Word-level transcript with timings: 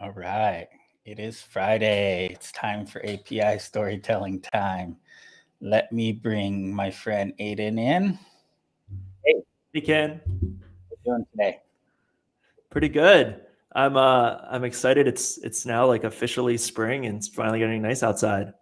All 0.00 0.12
right. 0.12 0.68
It 1.04 1.18
is 1.18 1.42
Friday. 1.42 2.28
It's 2.30 2.52
time 2.52 2.86
for 2.86 3.04
API 3.04 3.58
storytelling 3.58 4.40
time. 4.40 4.96
Let 5.60 5.90
me 5.90 6.12
bring 6.12 6.72
my 6.72 6.88
friend 6.88 7.32
Aidan 7.40 7.80
in. 7.80 8.16
Hey 9.24 9.80
Kin. 9.80 10.20
How 10.24 10.30
you 10.30 10.96
doing 11.04 11.26
today? 11.32 11.62
Pretty 12.70 12.88
good. 12.88 13.40
I'm 13.72 13.96
uh 13.96 14.36
I'm 14.48 14.62
excited. 14.62 15.08
It's 15.08 15.38
it's 15.38 15.66
now 15.66 15.84
like 15.84 16.04
officially 16.04 16.56
spring 16.58 17.06
and 17.06 17.16
it's 17.16 17.26
finally 17.26 17.58
getting 17.58 17.82
nice 17.82 18.04
outside. 18.04 18.54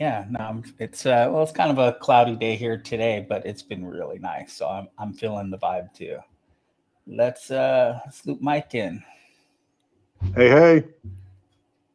Yeah, 0.00 0.24
no, 0.30 0.62
it's 0.78 1.04
uh 1.04 1.28
well, 1.30 1.42
it's 1.42 1.52
kind 1.52 1.70
of 1.70 1.76
a 1.76 1.98
cloudy 1.98 2.34
day 2.34 2.56
here 2.56 2.78
today, 2.78 3.26
but 3.28 3.44
it's 3.44 3.62
been 3.62 3.84
really 3.84 4.18
nice. 4.18 4.54
So 4.54 4.68
I'm 4.68 4.88
I'm 4.98 5.12
feeling 5.12 5.50
the 5.50 5.58
vibe 5.58 5.92
too. 5.92 6.16
Let's 7.06 7.50
uh 7.50 8.00
let's 8.06 8.24
loop 8.24 8.40
Mike 8.40 8.74
in. 8.74 9.04
Hey, 10.30 10.48
hey, 10.48 10.84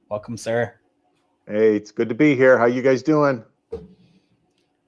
Welcome, 0.10 0.38
sir. 0.38 0.76
hey! 1.48 1.76
It's 1.76 1.92
good 1.92 2.08
to 2.10 2.14
be 2.14 2.36
here. 2.36 2.56
How 2.58 2.66
you 2.66 2.84
guys 2.84 3.02
doing? 3.02 3.44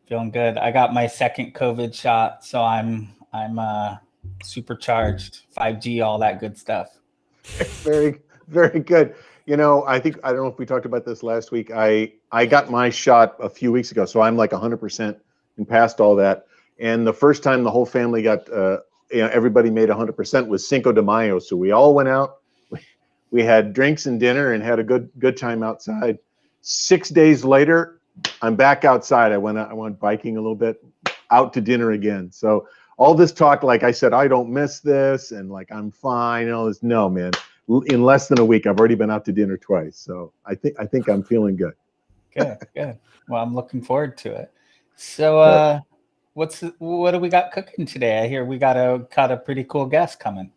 Feeling 0.07 0.29
good. 0.29 0.57
I 0.59 0.71
got 0.71 0.93
my 0.93 1.07
second 1.07 1.55
COVID 1.55 1.95
shot, 1.95 2.45
so 2.45 2.62
I'm 2.62 3.09
I'm 3.34 3.57
uh 3.57 3.98
supercharged, 4.43 5.41
5G, 5.57 6.05
all 6.05 6.20
that 6.20 6.39
good 6.39 6.57
stuff. 6.59 6.99
Very, 7.84 8.20
very 8.49 8.79
good. 8.81 9.15
You 9.48 9.57
know, 9.57 9.84
I 9.87 9.99
think 9.99 10.20
I 10.23 10.31
don't 10.31 10.43
know 10.43 10.48
if 10.48 10.59
we 10.59 10.65
talked 10.67 10.85
about 10.85 11.03
this 11.05 11.23
last 11.23 11.51
week. 11.51 11.71
I 11.73 12.13
I 12.32 12.45
got 12.45 12.70
my 12.70 12.91
shot 12.91 13.35
a 13.40 13.49
few 13.49 13.71
weeks 13.71 13.91
ago, 13.91 14.05
so 14.05 14.21
I'm 14.21 14.37
like 14.37 14.51
100% 14.51 15.20
and 15.57 15.67
past 15.67 15.99
all 15.99 16.15
that. 16.17 16.45
And 16.77 17.07
the 17.07 17.13
first 17.13 17.41
time 17.41 17.63
the 17.63 17.71
whole 17.71 17.85
family 17.85 18.21
got, 18.21 18.48
uh, 18.51 18.79
you 19.12 19.20
know, 19.20 19.29
everybody 19.34 19.71
made 19.71 19.90
100% 19.90 20.48
was 20.48 20.67
Cinco 20.67 20.91
de 20.91 21.01
Mayo. 21.01 21.40
So 21.40 21.55
we 21.57 21.71
all 21.71 21.95
went 21.95 22.10
out. 22.10 22.38
We, 23.32 23.44
had 23.44 23.74
drinks 23.74 24.05
and 24.05 24.20
dinner 24.20 24.54
and 24.54 24.63
had 24.63 24.80
a 24.80 24.84
good 24.84 25.10
good 25.20 25.38
time 25.38 25.63
outside. 25.63 26.20
Six 26.62 27.10
days 27.10 27.44
later, 27.44 27.99
I'm 28.41 28.55
back 28.55 28.85
outside. 28.85 29.32
I 29.32 29.38
went 29.38 29.58
I 29.58 29.74
went 29.74 29.99
biking 29.99 30.38
a 30.38 30.41
little 30.41 30.55
bit, 30.55 30.84
out 31.32 31.54
to 31.54 31.62
dinner 31.62 31.91
again. 31.91 32.32
So 32.32 32.68
all 32.98 33.13
this 33.13 33.32
talk, 33.32 33.63
like 33.63 33.84
I 33.84 33.91
said, 33.91 34.13
I 34.13 34.27
don't 34.27 34.50
miss 34.50 34.80
this, 34.80 35.32
and 35.32 35.50
like 35.50 35.72
I'm 35.72 35.91
fine. 35.91 36.48
And 36.48 36.55
all 36.55 36.66
this, 36.66 36.84
no, 36.84 37.10
man. 37.10 37.32
In 37.85 38.04
less 38.04 38.27
than 38.27 38.40
a 38.40 38.46
week, 38.46 38.66
I've 38.66 38.80
already 38.80 38.96
been 38.96 39.12
out 39.12 39.26
to 39.26 39.32
dinner 39.32 39.55
twice. 39.55 39.98
So 39.98 40.34
I 40.46 40.55
think 40.55 40.76
I 40.80 40.85
think 40.85 41.07
I'm 41.07 41.24
feeling 41.24 41.55
good. 41.55 41.74
Good, 42.35 42.57
good. 42.76 42.98
Well, 43.27 43.44
I'm 43.44 43.54
looking 43.54 43.82
forward 43.82 44.18
to 44.20 44.34
it. 44.34 44.52
So 44.96 45.40
uh 45.40 45.80
what's 46.34 46.62
what 46.80 47.12
do 47.12 47.20
we 47.20 47.30
got 47.30 47.52
cooking 47.52 47.85
today? 47.85 48.20
I 48.20 48.27
hear 48.27 48.46
we 48.46 48.57
got 48.57 48.77
a 48.77 49.05
got 49.13 49.32
a 49.32 49.38
pretty 49.38 49.63
cool 49.63 49.85
guest 49.85 50.20
coming. 50.20 50.52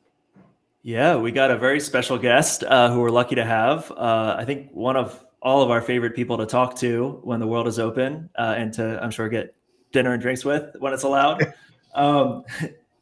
Yeah, 0.85 1.17
we 1.17 1.31
got 1.31 1.53
a 1.53 1.57
very 1.57 1.79
special 1.79 2.19
guest 2.19 2.65
uh, 2.65 2.91
who 2.91 3.01
we're 3.01 3.11
lucky 3.11 3.37
to 3.37 3.45
have. 3.45 3.91
Uh, 3.93 4.35
I 4.37 4.45
think 4.45 4.71
one 4.73 4.97
of 4.97 5.25
all 5.41 5.63
of 5.63 5.71
our 5.71 5.81
favorite 5.81 6.17
people 6.17 6.39
to 6.39 6.47
talk 6.47 6.77
to 6.79 7.21
when 7.23 7.39
the 7.39 7.47
world 7.47 7.69
is 7.69 7.79
open 7.79 8.29
uh, 8.37 8.55
and 8.57 8.73
to, 8.75 9.01
I'm 9.03 9.13
sure, 9.13 9.29
get 9.29 9.55
dinner 9.93 10.13
and 10.13 10.21
drinks 10.21 10.45
with 10.45 10.75
when 10.79 10.93
it's 10.93 11.05
allowed. 11.05 11.53
Um, 11.95 12.45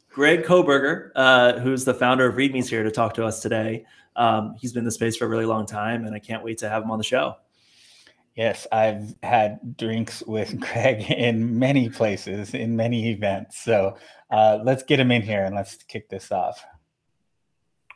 Greg 0.09 0.43
Koberger, 0.43 1.11
uh, 1.15 1.59
who's 1.59 1.85
the 1.85 1.93
founder 1.93 2.25
of 2.25 2.35
ReadMe's 2.35 2.69
here 2.69 2.83
to 2.83 2.91
talk 2.91 3.13
to 3.13 3.25
us 3.25 3.39
today. 3.39 3.85
Um, 4.17 4.53
he's 4.59 4.73
been 4.73 4.81
in 4.81 4.85
the 4.85 4.91
space 4.91 5.15
for 5.15 5.23
a 5.23 5.29
really 5.29 5.45
long 5.45 5.65
time, 5.65 6.05
and 6.05 6.13
I 6.13 6.19
can't 6.19 6.43
wait 6.43 6.57
to 6.57 6.67
have 6.67 6.83
him 6.83 6.91
on 6.91 6.97
the 6.97 7.03
show. 7.05 7.35
Yes, 8.35 8.67
I've 8.69 9.15
had 9.23 9.77
drinks 9.77 10.21
with 10.23 10.59
Greg 10.73 11.09
in 11.09 11.57
many 11.57 11.87
places, 11.87 12.53
in 12.53 12.75
many 12.75 13.11
events. 13.11 13.61
So 13.61 13.95
uh, 14.29 14.59
let's 14.61 14.83
get 14.83 14.99
him 14.99 15.09
in 15.11 15.21
here 15.21 15.45
and 15.45 15.55
let's 15.55 15.75
kick 15.75 16.09
this 16.09 16.33
off. 16.33 16.65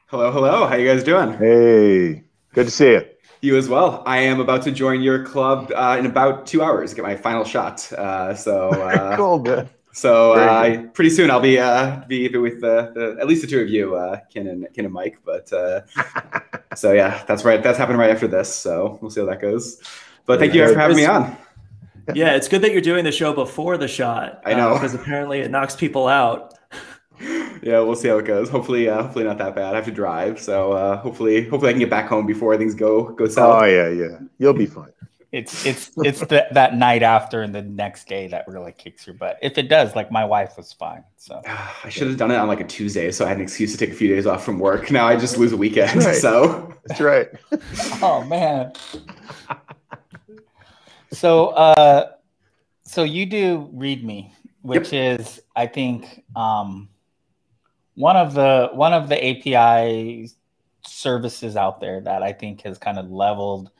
Hello, 0.09 0.31
hello. 0.31 0.67
How 0.67 0.75
you 0.75 0.87
guys 0.87 1.03
doing? 1.03 1.33
Hey, 1.33 2.25
good 2.53 2.65
to 2.65 2.69
see 2.69 2.91
you. 2.91 3.01
You 3.41 3.57
as 3.57 3.67
well. 3.67 4.03
I 4.05 4.19
am 4.19 4.39
about 4.39 4.61
to 4.65 4.71
join 4.71 5.01
your 5.01 5.25
club 5.25 5.71
uh, 5.75 5.95
in 5.97 6.05
about 6.05 6.45
two 6.45 6.61
hours. 6.61 6.93
Get 6.93 7.01
my 7.01 7.15
final 7.15 7.43
shot. 7.43 7.91
Uh, 7.91 8.35
so, 8.35 8.69
uh, 8.69 9.17
cool, 9.17 9.39
man. 9.39 9.67
so 9.93 10.33
uh, 10.33 10.83
pretty 10.89 11.09
soon 11.09 11.31
I'll 11.31 11.39
be 11.39 11.57
uh, 11.57 12.03
be 12.07 12.29
with 12.37 12.63
uh, 12.63 12.91
the, 12.93 13.17
at 13.19 13.25
least 13.25 13.41
the 13.41 13.47
two 13.47 13.61
of 13.61 13.67
you, 13.67 13.95
uh, 13.95 14.19
Kin 14.29 14.45
and 14.45 14.67
Kin 14.75 14.85
and 14.85 14.93
Mike. 14.93 15.17
But 15.25 15.51
uh, 15.51 15.81
so 16.75 16.91
yeah, 16.91 17.23
that's 17.27 17.43
right. 17.43 17.63
That's 17.63 17.79
happening 17.79 17.97
right 17.97 18.11
after 18.11 18.27
this. 18.27 18.53
So 18.53 18.99
we'll 19.01 19.09
see 19.09 19.21
how 19.21 19.25
that 19.25 19.41
goes. 19.41 19.81
But 20.27 20.37
thank 20.37 20.53
you 20.53 20.61
guys 20.61 20.73
for 20.73 20.79
having 20.79 20.97
me 20.97 21.05
on. 21.05 21.35
Yeah, 22.13 22.35
it's 22.35 22.47
good 22.47 22.61
that 22.61 22.71
you're 22.71 22.81
doing 22.81 23.05
the 23.05 23.11
show 23.11 23.33
before 23.33 23.77
the 23.77 23.87
shot. 23.87 24.43
I 24.45 24.53
know. 24.53 24.75
because 24.75 24.93
apparently 24.93 25.39
it 25.39 25.49
knocks 25.49 25.75
people 25.75 26.07
out. 26.07 26.54
Yeah, 27.65 27.79
we'll 27.79 27.95
see 27.95 28.09
how 28.09 28.19
it 28.19 28.25
goes. 28.25 28.47
Hopefully, 28.47 28.87
uh, 28.87 29.01
hopefully 29.01 29.25
not 29.25 29.39
that 29.39 29.55
bad. 29.55 29.73
I 29.73 29.77
have 29.77 29.85
to 29.85 29.91
drive, 29.91 30.39
so 30.39 30.73
uh, 30.73 30.97
hopefully, 30.97 31.49
hopefully 31.49 31.69
I 31.69 31.73
can 31.73 31.79
get 31.79 31.89
back 31.89 32.07
home 32.07 32.27
before 32.27 32.55
things 32.57 32.75
go 32.75 33.05
go 33.13 33.27
south. 33.27 33.63
Oh 33.63 33.65
yeah, 33.65 33.89
yeah. 33.89 34.19
You'll 34.37 34.53
be 34.53 34.67
fine. 34.67 34.91
It's 35.31 35.65
it's 35.65 35.89
it's 35.97 36.19
the, 36.19 36.45
that 36.51 36.75
night 36.77 37.01
after 37.01 37.41
and 37.41 37.55
the 37.55 37.63
next 37.63 38.07
day 38.07 38.27
that 38.27 38.47
really 38.47 38.71
kicks 38.71 39.07
your 39.07 39.15
butt. 39.15 39.39
If 39.41 39.57
it 39.57 39.67
does, 39.67 39.95
like 39.95 40.11
my 40.11 40.23
wife 40.23 40.57
was 40.57 40.73
fine. 40.73 41.03
So 41.17 41.41
I 41.83 41.89
should 41.89 42.07
have 42.07 42.17
done 42.17 42.29
it 42.29 42.35
on 42.35 42.47
like 42.47 42.61
a 42.61 42.65
Tuesday, 42.65 43.09
so 43.09 43.25
I 43.25 43.29
had 43.29 43.37
an 43.37 43.43
excuse 43.43 43.71
to 43.71 43.79
take 43.79 43.89
a 43.89 43.95
few 43.95 44.09
days 44.09 44.27
off 44.27 44.45
from 44.45 44.59
work. 44.59 44.91
Now 44.91 45.07
I 45.07 45.15
just 45.15 45.37
lose 45.37 45.51
a 45.51 45.57
weekend. 45.57 46.03
Right. 46.03 46.15
So 46.15 46.71
That's 46.85 47.01
right. 47.01 47.29
oh 48.03 48.23
man. 48.25 48.73
So 51.11 51.47
uh 51.47 52.11
so 52.83 53.01
you 53.03 53.25
do 53.25 53.71
README, 53.73 54.31
which 54.61 54.93
is 54.93 55.41
I 55.55 55.65
think 55.65 56.23
um 56.35 56.89
one 57.95 58.17
of 58.17 58.33
the 58.33 58.69
one 58.73 58.93
of 58.93 59.09
the 59.09 59.15
API 59.25 60.29
services 60.85 61.55
out 61.55 61.79
there 61.79 62.01
that 62.01 62.21
I 62.21 62.31
think 62.31 62.61
has 62.61 62.77
kind 62.77 62.99
of 62.99 63.09
leveled 63.09 63.71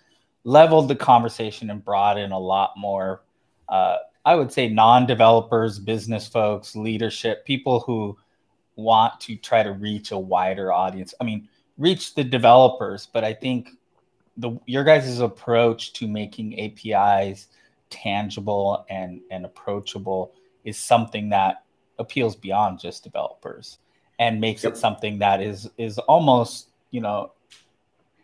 leveled 0.44 0.88
the 0.88 0.96
conversation 0.96 1.70
and 1.70 1.84
brought 1.84 2.18
in 2.18 2.32
a 2.32 2.40
lot 2.40 2.74
more 2.78 3.24
uh 3.70 3.98
I 4.26 4.34
would 4.34 4.52
say 4.52 4.68
non-developers, 4.68 5.78
business 5.78 6.28
folks, 6.28 6.76
leadership, 6.76 7.46
people 7.46 7.82
who 7.82 8.18
want 8.76 9.20
to 9.22 9.36
try 9.36 9.62
to 9.62 9.72
reach 9.72 10.10
a 10.10 10.18
wider 10.18 10.74
audience. 10.74 11.14
I 11.22 11.26
mean, 11.26 11.48
reach 11.78 12.16
the 12.16 12.24
developers, 12.24 13.08
but 13.14 13.24
I 13.24 13.34
think 13.34 13.70
the 14.38 14.58
your 14.66 14.84
guys' 14.84 15.20
approach 15.20 15.94
to 15.94 16.08
making 16.08 16.60
APIs 16.60 17.48
tangible 17.90 18.86
and 18.90 19.22
and 19.30 19.46
approachable 19.46 20.34
is 20.64 20.78
something 20.78 21.30
that 21.30 21.64
appeals 22.00 22.36
beyond 22.36 22.80
just 22.80 23.04
developers 23.04 23.78
and 24.20 24.40
makes 24.40 24.64
Yep. 24.64 24.74
it 24.74 24.78
something 24.78 25.20
that 25.20 25.42
is 25.42 25.70
is 25.78 25.98
almost 26.00 26.70
you 26.92 27.02
know 27.02 27.32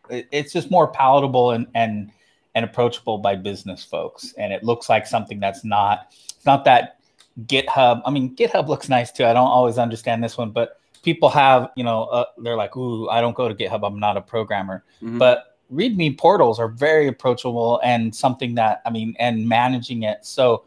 it- 0.10 0.28
it's 0.32 0.54
just 0.54 0.72
more 0.72 0.88
palatable 0.88 1.52
and 1.52 1.68
and 1.76 2.12
and 2.54 2.66
approachable 2.66 3.18
by 3.18 3.34
business 3.36 3.82
folks. 3.82 4.34
And 4.38 4.52
it 4.52 4.62
looks 4.62 4.90
like 4.90 5.08
something 5.08 5.40
that's 5.40 5.64
not 5.64 6.08
it's 6.36 6.46
not 6.46 6.66
that 6.66 6.98
github 7.46 8.02
i 8.06 8.10
mean 8.12 8.36
github 8.36 8.68
looks 8.68 8.90
nice 8.90 9.10
too. 9.12 9.24
I 9.26 9.32
don't 9.34 9.48
always 9.48 9.78
understand 9.78 10.22
this 10.22 10.38
one 10.38 10.52
but 10.52 10.80
people 11.02 11.30
have 11.30 11.70
you 11.78 11.84
know 11.84 12.04
uh, 12.06 12.26
they're 12.40 12.58
like 12.58 12.76
ooh 12.76 13.08
i 13.10 13.22
don't 13.22 13.36
go 13.36 13.48
to 13.48 13.56
github. 13.56 13.86
I'm 13.88 14.00
not 14.00 14.18
a 14.18 14.22
programmer. 14.22 14.84
Mhm. 15.02 15.18
but 15.18 15.58
readme 15.74 16.18
portals 16.18 16.60
are 16.60 16.68
very 16.68 17.08
approachable 17.08 17.80
and 17.86 18.14
something 18.14 18.56
that 18.56 18.82
i 18.86 18.90
mean 18.90 19.16
and 19.20 19.48
managing 19.48 20.04
it. 20.04 20.26
So 20.26 20.64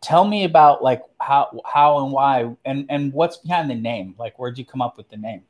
tell 0.00 0.24
me 0.24 0.44
about 0.44 0.82
like 0.82 1.02
how 1.20 1.60
how 1.64 2.02
and 2.04 2.12
why 2.12 2.54
and 2.64 2.86
and 2.88 3.12
what's 3.12 3.38
behind 3.38 3.68
the 3.70 3.74
name 3.74 4.14
like 4.18 4.38
where'd 4.38 4.56
you 4.56 4.64
come 4.64 4.80
up 4.80 4.96
with 4.96 5.08
the 5.08 5.16
name 5.16 5.42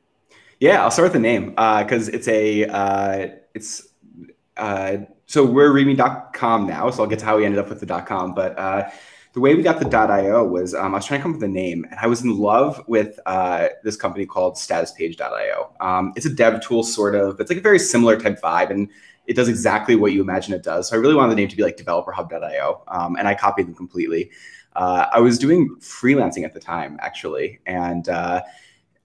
yeah, 0.60 0.82
I'll 0.82 0.90
start 0.90 1.06
with 1.06 1.12
the 1.12 1.20
name 1.20 1.50
because 1.50 2.08
it's 2.08 2.26
a 2.26 2.64
uh, 2.64 3.28
it's 3.54 3.88
uh, 4.56 4.98
so 5.26 5.44
we're 5.44 5.70
readme.com 5.70 6.66
now. 6.66 6.90
So 6.90 7.02
I'll 7.02 7.08
get 7.08 7.20
to 7.20 7.24
how 7.24 7.36
we 7.36 7.44
ended 7.44 7.60
up 7.60 7.68
with 7.68 7.80
the 7.80 8.00
.com, 8.02 8.34
but 8.34 8.58
uh, 8.58 8.90
the 9.34 9.40
way 9.40 9.54
we 9.54 9.62
got 9.62 9.78
the 9.78 9.96
.io 9.96 10.44
was 10.44 10.74
um, 10.74 10.94
I 10.94 10.98
was 10.98 11.06
trying 11.06 11.20
to 11.20 11.22
come 11.22 11.32
up 11.32 11.40
with 11.40 11.48
a 11.48 11.52
name, 11.52 11.84
and 11.90 11.98
I 12.00 12.08
was 12.08 12.22
in 12.22 12.36
love 12.36 12.82
with 12.88 13.20
uh, 13.26 13.68
this 13.84 13.96
company 13.96 14.26
called 14.26 14.54
StatusPage.io. 14.54 15.70
Um, 15.80 16.12
it's 16.16 16.26
a 16.26 16.34
dev 16.34 16.60
tool, 16.60 16.82
sort 16.82 17.14
of. 17.14 17.38
It's 17.38 17.50
like 17.50 17.58
a 17.58 17.62
very 17.62 17.78
similar 17.78 18.18
type 18.18 18.40
vibe, 18.40 18.70
and 18.70 18.88
it 19.28 19.36
does 19.36 19.48
exactly 19.48 19.94
what 19.94 20.12
you 20.12 20.22
imagine 20.22 20.54
it 20.54 20.62
does. 20.62 20.88
So 20.88 20.96
I 20.96 20.98
really 20.98 21.14
wanted 21.14 21.32
the 21.32 21.36
name 21.36 21.48
to 21.48 21.56
be 21.56 21.62
like 21.62 21.76
DeveloperHub.io, 21.76 22.82
um, 22.88 23.16
and 23.16 23.28
I 23.28 23.34
copied 23.34 23.66
them 23.66 23.74
completely. 23.74 24.30
Uh, 24.74 25.06
I 25.12 25.20
was 25.20 25.38
doing 25.38 25.76
freelancing 25.80 26.44
at 26.44 26.54
the 26.54 26.60
time, 26.60 26.96
actually, 27.00 27.60
and 27.66 28.08
uh, 28.08 28.42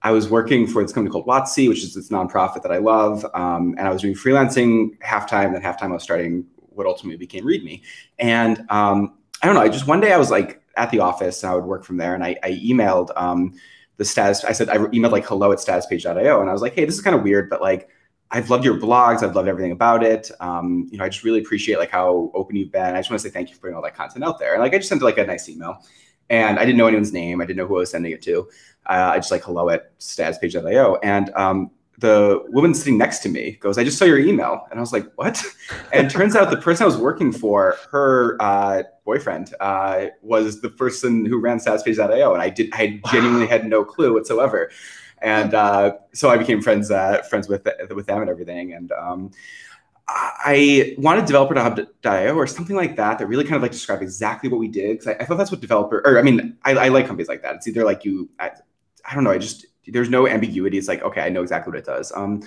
I 0.02 0.12
was 0.12 0.30
working 0.30 0.66
for 0.66 0.82
this 0.82 0.92
company 0.92 1.12
called 1.12 1.26
Watsi, 1.26 1.68
which 1.68 1.84
is 1.84 1.94
this 1.94 2.08
nonprofit 2.08 2.62
that 2.62 2.72
I 2.72 2.78
love, 2.78 3.24
um, 3.34 3.74
and 3.76 3.86
I 3.86 3.92
was 3.92 4.00
doing 4.00 4.14
freelancing 4.14 4.96
half 5.02 5.28
time. 5.28 5.52
Then 5.52 5.60
half 5.60 5.78
time, 5.78 5.90
I 5.90 5.94
was 5.94 6.02
starting 6.02 6.46
what 6.56 6.86
ultimately 6.86 7.18
became 7.18 7.44
README. 7.44 7.82
And 8.18 8.64
um, 8.70 9.18
I 9.42 9.46
don't 9.46 9.54
know. 9.54 9.60
I 9.60 9.68
just 9.68 9.86
one 9.86 10.00
day 10.00 10.12
I 10.12 10.16
was 10.16 10.30
like 10.30 10.62
at 10.78 10.90
the 10.90 11.00
office, 11.00 11.42
and 11.42 11.52
I 11.52 11.54
would 11.54 11.64
work 11.64 11.84
from 11.84 11.98
there, 11.98 12.14
and 12.14 12.24
I, 12.24 12.36
I 12.42 12.52
emailed 12.52 13.10
um, 13.14 13.52
the 13.98 14.06
status. 14.06 14.42
I 14.42 14.52
said 14.52 14.70
I 14.70 14.78
emailed 14.78 15.12
like 15.12 15.26
hello 15.26 15.52
at 15.52 15.58
statuspage.io, 15.58 16.40
and 16.40 16.48
I 16.48 16.52
was 16.52 16.62
like, 16.62 16.74
hey, 16.74 16.86
this 16.86 16.94
is 16.94 17.02
kind 17.02 17.14
of 17.14 17.22
weird, 17.22 17.50
but 17.50 17.60
like 17.60 17.90
I've 18.30 18.50
loved 18.50 18.64
your 18.64 18.76
blogs. 18.76 19.22
I've 19.22 19.36
loved 19.36 19.48
everything 19.48 19.72
about 19.72 20.02
it. 20.02 20.30
Um, 20.40 20.88
you 20.90 20.98
know, 20.98 21.04
I 21.04 21.08
just 21.08 21.24
really 21.24 21.40
appreciate 21.40 21.78
like 21.78 21.90
how 21.90 22.30
open 22.34 22.56
you've 22.56 22.72
been. 22.72 22.94
I 22.94 22.98
just 22.98 23.10
want 23.10 23.22
to 23.22 23.28
say 23.28 23.32
thank 23.32 23.48
you 23.48 23.54
for 23.54 23.62
putting 23.62 23.76
all 23.76 23.82
that 23.82 23.94
content 23.94 24.24
out 24.24 24.38
there. 24.38 24.54
And 24.54 24.62
like 24.62 24.74
I 24.74 24.78
just 24.78 24.88
sent 24.88 25.02
like 25.02 25.18
a 25.18 25.26
nice 25.26 25.48
email, 25.48 25.84
and 26.30 26.58
I 26.58 26.64
didn't 26.64 26.78
know 26.78 26.86
anyone's 26.86 27.12
name. 27.12 27.40
I 27.40 27.44
didn't 27.46 27.58
know 27.58 27.66
who 27.66 27.76
I 27.76 27.80
was 27.80 27.90
sending 27.90 28.12
it 28.12 28.22
to. 28.22 28.48
Uh, 28.86 29.12
I 29.12 29.16
just 29.16 29.30
like 29.30 29.44
hello 29.44 29.68
at 29.70 29.98
statuspage.io, 29.98 30.96
and 31.02 31.30
um, 31.36 31.70
the 31.98 32.42
woman 32.48 32.74
sitting 32.74 32.98
next 32.98 33.20
to 33.20 33.28
me 33.28 33.52
goes, 33.60 33.78
I 33.78 33.84
just 33.84 33.98
saw 33.98 34.04
your 34.04 34.18
email. 34.18 34.66
And 34.70 34.78
I 34.78 34.80
was 34.80 34.92
like, 34.92 35.10
what? 35.16 35.42
And 35.92 36.10
turns 36.10 36.34
out 36.34 36.50
the 36.50 36.56
person 36.56 36.84
I 36.84 36.86
was 36.86 36.96
working 36.96 37.32
for, 37.32 37.76
her 37.90 38.36
uh, 38.40 38.82
boyfriend, 39.04 39.54
uh, 39.60 40.06
was 40.22 40.60
the 40.60 40.68
person 40.68 41.24
who 41.24 41.38
ran 41.38 41.58
StatusPage.io. 41.58 42.32
And 42.32 42.42
I 42.42 42.50
did, 42.50 42.70
I 42.72 43.00
genuinely 43.10 43.46
had 43.46 43.66
no 43.66 43.84
clue 43.84 44.12
whatsoever. 44.12 44.70
And 45.24 45.54
uh, 45.54 45.96
so 46.12 46.28
I 46.28 46.36
became 46.36 46.60
friends, 46.60 46.90
uh, 46.90 47.22
friends 47.22 47.48
with, 47.48 47.66
with 47.90 48.06
them 48.06 48.20
and 48.20 48.30
everything. 48.30 48.74
And 48.74 48.92
um, 48.92 49.30
I 50.06 50.94
wanted 50.98 51.24
Developer 51.24 51.54
developer.io 51.54 52.34
or 52.34 52.46
something 52.46 52.76
like 52.76 52.94
that 52.96 53.18
that 53.18 53.26
really 53.26 53.44
kind 53.44 53.56
of 53.56 53.62
like 53.62 53.72
described 53.72 54.02
exactly 54.02 54.50
what 54.50 54.58
we 54.60 54.68
did. 54.68 54.98
Cause 54.98 55.08
I, 55.08 55.12
I 55.12 55.24
thought 55.24 55.38
that's 55.38 55.50
what 55.50 55.60
developer, 55.60 56.02
or 56.04 56.18
I 56.18 56.22
mean, 56.22 56.56
I, 56.64 56.72
I 56.72 56.88
like 56.88 57.06
companies 57.06 57.28
like 57.28 57.42
that. 57.42 57.56
It's 57.56 57.66
either 57.66 57.84
like 57.84 58.04
you, 58.04 58.28
I, 58.38 58.50
I 59.10 59.14
don't 59.14 59.24
know, 59.24 59.30
I 59.30 59.38
just, 59.38 59.66
there's 59.86 60.10
no 60.10 60.28
ambiguity. 60.28 60.76
It's 60.76 60.88
like, 60.88 61.02
okay, 61.02 61.22
I 61.22 61.30
know 61.30 61.42
exactly 61.42 61.70
what 61.70 61.78
it 61.78 61.86
does. 61.86 62.12
Um, 62.14 62.42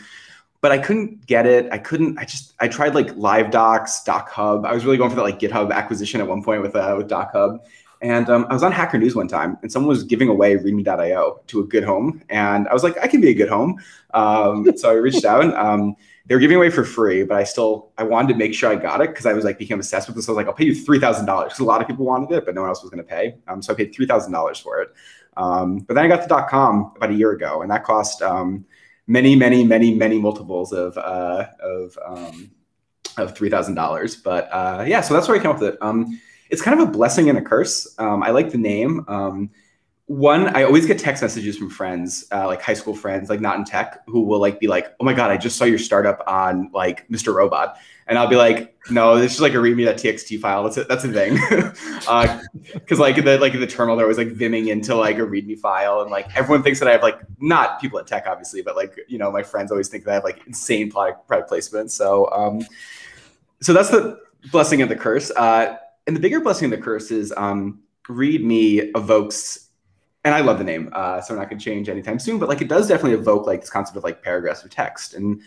but 0.62 0.72
I 0.72 0.78
couldn't 0.78 1.26
get 1.26 1.46
it. 1.46 1.72
I 1.72 1.78
couldn't. 1.78 2.18
I 2.18 2.26
just 2.26 2.54
I 2.60 2.68
tried 2.68 2.96
like 2.96 3.16
Live 3.16 3.52
Docs, 3.52 4.04
Doc 4.04 4.30
Hub. 4.32 4.66
I 4.66 4.74
was 4.74 4.86
really 4.86 4.98
going 4.98 5.10
for 5.10 5.16
that 5.16 5.22
like 5.22 5.40
GitHub 5.40 5.72
acquisition 5.72 6.20
at 6.20 6.28
one 6.28 6.44
point 6.44 6.64
with 6.64 6.76
uh, 6.76 6.96
with 6.98 7.08
Doc 7.08 7.32
Hub. 7.34 7.64
And 8.02 8.30
um, 8.30 8.46
I 8.50 8.54
was 8.54 8.64
on 8.64 8.72
Hacker 8.72 8.98
News 8.98 9.16
one 9.16 9.28
time, 9.28 9.58
and 9.62 9.72
someone 9.72 9.90
was 9.90 10.04
giving 10.04 10.30
away 10.30 10.56
README.io 10.56 11.42
to 11.48 11.60
a 11.60 11.64
good 11.64 11.84
home, 11.84 12.22
and 12.30 12.68
I 12.68 12.74
was 12.74 12.84
like, 12.84 12.98
I 13.02 13.08
can 13.08 13.22
be 13.22 13.30
a 13.30 13.34
good 13.34 13.50
home. 13.50 13.80
Um, 14.14 14.78
so 14.78 14.90
I 14.92 14.94
reached 14.94 15.26
out. 15.26 15.44
Um, 15.56 15.96
they 16.28 16.36
were 16.36 16.42
giving 16.42 16.58
away 16.58 16.70
for 16.70 16.84
free, 16.84 17.24
but 17.24 17.38
I 17.38 17.44
still 17.44 17.92
I 17.98 18.04
wanted 18.04 18.34
to 18.34 18.36
make 18.38 18.54
sure 18.54 18.70
I 18.70 18.76
got 18.76 19.02
it 19.02 19.10
because 19.10 19.26
I 19.26 19.34
was 19.34 19.46
like 19.46 19.58
became 19.58 19.80
obsessed 19.80 20.08
with 20.08 20.16
this. 20.16 20.28
I 20.28 20.32
was 20.32 20.38
like, 20.38 20.48
I'll 20.48 20.54
pay 20.54 20.66
you 20.66 20.76
three 20.76 21.00
thousand 21.00 21.26
dollars 21.26 21.54
because 21.54 21.60
a 21.60 21.66
lot 21.66 21.82
of 21.82 21.88
people 21.88 22.06
wanted 22.06 22.32
it, 22.36 22.46
but 22.46 22.54
no 22.54 22.62
one 22.62 22.70
else 22.70 22.84
was 22.84 22.92
going 22.92 23.04
to 23.04 23.10
pay. 23.10 23.38
Um, 23.48 23.62
so 23.62 23.74
I 23.74 23.76
paid 23.76 23.94
three 23.96 24.06
thousand 24.06 24.34
dollars 24.34 24.60
for 24.60 24.82
it. 24.82 24.90
Um, 25.38 25.80
but 25.80 25.94
then 25.94 26.04
I 26.04 26.08
got 26.08 26.28
the 26.28 26.48
com 26.50 26.94
about 26.98 27.12
a 27.12 27.14
year 27.14 27.32
ago, 27.32 27.62
and 27.62 27.72
that 27.72 27.84
cost 27.84 28.22
um, 28.22 28.66
many, 29.08 29.36
many, 29.36 29.64
many, 29.64 29.94
many 29.94 30.20
multiples 30.20 30.74
of 30.74 30.98
uh, 30.98 31.46
of 31.62 31.98
of 33.18 33.36
three 33.36 33.50
thousand 33.50 33.76
dollars. 33.76 34.16
But 34.16 34.50
uh, 34.52 34.84
yeah, 34.86 35.02
so 35.02 35.14
that's 35.14 35.28
where 35.28 35.38
I 35.38 35.42
came 35.42 35.52
up 35.52 35.60
with 35.60 35.76
it. 35.76 35.78
Um, 35.82 36.20
it's 36.50 36.62
kind 36.62 36.80
of 36.80 36.88
a 36.88 36.92
blessing 36.92 37.30
and 37.30 37.38
a 37.38 37.42
curse. 37.42 37.94
Um, 37.98 38.24
I 38.24 38.32
like 38.32 38.52
the 38.52 38.58
name. 38.58 39.06
Um, 39.08 39.50
one, 40.08 40.56
I 40.56 40.64
always 40.64 40.86
get 40.86 41.00
text 41.00 41.22
messages 41.22 41.58
from 41.58 41.70
friends, 41.70 42.26
uh, 42.32 42.48
like 42.48 42.62
high 42.62 42.74
school 42.74 42.96
friends, 42.96 43.30
like 43.30 43.42
not 43.42 43.58
in 43.58 43.66
tech, 43.66 44.04
who 44.08 44.22
will 44.22 44.40
like 44.40 44.58
be 44.58 44.68
like, 44.68 44.96
"Oh 45.02 45.04
my 45.04 45.14
god, 45.14 45.32
I 45.32 45.38
just 45.38 45.58
saw 45.58 45.66
your 45.66 45.78
startup 45.78 46.24
on 46.26 46.72
like 46.74 47.06
Mr. 47.10 47.34
Robot," 47.34 47.78
and 48.08 48.18
I'll 48.18 48.30
be 48.30 48.38
like, 48.38 48.74
"No, 48.90 49.20
this 49.20 49.34
is 49.34 49.42
like 49.42 49.52
a 49.52 49.58
readme.txt 49.58 50.40
file. 50.40 50.64
That's 50.64 50.78
a, 50.78 50.84
that's 50.86 51.04
a 51.04 51.12
thing." 51.12 51.34
Because 51.34 52.08
uh, 53.00 53.02
like 53.02 53.22
the 53.22 53.38
like 53.38 53.52
the 53.52 53.68
terminal, 53.68 53.98
they're 53.98 54.06
always 54.06 54.18
like 54.18 54.30
vimming 54.30 54.70
into 54.70 54.96
like 54.96 55.18
a 55.18 55.24
README 55.24 55.60
file, 55.60 56.00
and 56.00 56.10
like 56.10 56.34
everyone 56.38 56.64
thinks 56.64 56.80
that 56.80 56.88
I 56.88 56.94
have 56.94 57.04
like 57.04 57.20
not 57.42 57.82
people 57.82 58.00
at 58.00 58.08
tech, 58.08 58.28
obviously, 58.28 58.62
but 58.62 58.78
like 58.78 58.98
you 59.10 59.18
know 59.18 59.30
my 59.30 59.44
friends 59.44 59.72
always 59.72 59.90
think 59.90 60.06
that 60.06 60.12
I 60.12 60.14
have 60.14 60.24
like 60.24 60.40
insane 60.48 60.90
product 60.90 61.28
product 61.28 61.50
placement. 61.50 61.92
So 61.92 62.32
um, 62.32 62.62
so 63.62 63.74
that's 63.74 63.90
the 63.90 64.22
blessing 64.54 64.82
and 64.82 64.90
the 64.90 64.96
curse. 64.96 65.32
Uh, 65.32 65.80
and 66.08 66.16
the 66.16 66.20
bigger 66.20 66.40
blessing 66.40 66.66
and 66.66 66.74
the 66.74 66.84
curse 66.84 67.12
is 67.12 67.34
um, 67.38 67.82
README 68.10 68.92
evokes 68.96 69.68
and 70.28 70.36
I 70.36 70.42
love 70.42 70.58
the 70.58 70.66
name, 70.66 70.90
uh, 70.92 71.22
so 71.22 71.34
we're 71.34 71.40
not 71.40 71.50
going 71.50 71.58
to 71.58 71.64
change 71.64 71.88
anytime 71.88 72.20
soon. 72.20 72.38
But 72.38 72.50
like, 72.50 72.62
it 72.62 72.68
does 72.68 72.90
definitely 72.90 73.18
evoke 73.18 73.48
like 73.48 73.62
this 73.62 73.70
concept 73.70 73.96
of 73.96 74.04
like 74.04 74.22
paragraphs 74.22 74.62
of 74.62 74.70
text, 74.70 75.14
and 75.14 75.42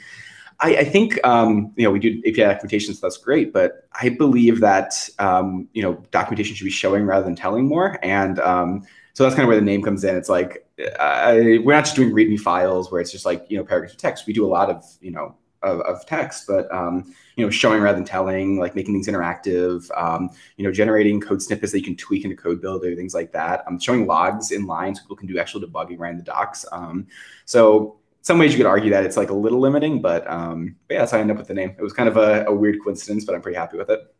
I, 0.60 0.76
I 0.76 0.84
think 0.84 1.18
um, 1.26 1.72
you 1.76 1.84
know 1.84 1.90
we 1.90 1.98
do 1.98 2.18
API 2.20 2.42
documentation, 2.42 2.94
so 2.94 3.00
that's 3.02 3.18
great. 3.18 3.52
But 3.52 3.88
I 4.00 4.10
believe 4.10 4.60
that 4.60 5.08
um, 5.18 5.68
you 5.72 5.82
know 5.82 6.02
documentation 6.10 6.54
should 6.54 6.64
be 6.64 6.70
showing 6.70 7.04
rather 7.04 7.24
than 7.24 7.36
telling 7.36 7.66
more, 7.66 7.98
and 8.02 8.38
um, 8.40 8.82
so 9.12 9.24
that's 9.24 9.34
kind 9.34 9.44
of 9.44 9.48
where 9.48 9.56
the 9.56 9.62
name 9.62 9.82
comes 9.82 10.02
in. 10.02 10.16
It's 10.16 10.28
like 10.28 10.66
uh, 10.98 11.34
we're 11.36 11.74
not 11.74 11.84
just 11.84 11.96
doing 11.96 12.12
README 12.12 12.40
files 12.40 12.90
where 12.90 13.00
it's 13.00 13.12
just 13.12 13.26
like 13.26 13.44
you 13.50 13.58
know 13.58 13.64
paragraphs 13.64 13.94
of 13.94 14.00
text. 14.00 14.26
We 14.26 14.32
do 14.32 14.46
a 14.46 14.48
lot 14.48 14.70
of 14.70 14.84
you 15.00 15.10
know 15.10 15.34
of, 15.62 15.80
of 15.80 16.06
text, 16.06 16.46
but 16.46 16.72
um, 16.72 17.14
you 17.36 17.44
know, 17.44 17.50
showing 17.50 17.82
rather 17.82 17.96
than 17.96 18.04
telling, 18.04 18.58
like 18.58 18.74
making 18.74 18.94
things 18.94 19.08
interactive, 19.08 19.88
um, 19.96 20.30
you 20.56 20.64
know, 20.64 20.72
generating 20.72 21.20
code 21.20 21.42
snippets 21.42 21.72
that 21.72 21.78
you 21.78 21.84
can 21.84 21.96
tweak 21.96 22.24
into 22.24 22.36
code 22.36 22.60
builder, 22.60 22.94
things 22.94 23.14
like 23.14 23.32
that. 23.32 23.64
Um, 23.66 23.78
showing 23.78 24.06
logs 24.06 24.50
in 24.50 24.66
line 24.66 24.94
so 24.94 25.02
people 25.02 25.16
can 25.16 25.28
do 25.28 25.38
actual 25.38 25.60
debugging 25.60 26.10
in 26.10 26.16
the 26.16 26.22
docs. 26.22 26.64
Um, 26.72 27.06
so 27.44 27.96
some 28.22 28.38
ways 28.38 28.52
you 28.52 28.58
could 28.58 28.66
argue 28.66 28.90
that 28.90 29.04
it's 29.04 29.16
like 29.16 29.30
a 29.30 29.34
little 29.34 29.60
limiting, 29.60 30.02
but, 30.02 30.28
um, 30.30 30.76
but 30.88 30.94
yeah, 30.94 31.06
how 31.06 31.16
I 31.16 31.20
ended 31.20 31.36
up 31.36 31.38
with 31.38 31.48
the 31.48 31.54
name. 31.54 31.74
It 31.78 31.82
was 31.82 31.92
kind 31.92 32.08
of 32.08 32.16
a, 32.16 32.44
a 32.46 32.54
weird 32.54 32.82
coincidence, 32.82 33.24
but 33.24 33.34
I'm 33.34 33.40
pretty 33.40 33.56
happy 33.56 33.78
with 33.78 33.90
it. 33.90 34.14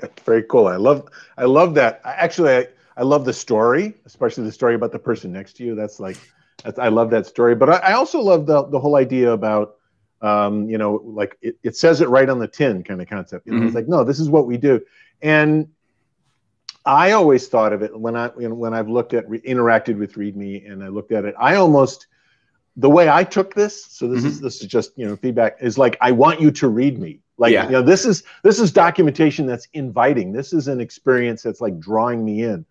That's 0.00 0.22
very 0.22 0.44
cool. 0.44 0.68
I 0.68 0.76
love, 0.76 1.08
I 1.36 1.44
love 1.44 1.74
that. 1.74 2.00
Actually, 2.04 2.56
I, 2.56 2.68
I 2.96 3.02
love 3.02 3.26
the 3.26 3.32
story, 3.32 3.94
especially 4.06 4.44
the 4.44 4.52
story 4.52 4.74
about 4.74 4.92
the 4.92 4.98
person 4.98 5.32
next 5.32 5.54
to 5.58 5.64
you. 5.64 5.74
That's 5.74 6.00
like, 6.00 6.16
I 6.78 6.88
love 6.88 7.10
that 7.10 7.26
story. 7.26 7.54
But 7.54 7.70
I, 7.70 7.76
I 7.76 7.92
also 7.92 8.20
love 8.20 8.46
the 8.46 8.64
the 8.64 8.78
whole 8.78 8.96
idea 8.96 9.32
about 9.32 9.76
um, 10.22 10.68
you 10.68 10.78
know, 10.78 11.02
like 11.04 11.36
it, 11.42 11.56
it 11.62 11.76
says 11.76 12.00
it 12.00 12.08
right 12.08 12.28
on 12.28 12.38
the 12.38 12.48
tin 12.48 12.84
kind 12.84 13.02
of 13.02 13.08
concept. 13.08 13.46
You 13.46 13.52
know, 13.52 13.58
mm-hmm. 13.58 13.66
it's 13.66 13.74
like, 13.74 13.88
no, 13.88 14.04
this 14.04 14.20
is 14.20 14.30
what 14.30 14.46
we 14.46 14.56
do. 14.56 14.80
And 15.20 15.68
I 16.86 17.12
always 17.12 17.48
thought 17.48 17.72
of 17.72 17.82
it 17.82 17.98
when 17.98 18.16
I 18.16 18.30
you 18.38 18.48
know, 18.48 18.54
when 18.54 18.72
I've 18.74 18.88
looked 18.88 19.14
at 19.14 19.28
re- 19.28 19.40
interacted 19.40 19.98
with 19.98 20.14
README 20.14 20.70
and 20.70 20.82
I 20.82 20.88
looked 20.88 21.12
at 21.12 21.24
it, 21.24 21.34
I 21.38 21.56
almost 21.56 22.06
the 22.76 22.88
way 22.88 23.08
I 23.08 23.24
took 23.24 23.54
this. 23.54 23.84
So 23.86 24.08
this 24.08 24.20
mm-hmm. 24.20 24.28
is 24.28 24.40
this 24.40 24.60
is 24.60 24.66
just 24.66 24.92
you 24.96 25.06
know 25.06 25.16
feedback 25.16 25.56
is 25.60 25.76
like 25.76 25.96
I 26.00 26.12
want 26.12 26.40
you 26.40 26.50
to 26.52 26.68
read 26.68 26.98
me. 26.98 27.20
Like 27.38 27.52
yeah. 27.52 27.66
you 27.66 27.72
know 27.72 27.82
this 27.82 28.04
is 28.04 28.22
this 28.42 28.60
is 28.60 28.72
documentation 28.72 29.46
that's 29.46 29.68
inviting. 29.74 30.32
This 30.32 30.52
is 30.52 30.68
an 30.68 30.80
experience 30.80 31.42
that's 31.42 31.60
like 31.60 31.78
drawing 31.80 32.24
me 32.24 32.42
in. 32.42 32.64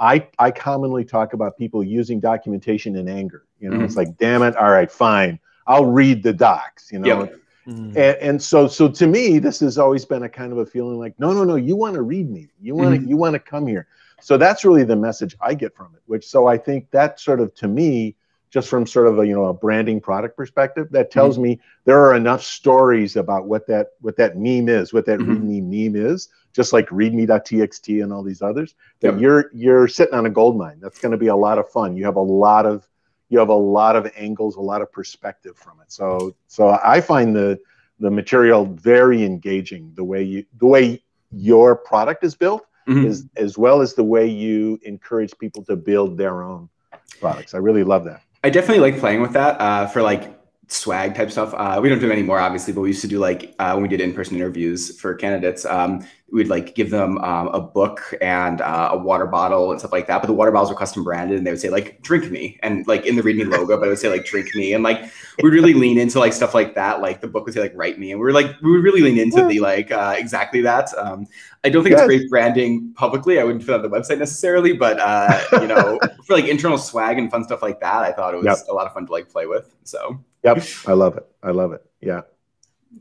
I 0.00 0.26
I 0.38 0.50
commonly 0.50 1.04
talk 1.04 1.34
about 1.34 1.58
people 1.58 1.84
using 1.84 2.18
documentation 2.18 2.96
in 2.96 3.08
anger. 3.08 3.44
You 3.60 3.68
know, 3.68 3.76
mm-hmm. 3.76 3.84
it's 3.84 3.96
like, 3.96 4.16
damn 4.16 4.42
it, 4.42 4.56
all 4.56 4.70
right, 4.70 4.90
fine. 4.90 5.38
I'll 5.66 5.84
read 5.84 6.22
the 6.22 6.32
docs, 6.32 6.90
you 6.90 6.98
know. 6.98 7.24
Yep. 7.24 7.36
Mm-hmm. 7.68 7.88
And, 7.88 7.98
and, 7.98 8.42
so 8.42 8.66
so 8.66 8.88
to 8.88 9.06
me, 9.06 9.38
this 9.38 9.60
has 9.60 9.76
always 9.76 10.06
been 10.06 10.22
a 10.22 10.28
kind 10.28 10.50
of 10.50 10.58
a 10.58 10.66
feeling 10.66 10.98
like, 10.98 11.14
no, 11.20 11.32
no, 11.32 11.44
no, 11.44 11.56
you 11.56 11.76
want 11.76 11.94
to 11.94 12.02
read 12.02 12.30
me. 12.30 12.48
You 12.60 12.74
want 12.74 12.94
to 12.94 13.00
mm-hmm. 13.00 13.08
you 13.08 13.16
want 13.18 13.34
to 13.34 13.38
come 13.38 13.66
here. 13.66 13.86
So 14.22 14.38
that's 14.38 14.64
really 14.64 14.84
the 14.84 14.96
message 14.96 15.36
I 15.40 15.52
get 15.52 15.76
from 15.76 15.94
it. 15.94 16.02
Which 16.06 16.26
so 16.26 16.46
I 16.46 16.56
think 16.56 16.90
that 16.90 17.20
sort 17.20 17.38
of 17.38 17.54
to 17.56 17.68
me, 17.68 18.16
just 18.50 18.68
from 18.68 18.86
sort 18.86 19.06
of 19.06 19.18
a 19.18 19.26
you 19.26 19.34
know 19.34 19.46
a 19.46 19.54
branding 19.54 20.00
product 20.00 20.36
perspective, 20.36 20.88
that 20.90 21.10
tells 21.10 21.36
mm-hmm. 21.36 21.44
me 21.44 21.60
there 21.84 22.04
are 22.04 22.14
enough 22.14 22.42
stories 22.42 23.16
about 23.16 23.46
what 23.46 23.66
that 23.68 23.92
what 24.00 24.16
that 24.16 24.36
meme 24.36 24.68
is, 24.68 24.92
what 24.92 25.06
that 25.06 25.20
mm-hmm. 25.20 25.48
readme 25.48 25.92
meme 25.92 25.96
is, 25.96 26.28
just 26.52 26.72
like 26.72 26.88
readme.txt 26.88 28.02
and 28.02 28.12
all 28.12 28.22
these 28.22 28.42
others. 28.42 28.74
That 29.00 29.12
yep. 29.12 29.20
you're 29.20 29.50
you're 29.54 29.88
sitting 29.88 30.14
on 30.14 30.26
a 30.26 30.30
gold 30.30 30.58
mine. 30.58 30.78
That's 30.80 31.00
going 31.00 31.12
to 31.12 31.18
be 31.18 31.28
a 31.28 31.36
lot 31.36 31.58
of 31.58 31.70
fun. 31.70 31.96
You 31.96 32.04
have 32.04 32.16
a 32.16 32.20
lot 32.20 32.66
of 32.66 32.86
you 33.28 33.38
have 33.38 33.48
a 33.48 33.54
lot 33.54 33.96
of 33.96 34.10
angles, 34.16 34.56
a 34.56 34.60
lot 34.60 34.82
of 34.82 34.92
perspective 34.92 35.56
from 35.56 35.80
it. 35.80 35.92
So 35.92 36.34
so 36.48 36.78
I 36.84 37.00
find 37.00 37.34
the 37.34 37.60
the 38.00 38.10
material 38.10 38.66
very 38.66 39.24
engaging. 39.24 39.92
The 39.94 40.04
way 40.04 40.22
you 40.22 40.44
the 40.58 40.66
way 40.66 41.02
your 41.32 41.76
product 41.76 42.24
is 42.24 42.34
built 42.34 42.66
mm-hmm. 42.88 43.06
is 43.06 43.26
as 43.36 43.56
well 43.56 43.80
as 43.80 43.94
the 43.94 44.04
way 44.04 44.26
you 44.26 44.80
encourage 44.82 45.36
people 45.38 45.64
to 45.64 45.76
build 45.76 46.18
their 46.18 46.42
own 46.42 46.68
products. 47.20 47.54
I 47.54 47.58
really 47.58 47.84
love 47.84 48.04
that. 48.06 48.22
I 48.42 48.50
definitely 48.50 48.80
like 48.80 48.98
playing 48.98 49.20
with 49.20 49.32
that 49.32 49.60
uh, 49.60 49.86
for 49.86 50.02
like 50.02 50.39
swag 50.72 51.14
type 51.14 51.30
stuff. 51.30 51.52
Uh, 51.54 51.80
we 51.82 51.88
don't 51.88 51.98
do 51.98 52.10
anymore, 52.10 52.38
obviously, 52.38 52.72
but 52.72 52.80
we 52.80 52.88
used 52.88 53.02
to 53.02 53.08
do 53.08 53.18
like 53.18 53.54
uh, 53.58 53.72
when 53.72 53.82
we 53.82 53.88
did 53.88 54.00
in-person 54.00 54.36
interviews 54.36 54.98
for 54.98 55.14
candidates. 55.14 55.64
Um, 55.64 56.06
we'd 56.32 56.48
like 56.48 56.76
give 56.76 56.90
them 56.90 57.18
um, 57.18 57.48
a 57.48 57.60
book 57.60 58.14
and 58.20 58.60
uh, 58.60 58.90
a 58.92 58.98
water 58.98 59.26
bottle 59.26 59.72
and 59.72 59.80
stuff 59.80 59.92
like 59.92 60.06
that. 60.06 60.20
But 60.20 60.28
the 60.28 60.32
water 60.32 60.52
bottles 60.52 60.70
were 60.70 60.76
custom 60.76 61.02
branded, 61.02 61.38
and 61.38 61.46
they 61.46 61.50
would 61.50 61.60
say 61.60 61.70
like 61.70 62.00
"Drink 62.02 62.30
me" 62.30 62.58
and 62.62 62.86
like 62.86 63.04
in 63.04 63.16
the 63.16 63.22
Read 63.22 63.36
Me 63.36 63.44
logo, 63.44 63.76
but 63.78 63.86
it 63.86 63.88
would 63.88 63.98
say 63.98 64.08
like 64.08 64.24
"Drink 64.24 64.54
me," 64.54 64.72
and 64.72 64.84
like 64.84 65.12
we'd 65.42 65.52
really 65.52 65.74
lean 65.74 65.98
into 65.98 66.18
like 66.18 66.32
stuff 66.32 66.54
like 66.54 66.74
that. 66.76 67.00
Like 67.00 67.20
the 67.20 67.28
book 67.28 67.46
would 67.46 67.54
say 67.54 67.60
like 67.60 67.72
"Write 67.74 67.98
me," 67.98 68.12
and 68.12 68.20
we 68.20 68.24
were 68.24 68.32
like 68.32 68.54
we 68.62 68.70
would 68.70 68.84
really 68.84 69.00
lean 69.00 69.18
into 69.18 69.44
the 69.46 69.60
like 69.60 69.90
uh, 69.90 70.14
exactly 70.16 70.60
that. 70.62 70.88
Um, 70.96 71.26
I 71.64 71.68
don't 71.68 71.82
think 71.82 71.92
yes. 71.92 72.02
it's 72.02 72.06
great 72.06 72.30
branding 72.30 72.92
publicly. 72.94 73.38
I 73.40 73.44
wouldn't 73.44 73.66
put 73.66 73.74
on 73.74 73.82
the 73.82 73.90
website 73.90 74.18
necessarily, 74.18 74.72
but 74.72 74.98
uh, 75.00 75.40
you 75.60 75.66
know, 75.66 75.98
for 76.24 76.34
like 76.34 76.46
internal 76.46 76.78
swag 76.78 77.18
and 77.18 77.30
fun 77.30 77.44
stuff 77.44 77.60
like 77.60 77.80
that, 77.80 78.02
I 78.02 78.12
thought 78.12 78.34
it 78.34 78.38
was 78.38 78.46
yep. 78.46 78.58
a 78.68 78.72
lot 78.72 78.86
of 78.86 78.94
fun 78.94 79.06
to 79.06 79.12
like 79.12 79.28
play 79.28 79.46
with. 79.46 79.74
So. 79.84 80.20
Yep, 80.42 80.64
I 80.86 80.92
love 80.92 81.16
it. 81.16 81.26
I 81.42 81.50
love 81.50 81.72
it. 81.72 81.84
Yeah. 82.00 82.22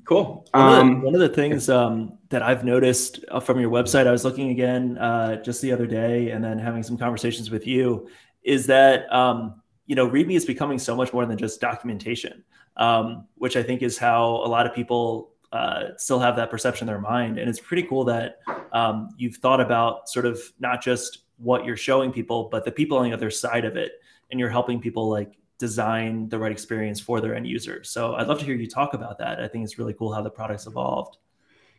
Cool. 0.05 0.45
One, 0.51 0.63
um, 0.63 0.69
of, 0.69 0.75
the, 0.75 0.81
um, 0.81 1.01
one 1.01 1.15
of 1.15 1.21
the 1.21 1.29
things 1.29 1.69
um, 1.69 2.17
that 2.29 2.43
I've 2.43 2.63
noticed 2.63 3.25
uh, 3.31 3.39
from 3.39 3.59
your 3.59 3.71
website, 3.71 4.07
I 4.07 4.11
was 4.11 4.23
looking 4.23 4.49
again 4.49 4.97
uh, 4.97 5.41
just 5.41 5.61
the 5.61 5.71
other 5.71 5.87
day, 5.87 6.29
and 6.29 6.43
then 6.43 6.59
having 6.59 6.83
some 6.83 6.97
conversations 6.97 7.49
with 7.49 7.65
you, 7.65 8.07
is 8.43 8.67
that 8.67 9.11
um, 9.13 9.61
you 9.87 9.95
know 9.95 10.07
README 10.07 10.35
is 10.35 10.45
becoming 10.45 10.77
so 10.77 10.95
much 10.95 11.11
more 11.11 11.25
than 11.25 11.37
just 11.37 11.59
documentation, 11.59 12.43
um, 12.77 13.25
which 13.35 13.57
I 13.57 13.63
think 13.63 13.81
is 13.81 13.97
how 13.97 14.25
a 14.27 14.47
lot 14.47 14.67
of 14.67 14.75
people 14.75 15.31
uh, 15.51 15.95
still 15.97 16.19
have 16.19 16.35
that 16.35 16.51
perception 16.51 16.87
in 16.87 16.93
their 16.93 17.01
mind. 17.01 17.39
And 17.39 17.49
it's 17.49 17.59
pretty 17.59 17.83
cool 17.83 18.03
that 18.05 18.39
um, 18.71 19.09
you've 19.17 19.37
thought 19.37 19.59
about 19.59 20.07
sort 20.07 20.27
of 20.27 20.39
not 20.59 20.83
just 20.83 21.23
what 21.37 21.65
you're 21.65 21.77
showing 21.77 22.11
people, 22.11 22.49
but 22.51 22.63
the 22.63 22.71
people 22.71 22.99
on 22.99 23.05
the 23.05 23.13
other 23.13 23.31
side 23.31 23.65
of 23.65 23.75
it, 23.75 23.93
and 24.29 24.39
you're 24.39 24.49
helping 24.49 24.79
people 24.79 25.09
like 25.09 25.38
design 25.59 26.27
the 26.29 26.39
right 26.39 26.51
experience 26.51 26.99
for 26.99 27.21
their 27.21 27.35
end 27.35 27.45
user. 27.45 27.83
So 27.83 28.15
I'd 28.15 28.27
love 28.27 28.39
to 28.39 28.45
hear 28.45 28.55
you 28.55 28.67
talk 28.67 28.93
about 28.93 29.19
that. 29.19 29.39
I 29.39 29.47
think 29.47 29.63
it's 29.63 29.77
really 29.77 29.93
cool 29.93 30.11
how 30.11 30.21
the 30.21 30.29
product's 30.29 30.65
evolved. 30.65 31.17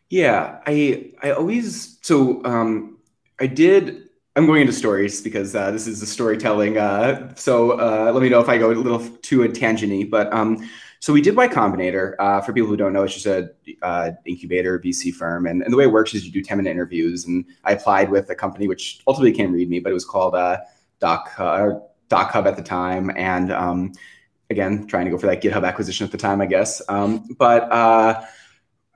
Yeah, 0.08 0.60
I 0.66 1.12
I 1.22 1.30
always 1.32 1.98
so 2.02 2.44
um, 2.44 2.98
I 3.40 3.46
did 3.46 4.08
I'm 4.36 4.46
going 4.46 4.60
into 4.60 4.72
stories 4.72 5.20
because 5.20 5.56
uh, 5.56 5.70
this 5.70 5.86
is 5.86 6.02
a 6.02 6.06
storytelling. 6.06 6.78
Uh, 6.78 7.34
so 7.34 7.72
uh, 7.72 8.12
let 8.12 8.22
me 8.22 8.28
know 8.28 8.40
if 8.40 8.48
I 8.48 8.58
go 8.58 8.70
a 8.70 8.72
little 8.72 9.00
too 9.18 9.42
a 9.42 9.48
tangenty. 9.48 10.08
But 10.08 10.32
um, 10.32 10.68
so 11.00 11.12
we 11.12 11.20
did 11.20 11.34
Y 11.34 11.48
Combinator. 11.48 12.14
Uh, 12.18 12.40
for 12.40 12.52
people 12.52 12.68
who 12.68 12.76
don't 12.76 12.92
know, 12.92 13.02
it's 13.02 13.14
just 13.14 13.26
a 13.26 13.50
uh, 13.82 14.10
incubator 14.26 14.78
VC 14.78 15.12
firm, 15.12 15.46
and, 15.46 15.62
and 15.62 15.72
the 15.72 15.76
way 15.76 15.84
it 15.84 15.92
works 15.92 16.14
is 16.14 16.24
you 16.24 16.32
do 16.32 16.42
10 16.42 16.58
minute 16.58 16.70
interviews. 16.70 17.24
And 17.24 17.44
I 17.64 17.72
applied 17.72 18.10
with 18.10 18.30
a 18.30 18.34
company 18.34 18.68
which 18.68 19.00
ultimately 19.06 19.32
came 19.32 19.52
README, 19.52 19.82
but 19.82 19.90
it 19.90 19.94
was 19.94 20.04
called 20.04 20.34
uh, 20.34 20.58
Doc 21.00 21.30
Doc 22.10 22.32
Hub 22.32 22.46
at 22.46 22.56
the 22.56 22.62
time, 22.62 23.10
and 23.16 23.50
um, 23.50 23.92
again 24.50 24.86
trying 24.86 25.06
to 25.06 25.10
go 25.10 25.16
for 25.16 25.28
that 25.28 25.42
GitHub 25.42 25.66
acquisition 25.66 26.04
at 26.04 26.12
the 26.12 26.18
time, 26.18 26.40
I 26.40 26.46
guess. 26.46 26.82
Um, 26.88 27.26
but 27.38 28.26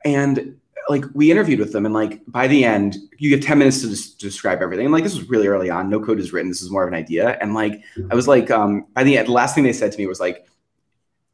and 0.05 0.57
like 0.89 1.05
we 1.15 1.31
interviewed 1.31 1.61
with 1.61 1.73
them 1.73 1.87
and 1.87 1.95
like 1.95 2.21
by 2.27 2.47
the 2.47 2.63
end 2.63 2.97
you 3.17 3.31
get 3.31 3.43
10 3.43 3.59
minutes 3.59 3.81
to, 3.81 3.89
des- 3.89 4.19
describe 4.19 4.61
everything. 4.61 4.85
And 4.85 4.93
like 4.93 5.05
this 5.05 5.17
was 5.17 5.29
really 5.31 5.47
early 5.47 5.71
on. 5.71 5.89
No 5.89 5.99
code 5.99 6.19
is 6.19 6.33
written. 6.33 6.51
This 6.51 6.61
is 6.61 6.71
more 6.71 6.83
of 6.83 6.89
an 6.89 6.95
idea. 6.95 7.39
And 7.41 7.55
like 7.55 7.83
i 8.11 8.15
was 8.15 8.29
like 8.29 8.51
um 8.51 8.87
by 8.93 9.05
the 9.05 9.17
end 9.17 9.29
the 9.29 9.33
last 9.33 9.55
thing 9.55 9.65
they 9.65 9.73
said 9.73 9.93
to 9.93 9.99
me 9.99 10.07
was 10.07 10.21
like 10.21 10.47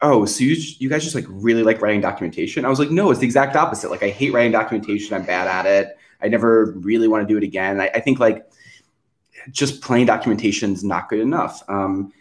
oh 0.03 0.25
so 0.25 0.45
you, 0.45 0.57
you 0.79 0.89
guys 0.89 1.03
just 1.03 1.15
like 1.15 1.27
really 1.29 1.63
like 1.63 1.83
writing 1.83 2.01
documentation? 2.01 2.65
I 2.65 2.69
was 2.69 2.79
like 2.79 2.91
no 2.91 3.11
it's 3.11 3.21
the 3.21 3.27
exact 3.27 3.57
opposite. 3.57 3.91
Like 3.91 4.03
i 4.03 4.11
hate 4.11 4.33
writing 4.33 4.53
documentation. 4.53 5.15
I'm 5.15 5.25
bad 5.25 5.49
at 5.49 5.67
it. 5.67 5.97
I 6.23 6.29
never 6.29 6.73
really 6.77 7.09
want 7.09 7.27
to 7.27 7.33
do 7.33 7.39
it 7.39 7.45
again. 7.45 7.81
I, 7.81 7.89
I 7.95 8.01
think 8.01 8.21
like 8.21 8.50
just 9.51 9.81
plain 9.81 10.07
documentation 10.07 10.73
is 10.73 10.85
not 10.85 11.09
good 11.09 11.21
enough 11.21 11.63
um, 11.69 12.13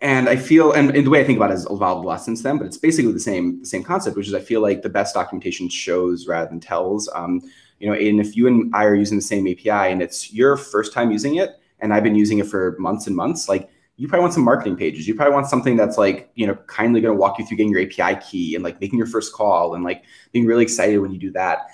and 0.00 0.28
I 0.28 0.36
feel, 0.36 0.72
and, 0.72 0.94
and, 0.94 1.04
the 1.04 1.10
way 1.10 1.20
I 1.20 1.24
think 1.24 1.38
about 1.38 1.50
it 1.50 1.54
has 1.54 1.66
evolved 1.68 2.04
a 2.04 2.08
lot 2.08 2.22
since 2.22 2.42
then, 2.42 2.56
but 2.56 2.68
it's 2.68 2.76
basically 2.76 3.10
the 3.10 3.18
same 3.18 3.60
the 3.60 3.66
same 3.66 3.82
concept, 3.82 4.16
which 4.16 4.28
is 4.28 4.34
I 4.34 4.40
feel 4.40 4.60
like 4.60 4.82
the 4.82 4.88
best 4.88 5.12
documentation 5.12 5.68
shows 5.68 6.28
rather 6.28 6.48
than 6.48 6.60
tells. 6.60 7.08
Um, 7.14 7.42
you 7.80 7.88
know, 7.88 7.94
and 7.94 8.20
if 8.20 8.36
you 8.36 8.46
and 8.46 8.72
I 8.74 8.84
are 8.84 8.94
using 8.94 9.18
the 9.18 9.22
same 9.22 9.48
API 9.48 9.92
and 9.92 10.00
it's 10.00 10.32
your 10.32 10.56
first 10.56 10.92
time 10.92 11.10
using 11.10 11.36
it, 11.36 11.58
and 11.80 11.92
I've 11.92 12.04
been 12.04 12.14
using 12.14 12.38
it 12.38 12.46
for 12.46 12.76
months 12.78 13.08
and 13.08 13.16
months, 13.16 13.48
like 13.48 13.70
you 13.96 14.06
probably 14.06 14.22
want 14.22 14.34
some 14.34 14.44
marketing 14.44 14.76
pages. 14.76 15.08
You 15.08 15.14
probably 15.16 15.34
want 15.34 15.48
something 15.48 15.76
that's 15.76 15.98
like, 15.98 16.30
you 16.36 16.46
know, 16.46 16.54
kindly 16.68 17.00
going 17.00 17.14
to 17.14 17.20
walk 17.20 17.38
you 17.38 17.44
through 17.44 17.56
getting 17.56 17.72
your 17.72 17.82
API 17.82 18.20
key 18.24 18.54
and 18.54 18.62
like 18.62 18.80
making 18.80 18.96
your 18.96 19.08
first 19.08 19.32
call 19.32 19.74
and 19.74 19.82
like 19.82 20.04
being 20.30 20.46
really 20.46 20.62
excited 20.62 20.98
when 20.98 21.10
you 21.12 21.18
do 21.18 21.32
that. 21.32 21.66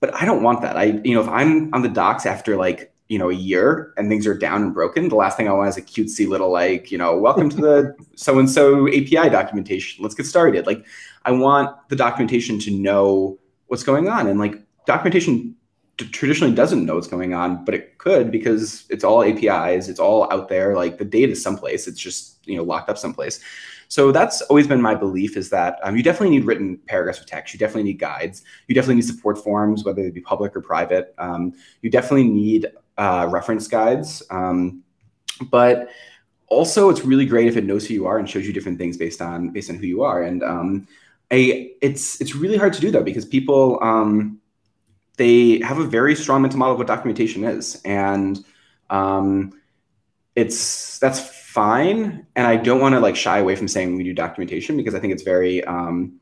But 0.00 0.12
I 0.14 0.24
don't 0.24 0.42
want 0.42 0.62
that. 0.62 0.76
I, 0.76 0.84
you 1.04 1.14
know, 1.14 1.20
if 1.20 1.28
I'm 1.28 1.72
on 1.72 1.82
the 1.82 1.88
docs 1.88 2.26
after 2.26 2.56
like 2.56 2.91
you 3.12 3.18
know 3.18 3.28
a 3.28 3.34
year 3.34 3.92
and 3.98 4.08
things 4.08 4.26
are 4.26 4.32
down 4.32 4.62
and 4.62 4.72
broken 4.72 5.10
the 5.10 5.14
last 5.14 5.36
thing 5.36 5.46
i 5.46 5.52
want 5.52 5.68
is 5.68 5.76
a 5.76 5.82
cutesy 5.82 6.26
little 6.26 6.50
like 6.50 6.90
you 6.90 6.96
know 6.96 7.14
welcome 7.14 7.50
to 7.50 7.58
the 7.58 7.94
so 8.16 8.38
and 8.38 8.48
so 8.48 8.88
api 8.88 9.28
documentation 9.28 10.02
let's 10.02 10.14
get 10.14 10.24
started 10.24 10.66
like 10.66 10.86
i 11.26 11.30
want 11.30 11.76
the 11.90 11.94
documentation 11.94 12.58
to 12.58 12.70
know 12.70 13.38
what's 13.66 13.82
going 13.82 14.08
on 14.08 14.26
and 14.26 14.38
like 14.38 14.54
documentation 14.86 15.54
traditionally 15.98 16.54
doesn't 16.54 16.86
know 16.86 16.94
what's 16.94 17.06
going 17.06 17.34
on 17.34 17.62
but 17.66 17.74
it 17.74 17.98
could 17.98 18.30
because 18.30 18.86
it's 18.88 19.04
all 19.04 19.22
apis 19.22 19.90
it's 19.90 20.00
all 20.00 20.32
out 20.32 20.48
there 20.48 20.74
like 20.74 20.96
the 20.96 21.04
data 21.04 21.32
is 21.32 21.42
someplace 21.42 21.86
it's 21.86 22.00
just 22.00 22.38
you 22.46 22.56
know 22.56 22.62
locked 22.62 22.88
up 22.88 22.96
someplace 22.96 23.40
so 23.92 24.10
that's 24.10 24.40
always 24.48 24.66
been 24.66 24.80
my 24.80 24.94
belief 24.94 25.36
is 25.36 25.50
that 25.50 25.78
um, 25.82 25.98
you 25.98 26.02
definitely 26.02 26.30
need 26.30 26.46
written 26.46 26.78
paragraphs 26.86 27.20
of 27.20 27.26
text. 27.26 27.52
You 27.52 27.58
definitely 27.58 27.82
need 27.82 27.98
guides. 27.98 28.42
You 28.66 28.74
definitely 28.74 28.94
need 28.94 29.04
support 29.04 29.36
forms, 29.36 29.84
whether 29.84 30.02
they 30.02 30.08
be 30.08 30.22
public 30.22 30.56
or 30.56 30.62
private. 30.62 31.14
Um, 31.18 31.52
you 31.82 31.90
definitely 31.90 32.26
need 32.26 32.68
uh, 32.98 33.28
reference 33.30 33.68
guides. 33.68 34.22
Um, 34.30 34.82
but 35.50 35.90
also, 36.48 36.90
it's 36.90 37.02
really 37.02 37.26
great 37.26 37.48
if 37.48 37.56
it 37.56 37.64
knows 37.64 37.86
who 37.86 37.94
you 37.94 38.06
are 38.06 38.18
and 38.18 38.28
shows 38.28 38.46
you 38.46 38.52
different 38.52 38.78
things 38.78 38.96
based 38.96 39.22
on 39.22 39.50
based 39.50 39.70
on 39.70 39.76
who 39.76 39.86
you 39.86 40.02
are. 40.02 40.22
And 40.22 40.42
um, 40.42 40.86
it's 41.30 42.20
it's 42.20 42.34
really 42.34 42.58
hard 42.58 42.74
to 42.74 42.80
do 42.80 42.90
though 42.90 43.02
because 43.02 43.24
people 43.24 43.82
um, 43.82 44.38
they 45.16 45.60
have 45.60 45.78
a 45.78 45.84
very 45.84 46.14
strong 46.14 46.42
mental 46.42 46.58
model 46.58 46.72
of 46.72 46.78
what 46.78 46.86
documentation 46.86 47.44
is, 47.44 47.80
and 47.84 48.44
um, 48.90 49.58
it's 50.36 50.98
that's 50.98 51.20
fine. 51.20 52.26
And 52.36 52.46
I 52.46 52.56
don't 52.56 52.80
want 52.80 52.94
to 52.94 53.00
like 53.00 53.16
shy 53.16 53.38
away 53.38 53.56
from 53.56 53.68
saying 53.68 53.96
we 53.96 54.04
do 54.04 54.12
documentation 54.12 54.76
because 54.76 54.94
I 54.94 55.00
think 55.00 55.12
it's 55.12 55.22
very 55.22 55.64
um, 55.64 56.20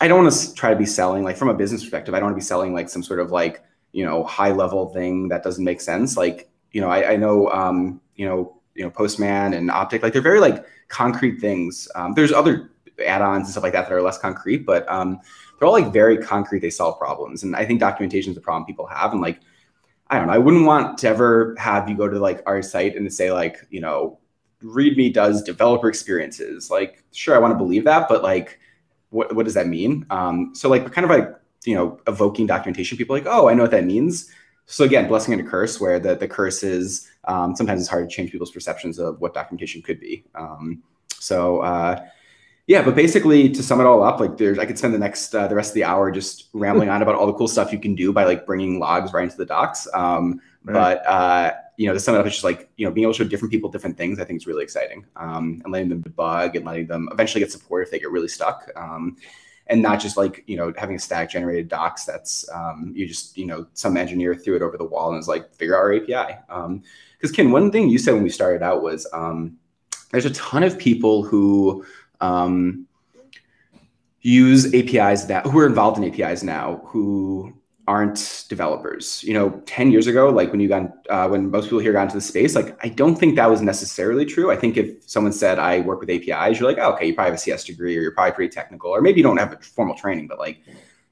I 0.00 0.08
don't 0.08 0.22
want 0.22 0.34
to 0.34 0.54
try 0.54 0.70
to 0.70 0.76
be 0.76 0.86
selling 0.86 1.24
like 1.24 1.36
from 1.36 1.48
a 1.48 1.54
business 1.54 1.82
perspective. 1.82 2.14
I 2.14 2.18
don't 2.18 2.26
want 2.26 2.36
to 2.36 2.42
be 2.42 2.46
selling 2.46 2.74
like 2.74 2.88
some 2.88 3.02
sort 3.02 3.20
of 3.20 3.30
like 3.30 3.62
you 3.96 4.04
know 4.04 4.22
high 4.24 4.52
level 4.52 4.90
thing 4.90 5.28
that 5.28 5.42
doesn't 5.42 5.64
make 5.64 5.80
sense. 5.80 6.18
Like 6.18 6.50
you 6.72 6.82
know 6.82 6.90
i, 6.90 7.12
I 7.12 7.16
know 7.16 7.50
um, 7.50 8.00
you 8.14 8.26
know 8.26 8.60
you 8.74 8.84
know 8.84 8.90
postman 8.90 9.54
and 9.54 9.70
optic 9.70 10.02
like 10.02 10.12
they're 10.12 10.20
very 10.20 10.38
like 10.38 10.66
concrete 10.88 11.40
things. 11.40 11.88
Um, 11.94 12.12
there's 12.12 12.30
other 12.30 12.70
add-ons 13.04 13.44
and 13.44 13.48
stuff 13.48 13.62
like 13.62 13.72
that 13.72 13.88
that 13.88 13.94
are 13.94 14.02
less 14.02 14.18
concrete 14.18 14.64
but 14.66 14.86
um, 14.90 15.18
they're 15.58 15.66
all 15.66 15.72
like 15.72 15.92
very 15.94 16.18
concrete. 16.18 16.60
They 16.60 16.70
solve 16.70 16.98
problems. 16.98 17.42
And 17.42 17.56
i 17.56 17.64
think 17.64 17.80
documentation 17.80 18.30
is 18.32 18.36
the 18.36 18.42
problem 18.42 18.66
people 18.66 18.86
have. 18.86 19.12
And 19.12 19.22
like 19.22 19.40
i 20.10 20.18
don't 20.18 20.26
know. 20.26 20.34
I 20.34 20.38
wouldn't 20.44 20.66
want 20.66 20.98
to 20.98 21.08
ever 21.08 21.54
have 21.56 21.88
you 21.88 21.96
go 21.96 22.06
to 22.06 22.18
like 22.18 22.42
our 22.44 22.60
site 22.60 22.96
and 22.96 23.10
say 23.10 23.32
like 23.32 23.56
you 23.70 23.80
know 23.80 24.18
readme 24.62 25.10
does 25.10 25.42
developer 25.42 25.88
experiences. 25.88 26.70
Like 26.70 27.02
sure 27.12 27.34
i 27.34 27.38
want 27.38 27.52
to 27.52 27.58
believe 27.64 27.84
that 27.84 28.10
but 28.10 28.22
like 28.22 28.60
what, 29.08 29.34
what 29.34 29.44
does 29.44 29.54
that 29.54 29.68
mean? 29.68 30.04
Um, 30.10 30.50
so 30.54 30.68
like 30.68 30.92
kind 30.92 31.04
of 31.06 31.10
like 31.10 31.30
you 31.64 31.74
know 31.74 31.98
evoking 32.06 32.46
documentation 32.46 32.96
people 32.96 33.16
like 33.16 33.26
oh 33.26 33.48
i 33.48 33.54
know 33.54 33.62
what 33.62 33.70
that 33.72 33.84
means. 33.84 34.30
So 34.68 34.84
again 34.84 35.06
blessing 35.06 35.32
and 35.32 35.46
a 35.46 35.48
curse 35.48 35.80
where 35.80 36.00
the, 36.00 36.16
the 36.16 36.26
curse 36.26 36.62
is 36.64 37.08
um, 37.24 37.54
sometimes 37.54 37.80
it's 37.80 37.88
hard 37.88 38.08
to 38.08 38.14
change 38.14 38.32
people's 38.32 38.50
perceptions 38.50 38.98
of 38.98 39.20
what 39.20 39.32
documentation 39.32 39.80
could 39.80 40.00
be. 40.00 40.24
Um, 40.34 40.82
so 41.08 41.60
uh, 41.60 42.04
yeah 42.66 42.82
but 42.82 42.96
basically 42.96 43.48
to 43.48 43.62
sum 43.62 43.80
it 43.80 43.84
all 43.84 44.02
up 44.02 44.18
like 44.18 44.36
there's 44.36 44.58
i 44.58 44.66
could 44.66 44.76
spend 44.76 44.92
the 44.92 44.98
next 44.98 45.34
uh, 45.34 45.46
the 45.46 45.54
rest 45.54 45.70
of 45.70 45.74
the 45.74 45.84
hour 45.84 46.10
just 46.10 46.48
rambling 46.52 46.88
on 46.88 47.00
about 47.00 47.14
all 47.14 47.26
the 47.26 47.32
cool 47.34 47.48
stuff 47.48 47.72
you 47.72 47.78
can 47.78 47.94
do 47.94 48.12
by 48.12 48.24
like 48.24 48.44
bringing 48.44 48.78
logs 48.78 49.12
right 49.12 49.24
into 49.24 49.36
the 49.36 49.46
docs. 49.46 49.86
Um, 49.94 50.40
right. 50.64 50.98
but 50.98 51.06
uh, 51.06 51.52
you 51.76 51.86
know 51.86 51.92
to 51.92 52.00
sum 52.00 52.14
it 52.14 52.18
up 52.18 52.26
it's 52.26 52.36
just 52.36 52.44
like 52.44 52.68
you 52.76 52.84
know 52.84 52.90
being 52.90 53.04
able 53.04 53.12
to 53.12 53.18
show 53.18 53.28
different 53.28 53.52
people 53.52 53.70
different 53.70 53.96
things 53.96 54.18
i 54.18 54.24
think 54.24 54.38
is 54.38 54.46
really 54.46 54.64
exciting. 54.64 55.04
Um, 55.16 55.60
and 55.64 55.72
letting 55.72 55.88
them 55.88 56.02
debug 56.02 56.56
and 56.56 56.64
letting 56.64 56.86
them 56.86 57.08
eventually 57.12 57.40
get 57.40 57.52
support 57.52 57.84
if 57.84 57.90
they 57.90 58.00
get 58.00 58.10
really 58.10 58.28
stuck. 58.28 58.68
Um, 58.74 59.16
and 59.68 59.82
not 59.82 60.00
just 60.00 60.16
like 60.16 60.44
you 60.46 60.56
know 60.56 60.72
having 60.76 60.96
a 60.96 60.98
stack 60.98 61.30
generated 61.30 61.68
docs 61.68 62.04
that's 62.04 62.48
um, 62.52 62.92
you 62.94 63.06
just 63.06 63.36
you 63.36 63.46
know 63.46 63.66
some 63.74 63.96
engineer 63.96 64.34
threw 64.34 64.56
it 64.56 64.62
over 64.62 64.76
the 64.76 64.84
wall 64.84 65.08
and 65.08 65.16
was 65.16 65.28
like 65.28 65.52
figure 65.54 65.76
out 65.76 65.80
our 65.80 65.94
API. 65.94 66.38
Because 66.46 67.30
um, 67.30 67.34
Kin, 67.34 67.50
one 67.50 67.70
thing 67.70 67.88
you 67.88 67.98
said 67.98 68.14
when 68.14 68.22
we 68.22 68.30
started 68.30 68.62
out 68.62 68.82
was 68.82 69.06
um, 69.12 69.56
there's 70.12 70.26
a 70.26 70.30
ton 70.30 70.62
of 70.62 70.78
people 70.78 71.22
who 71.22 71.84
um, 72.20 72.86
use 74.20 74.72
APIs 74.74 75.24
that 75.24 75.46
who 75.46 75.58
are 75.58 75.66
involved 75.66 75.98
in 75.98 76.04
APIs 76.04 76.42
now 76.42 76.80
who 76.84 77.52
aren't 77.86 78.44
developers. 78.48 79.22
You 79.22 79.34
know, 79.34 79.62
10 79.66 79.92
years 79.92 80.06
ago, 80.06 80.28
like 80.28 80.50
when 80.50 80.60
you 80.60 80.68
got, 80.68 80.92
uh, 81.08 81.28
when 81.28 81.50
most 81.50 81.64
people 81.64 81.78
here 81.78 81.92
got 81.92 82.02
into 82.02 82.16
the 82.16 82.20
space, 82.20 82.54
like 82.54 82.76
I 82.84 82.88
don't 82.88 83.16
think 83.16 83.36
that 83.36 83.48
was 83.48 83.62
necessarily 83.62 84.24
true. 84.24 84.50
I 84.50 84.56
think 84.56 84.76
if 84.76 85.08
someone 85.08 85.32
said 85.32 85.58
I 85.58 85.80
work 85.80 86.00
with 86.00 86.10
APIs, 86.10 86.58
you're 86.58 86.68
like, 86.68 86.78
oh, 86.78 86.92
okay, 86.94 87.06
you 87.06 87.14
probably 87.14 87.30
have 87.30 87.38
a 87.38 87.42
CS 87.42 87.64
degree 87.64 87.96
or 87.96 88.00
you're 88.00 88.12
probably 88.12 88.32
pretty 88.32 88.52
technical, 88.52 88.90
or 88.90 89.00
maybe 89.00 89.18
you 89.18 89.22
don't 89.22 89.36
have 89.36 89.52
a 89.52 89.58
formal 89.58 89.94
training, 89.94 90.26
but 90.26 90.38
like 90.38 90.58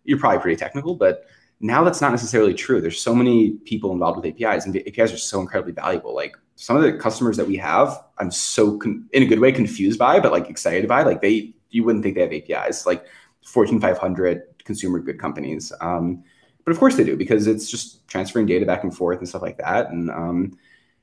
you're 0.05 0.19
probably 0.19 0.41
pretty 0.41 0.57
technical. 0.57 0.95
But 0.97 1.27
now 1.61 1.85
that's 1.85 2.01
not 2.01 2.11
necessarily 2.11 2.55
true. 2.55 2.81
There's 2.81 3.01
so 3.01 3.15
many 3.15 3.53
people 3.65 3.93
involved 3.93 4.23
with 4.23 4.27
APIs, 4.27 4.67
and 4.67 4.77
APIs 4.77 5.13
are 5.13 5.19
so 5.19 5.41
incredibly 5.41 5.73
valuable. 5.73 6.15
Like 6.15 6.37
some 6.57 6.77
of 6.77 6.83
the 6.83 6.93
customers 6.95 7.37
that 7.37 7.47
we 7.47 7.57
have, 7.57 8.03
I'm 8.19 8.31
so 8.31 8.79
con- 8.79 9.09
in 9.13 9.23
a 9.23 9.27
good 9.27 9.41
way 9.41 9.53
confused 9.53 9.99
by, 9.99 10.19
but 10.19 10.33
like 10.33 10.51
excited 10.51 10.89
by. 10.89 11.03
Like 11.05 11.23
they, 11.23 11.55
you 11.71 11.85
wouldn't 11.85 12.03
think 12.03 12.17
they 12.17 12.23
have 12.23 12.33
APIs. 12.33 12.85
Like 12.85 13.07
Fortune 13.45 13.81
500 13.81 14.43
consumer 14.65 14.99
good 14.99 15.21
companies. 15.21 15.73
Um, 15.81 16.25
but 16.65 16.73
of 16.73 16.79
course 16.79 16.97
they 16.97 17.05
do 17.05 17.17
because 17.17 17.47
it's 17.47 17.71
just 17.71 18.07
transferring 18.09 18.47
data 18.47 18.67
back 18.67 18.83
and 18.83 18.97
forth 18.97 19.19
and 19.19 19.29
stuff 19.29 19.43
like 19.43 19.59
that. 19.59 19.91
And 19.91 20.11
um, 20.11 20.59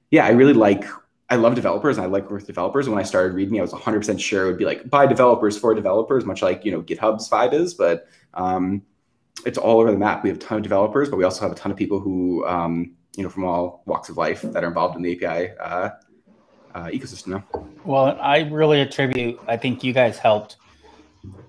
yeah, 0.10 0.26
I 0.26 0.32
really 0.32 0.54
like 0.54 0.86
I 1.30 1.36
love 1.36 1.56
developers 1.56 1.98
and 1.98 2.06
I 2.06 2.10
like 2.10 2.30
with 2.30 2.46
developers. 2.46 2.90
When 2.90 3.00
I 3.00 3.04
started 3.04 3.34
README, 3.34 3.58
I 3.58 3.62
was 3.62 3.72
100% 3.72 4.20
sure 4.20 4.44
it 4.44 4.48
would 4.48 4.58
be 4.58 4.66
like 4.66 4.90
by 4.90 5.08
developers 5.08 5.58
for 5.58 5.74
developers, 5.74 6.26
much 6.26 6.42
like 6.42 6.66
you 6.66 6.72
know 6.72 6.82
GitHub's 6.82 7.30
vibe 7.30 7.54
is. 7.54 7.74
But 7.74 8.08
um, 8.34 8.82
it's 9.46 9.58
all 9.58 9.80
over 9.80 9.92
the 9.92 9.98
map. 9.98 10.24
We 10.24 10.30
have 10.30 10.38
a 10.38 10.42
ton 10.42 10.58
of 10.58 10.64
developers, 10.64 11.10
but 11.10 11.16
we 11.16 11.24
also 11.24 11.42
have 11.42 11.52
a 11.52 11.56
ton 11.56 11.72
of 11.72 11.78
people 11.78 12.00
who 12.00 12.46
um, 12.46 12.96
you 13.16 13.24
know 13.24 13.30
from 13.30 13.46
all 13.46 13.84
walks 13.86 14.10
of 14.10 14.18
life 14.18 14.42
that 14.42 14.64
are 14.64 14.68
involved 14.68 14.98
in 14.98 15.04
the 15.04 15.26
API 15.26 15.52
uh, 15.58 15.90
uh, 16.76 16.86
ecosystem 16.88 17.28
now. 17.28 17.44
Well, 17.86 18.18
I 18.20 18.40
really 18.40 18.82
attribute. 18.82 19.40
I 19.48 19.56
think 19.56 19.84
you 19.84 19.94
guys 19.94 20.18
helped. 20.18 20.58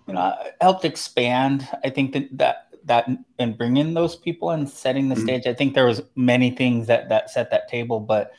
You 0.06 0.14
know, 0.14 0.34
helped 0.60 0.84
expand. 0.84 1.68
I 1.82 1.90
think 1.90 2.12
that 2.12 2.28
that 2.38 2.71
that 2.84 3.08
and 3.38 3.56
bringing 3.56 3.94
those 3.94 4.16
people 4.16 4.50
and 4.50 4.68
setting 4.68 5.08
the 5.08 5.14
mm-hmm. 5.14 5.24
stage. 5.24 5.46
I 5.46 5.54
think 5.54 5.74
there 5.74 5.86
was 5.86 6.02
many 6.16 6.50
things 6.50 6.86
that 6.86 7.08
that 7.08 7.30
set 7.30 7.50
that 7.50 7.68
table, 7.68 8.00
but 8.00 8.32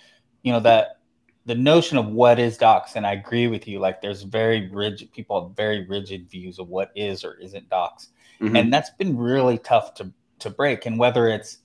you 0.43 0.51
know 0.51 0.59
that 0.61 0.99
the 1.45 1.55
notion 1.55 1.97
of 1.97 2.07
what 2.07 2.39
is 2.39 2.57
docs, 2.57 2.95
and 2.95 3.05
I 3.05 3.13
agree 3.13 3.47
with 3.47 3.67
you. 3.67 3.79
Like 3.79 4.01
there's 4.01 4.23
very 4.23 4.69
rigid 4.69 5.11
people 5.11 5.47
have 5.47 5.55
very 5.55 5.85
rigid 5.85 6.29
views 6.29 6.59
of 6.59 6.67
what 6.69 6.91
is 6.95 7.23
or 7.23 7.35
isn't 7.35 7.69
docs, 7.69 8.09
mm-hmm. 8.41 8.55
and 8.55 8.73
that's 8.73 8.91
been 8.91 9.17
really 9.17 9.57
tough 9.57 9.93
to 9.95 10.11
to 10.39 10.49
break. 10.49 10.85
And 10.85 10.99
whether 10.99 11.27
it's 11.27 11.59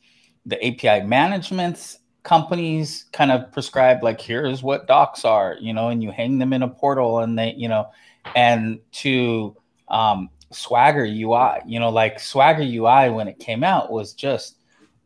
the 0.47 0.65
API 0.65 1.05
managements 1.07 1.99
companies 2.29 3.07
kind 3.13 3.33
of 3.33 3.51
prescribe 3.53 4.03
like 4.03 4.21
here's 4.21 4.63
what 4.63 4.87
docs 4.87 5.25
are, 5.25 5.57
you 5.61 5.73
know, 5.73 5.89
and 5.89 6.03
you 6.03 6.11
hang 6.11 6.39
them 6.39 6.53
in 6.53 6.63
a 6.63 6.69
portal 6.69 7.21
and 7.21 7.39
they, 7.39 7.55
you 7.57 7.69
know, 7.69 7.89
and 8.37 8.79
to 8.93 9.57
um, 9.89 10.29
Swagger 10.51 11.05
UI. 11.05 11.61
You 11.67 11.81
know, 11.81 11.91
like 11.91 12.21
Swagger 12.21 12.63
UI 12.63 13.11
when 13.11 13.29
it 13.29 13.39
came 13.39 13.65
out 13.65 13.91
was 13.91 14.13
just 14.13 14.57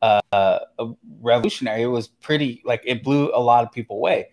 uh, 0.03 0.59
revolutionary. 1.21 1.83
It 1.83 1.87
was 1.87 2.09
pretty 2.09 2.63
like 2.65 2.83
it 2.85 3.03
blew 3.03 3.31
a 3.35 3.41
lot 3.41 3.65
of 3.65 3.73
people 3.73 3.97
away. 3.97 4.29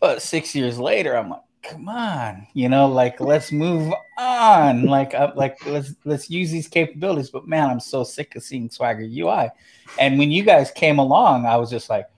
But 0.00 0.22
six 0.22 0.54
years 0.54 0.78
later, 0.78 1.16
I'm 1.16 1.28
like, 1.28 1.42
come 1.62 1.88
on, 1.88 2.46
you 2.54 2.68
know, 2.68 2.88
like 2.88 3.20
let's 3.20 3.52
move 3.52 3.92
on. 4.18 4.86
Like, 4.86 5.14
uh, 5.14 5.32
like 5.36 5.64
let's 5.66 5.94
let's 6.04 6.30
use 6.30 6.50
these 6.50 6.68
capabilities. 6.68 7.30
But 7.30 7.46
man, 7.46 7.68
I'm 7.68 7.80
so 7.80 8.02
sick 8.02 8.34
of 8.34 8.42
seeing 8.42 8.70
Swagger 8.70 9.02
UI. 9.02 9.50
And 9.98 10.18
when 10.18 10.30
you 10.30 10.42
guys 10.42 10.70
came 10.70 10.98
along, 10.98 11.46
I 11.46 11.56
was 11.56 11.70
just 11.70 11.90
like, 11.90 12.08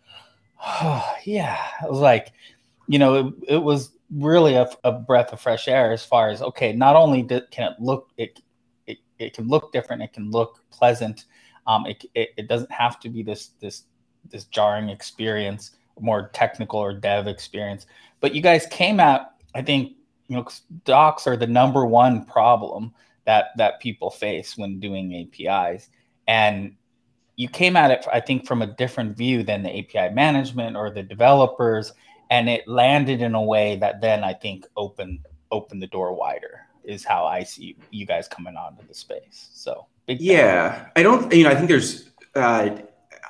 oh 0.65 1.15
yeah. 1.25 1.59
I 1.81 1.89
was 1.89 1.99
like, 1.99 2.33
you 2.87 2.99
know, 2.99 3.15
it, 3.15 3.35
it 3.55 3.63
was 3.63 3.91
really 4.15 4.55
a, 4.55 4.69
a, 4.85 4.93
breath 4.93 5.33
of 5.33 5.41
fresh 5.41 5.69
air 5.69 5.93
as 5.93 6.05
far 6.05 6.31
as 6.31 6.43
okay, 6.43 6.73
not 6.73 6.97
only 6.97 7.23
did, 7.23 7.51
can 7.51 7.73
it 7.73 7.81
look 7.81 8.11
it, 8.17 8.41
it 8.87 8.99
it 9.19 9.35
can 9.35 9.49
look 9.49 9.73
different, 9.73 10.03
it 10.03 10.13
can 10.13 10.31
look 10.31 10.61
pleasant. 10.71 11.25
Um, 11.67 11.87
it, 11.87 12.05
it, 12.15 12.31
it 12.37 12.49
doesn't 12.49 12.73
have 12.73 13.01
to 13.01 13.09
be 13.09 13.23
this 13.23 13.51
this 13.61 13.85
this 14.31 14.45
jarring 14.45 14.89
experience, 14.89 15.73
more 16.01 16.29
technical 16.33 16.79
or 16.79 16.93
dev 16.93 17.27
experience. 17.27 17.87
But 18.21 18.35
you 18.35 18.43
guys 18.43 18.67
came 18.67 19.01
out 19.01 19.33
I 19.55 19.63
think 19.63 19.93
you 20.29 20.37
know 20.37 20.47
docs 20.85 21.27
are 21.27 21.37
the 21.37 21.47
number 21.47 21.85
one 21.87 22.25
problem 22.25 22.93
that 23.25 23.47
that 23.57 23.81
people 23.81 24.11
face 24.11 24.57
when 24.57 24.81
doing 24.81 25.15
APIs, 25.15 25.89
and 26.27 26.75
you 27.37 27.49
came 27.49 27.77
at 27.77 27.91
it 27.91 28.07
I 28.13 28.21
think 28.21 28.47
from 28.47 28.63
a 28.63 28.67
different 28.67 29.17
view 29.17 29.43
than 29.43 29.63
the 29.63 29.79
API 29.79 30.15
management 30.15 30.77
or 30.77 30.91
the 30.91 31.03
developers, 31.03 31.93
and 32.33 32.49
it 32.49 32.67
landed 32.67 33.21
in 33.21 33.35
a 33.35 33.43
way 33.43 33.77
that 33.77 34.01
then 34.01 34.25
I 34.25 34.33
think 34.33 34.67
opened 34.75 35.19
opened 35.51 35.83
the 35.83 35.87
door 35.87 36.15
wider. 36.15 36.61
Is 36.83 37.05
how 37.05 37.27
I 37.27 37.45
see 37.45 37.77
you 37.91 38.07
guys 38.07 38.27
coming 38.27 38.57
onto 38.57 38.85
the 38.89 38.95
space. 38.95 39.51
So 39.53 39.87
yeah, 40.09 40.89
I 40.97 41.03
don't 41.03 41.33
you 41.33 41.45
know 41.45 41.51
I 41.51 41.55
think 41.55 41.69
there's. 41.69 42.11
Uh, 42.35 42.79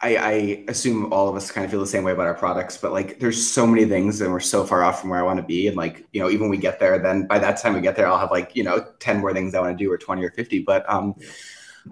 I, 0.04 0.16
I, 0.16 0.64
assume 0.66 1.12
all 1.12 1.28
of 1.28 1.36
us 1.36 1.52
kind 1.52 1.64
of 1.64 1.70
feel 1.70 1.78
the 1.78 1.86
same 1.86 2.02
way 2.02 2.10
about 2.10 2.26
our 2.26 2.34
products, 2.34 2.76
but 2.76 2.90
like 2.90 3.20
there's 3.20 3.40
so 3.40 3.64
many 3.64 3.84
things 3.84 4.20
and 4.20 4.32
we're 4.32 4.40
so 4.40 4.64
far 4.64 4.82
off 4.82 5.00
from 5.00 5.10
where 5.10 5.20
I 5.20 5.22
want 5.22 5.38
to 5.38 5.44
be. 5.44 5.68
And 5.68 5.76
like, 5.76 6.04
you 6.12 6.20
know, 6.20 6.28
even 6.28 6.48
we 6.48 6.56
get 6.56 6.80
there, 6.80 6.98
then 6.98 7.26
by 7.28 7.38
that 7.38 7.60
time 7.60 7.74
we 7.74 7.80
get 7.80 7.94
there, 7.94 8.08
I'll 8.08 8.18
have 8.18 8.32
like, 8.32 8.56
you 8.56 8.64
know, 8.64 8.84
10 8.98 9.20
more 9.20 9.32
things 9.32 9.54
I 9.54 9.60
want 9.60 9.78
to 9.78 9.84
do 9.84 9.90
or 9.92 9.96
20 9.96 10.24
or 10.24 10.32
50. 10.32 10.60
But 10.60 10.88
um, 10.90 11.14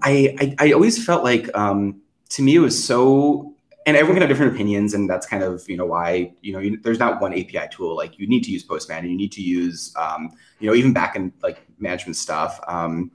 I, 0.03 0.35
I, 0.41 0.67
I 0.67 0.73
always 0.73 1.05
felt 1.05 1.23
like 1.23 1.57
um, 1.57 2.01
to 2.31 2.43
me 2.43 2.57
it 2.57 2.61
was 2.61 2.83
so, 2.83 3.55
and 3.91 3.97
everyone 3.97 4.15
can 4.15 4.23
have 4.23 4.29
different 4.29 4.55
opinions. 4.55 4.95
And 4.95 5.11
that's 5.11 5.27
kind 5.27 5.43
of, 5.43 5.69
you 5.69 5.77
know, 5.77 5.85
why, 5.85 6.33
you 6.43 6.53
know, 6.53 6.61
you, 6.61 6.79
there's 6.79 7.01
not 7.01 7.21
one 7.21 7.33
API 7.33 7.69
tool. 7.73 7.97
Like 7.97 8.19
you 8.19 8.29
need 8.29 8.45
to 8.45 8.53
use 8.53 8.63
Postman 8.63 9.01
and 9.01 9.11
you 9.11 9.17
need 9.17 9.33
to 9.33 9.43
use, 9.43 9.93
um, 9.97 10.31
you 10.61 10.69
know, 10.69 10.77
even 10.77 10.93
back 10.93 11.17
in 11.17 11.33
like 11.43 11.67
management 11.79 12.17
stuff. 12.17 12.61
Um, 12.69 13.11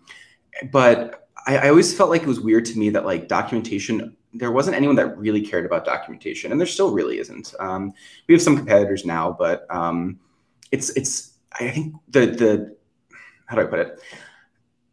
but 0.71 1.29
I, 1.47 1.57
I 1.57 1.69
always 1.69 1.95
felt 1.95 2.09
like 2.09 2.23
it 2.23 2.27
was 2.27 2.41
weird 2.41 2.65
to 2.65 2.77
me 2.77 2.89
that 2.89 3.05
like 3.05 3.29
documentation 3.29 4.17
there 4.37 4.51
wasn't 4.51 4.75
anyone 4.75 4.97
that 4.97 5.17
really 5.17 5.39
cared 5.39 5.65
about 5.65 5.85
documentation, 5.85 6.51
and 6.51 6.59
there 6.59 6.67
still 6.67 6.91
really 6.91 7.19
isn't. 7.19 7.55
Um, 7.57 7.93
we 8.27 8.33
have 8.33 8.41
some 8.41 8.57
competitors 8.57 9.05
now, 9.05 9.31
but 9.31 9.65
um, 9.73 10.19
it's 10.73 10.89
it's 10.89 11.35
I 11.57 11.69
think 11.69 11.95
the 12.09 12.25
the 12.25 12.75
how 13.45 13.55
do 13.55 13.61
I 13.61 13.65
put 13.65 13.79
it? 13.79 13.99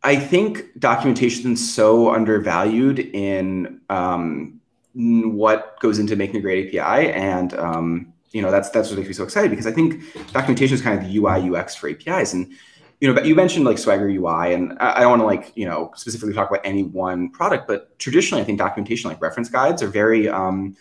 I 0.05 0.15
think 0.15 0.79
documentation 0.79 1.55
is 1.55 1.75
so 1.75 2.15
undervalued 2.15 3.01
in 3.01 3.81
um, 3.91 4.61
what 4.95 5.79
goes 5.81 5.99
into 5.99 6.17
making 6.17 6.37
a 6.37 6.41
great 6.41 6.75
API, 6.75 7.11
and 7.13 7.55
um, 7.55 8.13
you 8.33 8.43
know 8.43 8.51
that's 8.51 8.71
that's 8.71 8.91
what 8.91 8.99
makes 8.99 9.09
me 9.09 9.15
so 9.15 9.25
excited 9.25 9.51
because 9.51 9.67
I 9.67 9.73
think 9.73 10.03
documentation 10.33 10.75
is 10.75 10.83
kind 10.83 10.99
of 10.99 11.07
the 11.07 11.17
UI 11.17 11.51
UX 11.51 11.75
for 11.75 11.89
APIs, 11.89 12.33
and 12.33 12.53
you 13.01 13.13
know, 13.13 13.21
you 13.23 13.35
mentioned 13.35 13.65
like 13.65 13.79
Swagger 13.79 14.07
UI, 14.07 14.55
and 14.55 14.79
I 14.79 15.01
don't 15.01 15.11
want 15.11 15.23
to 15.23 15.27
like 15.27 15.53
you 15.57 15.67
know 15.67 15.91
specifically 15.97 16.35
talk 16.35 16.51
about 16.51 16.65
any 16.65 16.85
one 16.85 17.31
product, 17.31 17.67
but 17.67 17.99
traditionally, 17.99 18.43
I 18.43 18.45
think 18.45 18.59
documentation 18.59 19.11
like 19.11 19.21
reference 19.21 19.49
guides 19.49 19.83
are 19.83 19.89
very. 19.89 20.29
Um, 20.29 20.77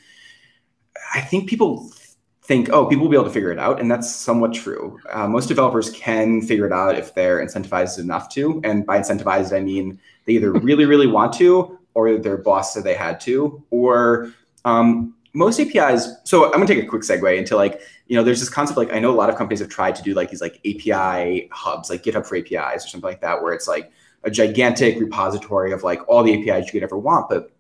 I 1.15 1.21
think 1.21 1.49
people 1.49 1.91
think, 2.43 2.69
oh, 2.69 2.85
people 2.85 3.05
will 3.05 3.09
be 3.09 3.15
able 3.15 3.25
to 3.25 3.31
figure 3.31 3.51
it 3.51 3.57
out, 3.57 3.79
and 3.79 3.89
that's 3.89 4.13
somewhat 4.13 4.53
true. 4.53 4.99
Uh, 5.09 5.27
most 5.27 5.47
developers 5.47 5.89
can 5.91 6.41
figure 6.41 6.67
it 6.67 6.71
out 6.71 6.95
if 6.95 7.15
they're 7.15 7.43
incentivized 7.43 7.97
enough 7.97 8.29
to, 8.29 8.61
and 8.63 8.85
by 8.85 8.99
incentivized, 8.99 9.55
I 9.55 9.61
mean 9.61 9.99
they 10.25 10.33
either 10.33 10.51
really, 10.51 10.85
really 10.85 11.07
want 11.07 11.33
to, 11.33 11.79
or 11.93 12.17
their 12.17 12.37
boss 12.37 12.73
said 12.73 12.83
they 12.83 12.93
had 12.93 13.19
to, 13.21 13.63
or 13.69 14.31
um, 14.65 15.15
most 15.33 15.59
APIs. 15.59 16.07
So 16.23 16.45
I'm 16.45 16.51
gonna 16.53 16.67
take 16.67 16.83
a 16.83 16.87
quick 16.87 17.03
segue 17.03 17.37
into 17.37 17.55
like, 17.55 17.81
you 18.07 18.15
know, 18.15 18.23
there's 18.23 18.39
this 18.39 18.49
concept 18.49 18.77
like 18.77 18.93
I 18.93 18.99
know 18.99 19.11
a 19.11 19.15
lot 19.15 19.29
of 19.29 19.35
companies 19.35 19.59
have 19.59 19.69
tried 19.69 19.95
to 19.95 20.03
do 20.03 20.13
like 20.13 20.29
these 20.29 20.41
like 20.41 20.59
API 20.65 21.49
hubs, 21.51 21.89
like 21.89 22.03
GitHub 22.03 22.25
for 22.25 22.37
APIs 22.37 22.85
or 22.85 22.89
something 22.89 23.09
like 23.09 23.21
that, 23.21 23.41
where 23.41 23.53
it's 23.53 23.67
like 23.67 23.91
a 24.23 24.31
gigantic 24.31 24.99
repository 24.99 25.71
of 25.71 25.83
like 25.83 26.07
all 26.07 26.23
the 26.23 26.33
APIs 26.33 26.67
you 26.67 26.71
could 26.73 26.83
ever 26.83 26.97
want. 26.97 27.29
But 27.29 27.51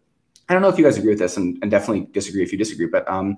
I 0.49 0.53
don't 0.53 0.61
know 0.61 0.69
if 0.69 0.77
you 0.77 0.83
guys 0.83 0.97
agree 0.97 1.11
with 1.11 1.19
this, 1.19 1.37
and, 1.37 1.57
and 1.61 1.71
definitely 1.71 2.07
disagree 2.11 2.43
if 2.43 2.51
you 2.51 2.57
disagree. 2.57 2.87
But 2.87 3.07
um, 3.09 3.37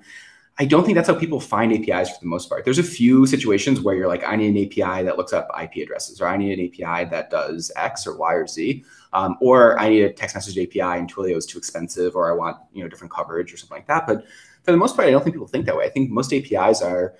I 0.60 0.65
don't 0.65 0.84
think 0.84 0.95
that's 0.95 1.08
how 1.08 1.15
people 1.15 1.39
find 1.39 1.71
APIs 1.73 2.10
for 2.10 2.19
the 2.19 2.27
most 2.27 2.49
part. 2.49 2.63
There's 2.63 2.79
a 2.79 2.84
few 2.84 3.25
situations 3.25 3.82
where 3.82 3.95
you're 3.95 4.08
like, 4.08 4.23
I 4.23 4.36
need 4.36 4.56
an 4.56 4.65
API 4.65 5.03
that 5.03 5.17
looks 5.17 5.34
up 5.34 5.49
IP 5.62 5.84
addresses, 5.84 6.21
or 6.21 6.27
I 6.27 6.38
need 6.38 6.58
an 6.58 6.65
API 6.65 7.10
that 7.10 7.29
does 7.29 7.71
X 7.75 8.06
or 8.08 8.17
Y 8.17 8.34
or 8.34 8.47
Z, 8.47 8.84
um, 9.13 9.38
or 9.39 9.80
I 9.80 9.89
need 9.89 10.04
a 10.04 10.12
text 10.12 10.36
message 10.36 10.58
API 10.58 10.99
and 10.99 11.12
Twilio 11.12 11.38
is 11.38 11.45
too 11.45 11.58
expensive, 11.58 12.15
or 12.15 12.32
I 12.32 12.36
want 12.36 12.58
you 12.73 12.84
know 12.84 12.89
different 12.89 13.13
coverage 13.13 13.54
or 13.54 13.58
something 13.58 13.78
like 13.78 13.88
that. 13.88 14.06
But 14.08 14.26
for 14.63 14.71
the 14.71 14.78
most 14.78 14.95
part, 14.95 15.08
I 15.08 15.12
don't 15.12 15.23
think 15.23 15.36
people 15.36 15.47
think 15.47 15.65
that 15.65 15.76
way. 15.76 15.86
I 15.86 15.89
think 15.89 16.10
most 16.10 16.34
APIs 16.34 16.82
are 16.82 17.15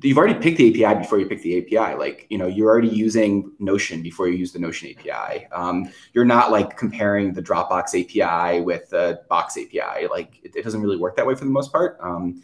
you've 0.00 0.16
already 0.16 0.34
picked 0.34 0.58
the 0.58 0.84
API 0.84 1.00
before 1.00 1.18
you 1.18 1.26
pick 1.26 1.42
the 1.42 1.58
API. 1.58 1.96
Like, 1.96 2.26
you 2.30 2.38
know, 2.38 2.46
you're 2.46 2.68
already 2.68 2.88
using 2.88 3.52
Notion 3.58 4.02
before 4.02 4.28
you 4.28 4.36
use 4.36 4.52
the 4.52 4.58
Notion 4.58 4.90
API. 4.90 5.46
Um, 5.52 5.92
you're 6.14 6.24
not 6.24 6.50
like 6.50 6.76
comparing 6.76 7.32
the 7.32 7.42
Dropbox 7.42 7.94
API 7.94 8.62
with 8.62 8.88
the 8.90 9.22
Box 9.28 9.56
API. 9.56 10.06
Like, 10.08 10.40
it, 10.42 10.56
it, 10.56 10.64
doesn't 10.64 10.80
really 10.80 10.96
work 10.96 11.16
that 11.16 11.26
way 11.26 11.34
for 11.34 11.44
the 11.44 11.50
most 11.50 11.72
part. 11.72 11.98
Um, 12.00 12.42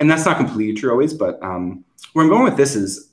and 0.00 0.10
that's 0.10 0.24
not 0.24 0.36
completely 0.36 0.74
true 0.74 0.90
always, 0.90 1.12
but 1.12 1.42
um, 1.42 1.84
where 2.12 2.24
I'm 2.24 2.30
going 2.30 2.44
with 2.44 2.56
this 2.56 2.74
is 2.74 3.10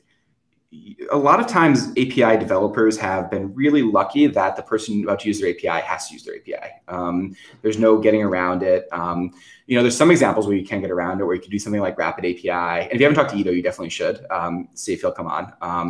a 1.11 1.17
lot 1.17 1.39
of 1.39 1.47
times 1.47 1.91
API 1.91 2.37
developers 2.37 2.97
have 2.97 3.29
been 3.29 3.53
really 3.53 3.81
lucky 3.81 4.27
that 4.27 4.55
the 4.55 4.61
person 4.61 5.03
about 5.03 5.19
to 5.21 5.27
use 5.27 5.39
their 5.39 5.49
API 5.49 5.85
has 5.85 6.07
to 6.07 6.13
use 6.13 6.23
their 6.23 6.35
API. 6.35 6.71
Um, 6.87 7.35
there's 7.61 7.77
no 7.77 7.97
getting 7.97 8.23
around 8.23 8.63
it. 8.63 8.87
Um, 8.91 9.31
you 9.67 9.75
know, 9.75 9.81
there's 9.81 9.97
some 9.97 10.11
examples 10.11 10.47
where 10.47 10.55
you 10.55 10.65
can 10.65 10.81
get 10.81 10.91
around 10.91 11.19
it, 11.21 11.25
where 11.25 11.35
you 11.35 11.41
can 11.41 11.51
do 11.51 11.59
something 11.59 11.81
like 11.81 11.97
Rapid 11.97 12.25
API. 12.25 12.49
And 12.49 12.91
if 12.91 12.99
you 12.99 13.05
haven't 13.05 13.15
talked 13.15 13.31
to 13.31 13.37
Iddo, 13.37 13.51
you 13.51 13.61
definitely 13.61 13.89
should 13.89 14.25
um, 14.29 14.69
see 14.73 14.93
if 14.93 15.01
he'll 15.01 15.11
come 15.11 15.27
on 15.27 15.45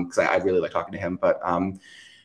because 0.06 0.17
um, 0.17 0.28
I, 0.28 0.34
I, 0.34 0.38
really 0.38 0.60
like 0.60 0.72
talking 0.72 0.93
to 0.93 1.00
him. 1.00 1.17
But 1.22 1.39
um, 1.43 1.80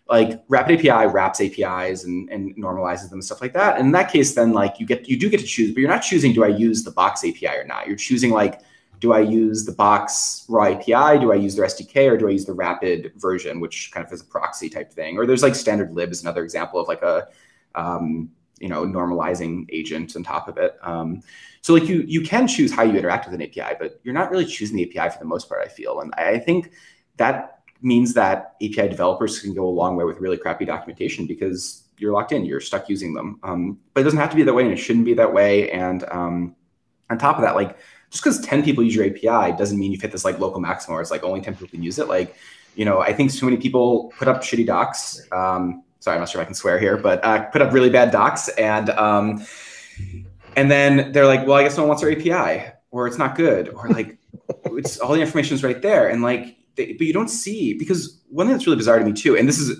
like 0.08 0.42
Rapid 0.48 0.78
API 0.78 1.06
wraps 1.12 1.40
APIs 1.40 2.04
and, 2.04 2.28
and 2.30 2.56
normalizes 2.56 3.10
them 3.10 3.14
and 3.14 3.24
stuff 3.24 3.40
like 3.40 3.52
that. 3.54 3.78
And 3.78 3.86
in 3.86 3.92
that 3.92 4.10
case, 4.10 4.34
then 4.34 4.52
like 4.52 4.80
you 4.80 4.86
get 4.86 5.08
you 5.08 5.18
do 5.18 5.28
get 5.28 5.40
to 5.40 5.46
choose, 5.46 5.72
but 5.72 5.80
you're 5.80 5.90
not 5.90 6.00
choosing 6.00 6.32
do 6.32 6.44
I 6.44 6.48
use 6.48 6.82
the 6.82 6.90
Box 6.90 7.24
API 7.24 7.48
or 7.48 7.64
not. 7.64 7.86
You're 7.86 7.96
choosing 7.96 8.30
like 8.30 8.62
do 8.98 9.12
I 9.12 9.20
use 9.20 9.64
the 9.64 9.72
Box 9.72 10.44
raw 10.48 10.64
API? 10.64 11.18
Do 11.20 11.32
I 11.32 11.36
use 11.36 11.54
their 11.54 11.66
SDK 11.66 12.10
or 12.10 12.16
do 12.16 12.28
I 12.28 12.32
use 12.32 12.44
the 12.44 12.52
rapid 12.52 13.12
version, 13.16 13.60
which 13.60 13.90
kind 13.92 14.06
of 14.06 14.12
is 14.12 14.20
a 14.20 14.24
proxy 14.24 14.68
type 14.68 14.92
thing? 14.92 15.18
Or 15.18 15.26
there's 15.26 15.42
like 15.42 15.54
standard 15.54 15.94
lib 15.94 16.10
is 16.10 16.22
another 16.22 16.42
example 16.42 16.80
of 16.80 16.88
like 16.88 17.02
a, 17.02 17.28
um, 17.74 18.30
you 18.58 18.68
know, 18.68 18.84
normalizing 18.84 19.66
agent 19.70 20.16
on 20.16 20.24
top 20.24 20.48
of 20.48 20.58
it. 20.58 20.76
Um, 20.82 21.22
so 21.60 21.74
like 21.74 21.86
you, 21.88 22.02
you 22.06 22.22
can 22.22 22.48
choose 22.48 22.72
how 22.72 22.82
you 22.82 22.96
interact 22.96 23.26
with 23.26 23.34
an 23.34 23.42
API, 23.42 23.76
but 23.78 24.00
you're 24.02 24.14
not 24.14 24.30
really 24.30 24.46
choosing 24.46 24.76
the 24.76 24.84
API 24.84 25.12
for 25.12 25.18
the 25.18 25.26
most 25.26 25.48
part, 25.48 25.64
I 25.64 25.68
feel. 25.68 26.00
And 26.00 26.12
I 26.14 26.38
think 26.38 26.72
that 27.18 27.60
means 27.80 28.14
that 28.14 28.56
API 28.62 28.88
developers 28.88 29.38
can 29.38 29.54
go 29.54 29.66
a 29.66 29.70
long 29.70 29.94
way 29.94 30.04
with 30.04 30.18
really 30.18 30.36
crappy 30.36 30.64
documentation 30.64 31.26
because 31.26 31.84
you're 31.98 32.12
locked 32.12 32.32
in, 32.32 32.44
you're 32.44 32.60
stuck 32.60 32.88
using 32.88 33.14
them. 33.14 33.38
Um, 33.42 33.78
but 33.94 34.00
it 34.00 34.04
doesn't 34.04 34.18
have 34.18 34.30
to 34.30 34.36
be 34.36 34.42
that 34.42 34.54
way 34.54 34.64
and 34.64 34.72
it 34.72 34.78
shouldn't 34.78 35.04
be 35.04 35.14
that 35.14 35.32
way. 35.32 35.70
And 35.70 36.04
um, 36.10 36.56
on 37.10 37.18
top 37.18 37.36
of 37.36 37.42
that, 37.42 37.54
like 37.54 37.76
just 38.10 38.24
because 38.24 38.40
10 38.40 38.62
people 38.62 38.82
use 38.82 38.94
your 38.94 39.06
API 39.06 39.56
doesn't 39.56 39.78
mean 39.78 39.92
you've 39.92 40.00
hit 40.00 40.12
this 40.12 40.24
like 40.24 40.38
local 40.38 40.60
maximum 40.60 40.94
where 40.94 41.02
it's 41.02 41.10
like 41.10 41.22
only 41.22 41.40
10 41.40 41.54
people 41.54 41.68
can 41.68 41.82
use 41.82 41.98
it. 41.98 42.08
Like, 42.08 42.34
you 42.74 42.84
know, 42.84 43.00
I 43.00 43.12
think 43.12 43.30
so 43.30 43.46
many 43.46 43.58
people 43.58 44.12
put 44.18 44.28
up 44.28 44.42
shitty 44.42 44.66
docs. 44.66 45.20
Um, 45.32 45.82
sorry, 46.00 46.14
I'm 46.14 46.20
not 46.20 46.28
sure 46.28 46.40
if 46.40 46.44
I 46.44 46.46
can 46.46 46.54
swear 46.54 46.78
here, 46.78 46.96
but 46.96 47.22
uh, 47.24 47.44
put 47.46 47.60
up 47.60 47.72
really 47.72 47.90
bad 47.90 48.10
docs 48.10 48.48
and 48.50 48.90
um, 48.90 49.44
and 50.56 50.70
then 50.70 51.12
they're 51.12 51.26
like, 51.26 51.46
well, 51.46 51.56
I 51.56 51.62
guess 51.62 51.76
no 51.76 51.82
one 51.82 51.88
wants 51.88 52.02
our 52.02 52.10
API 52.10 52.72
or 52.90 53.06
it's 53.06 53.18
not 53.18 53.36
good 53.36 53.68
or 53.68 53.88
like 53.88 54.18
it's 54.64 54.98
all 54.98 55.12
the 55.12 55.20
information 55.20 55.54
is 55.54 55.62
right 55.62 55.82
there. 55.82 56.08
And 56.08 56.22
like, 56.22 56.56
they, 56.76 56.92
but 56.92 57.06
you 57.06 57.12
don't 57.12 57.28
see 57.28 57.74
because 57.74 58.22
one 58.28 58.46
thing 58.46 58.54
that's 58.54 58.66
really 58.66 58.76
bizarre 58.76 58.98
to 58.98 59.04
me 59.04 59.12
too, 59.12 59.36
and 59.36 59.48
this 59.48 59.58
is 59.58 59.78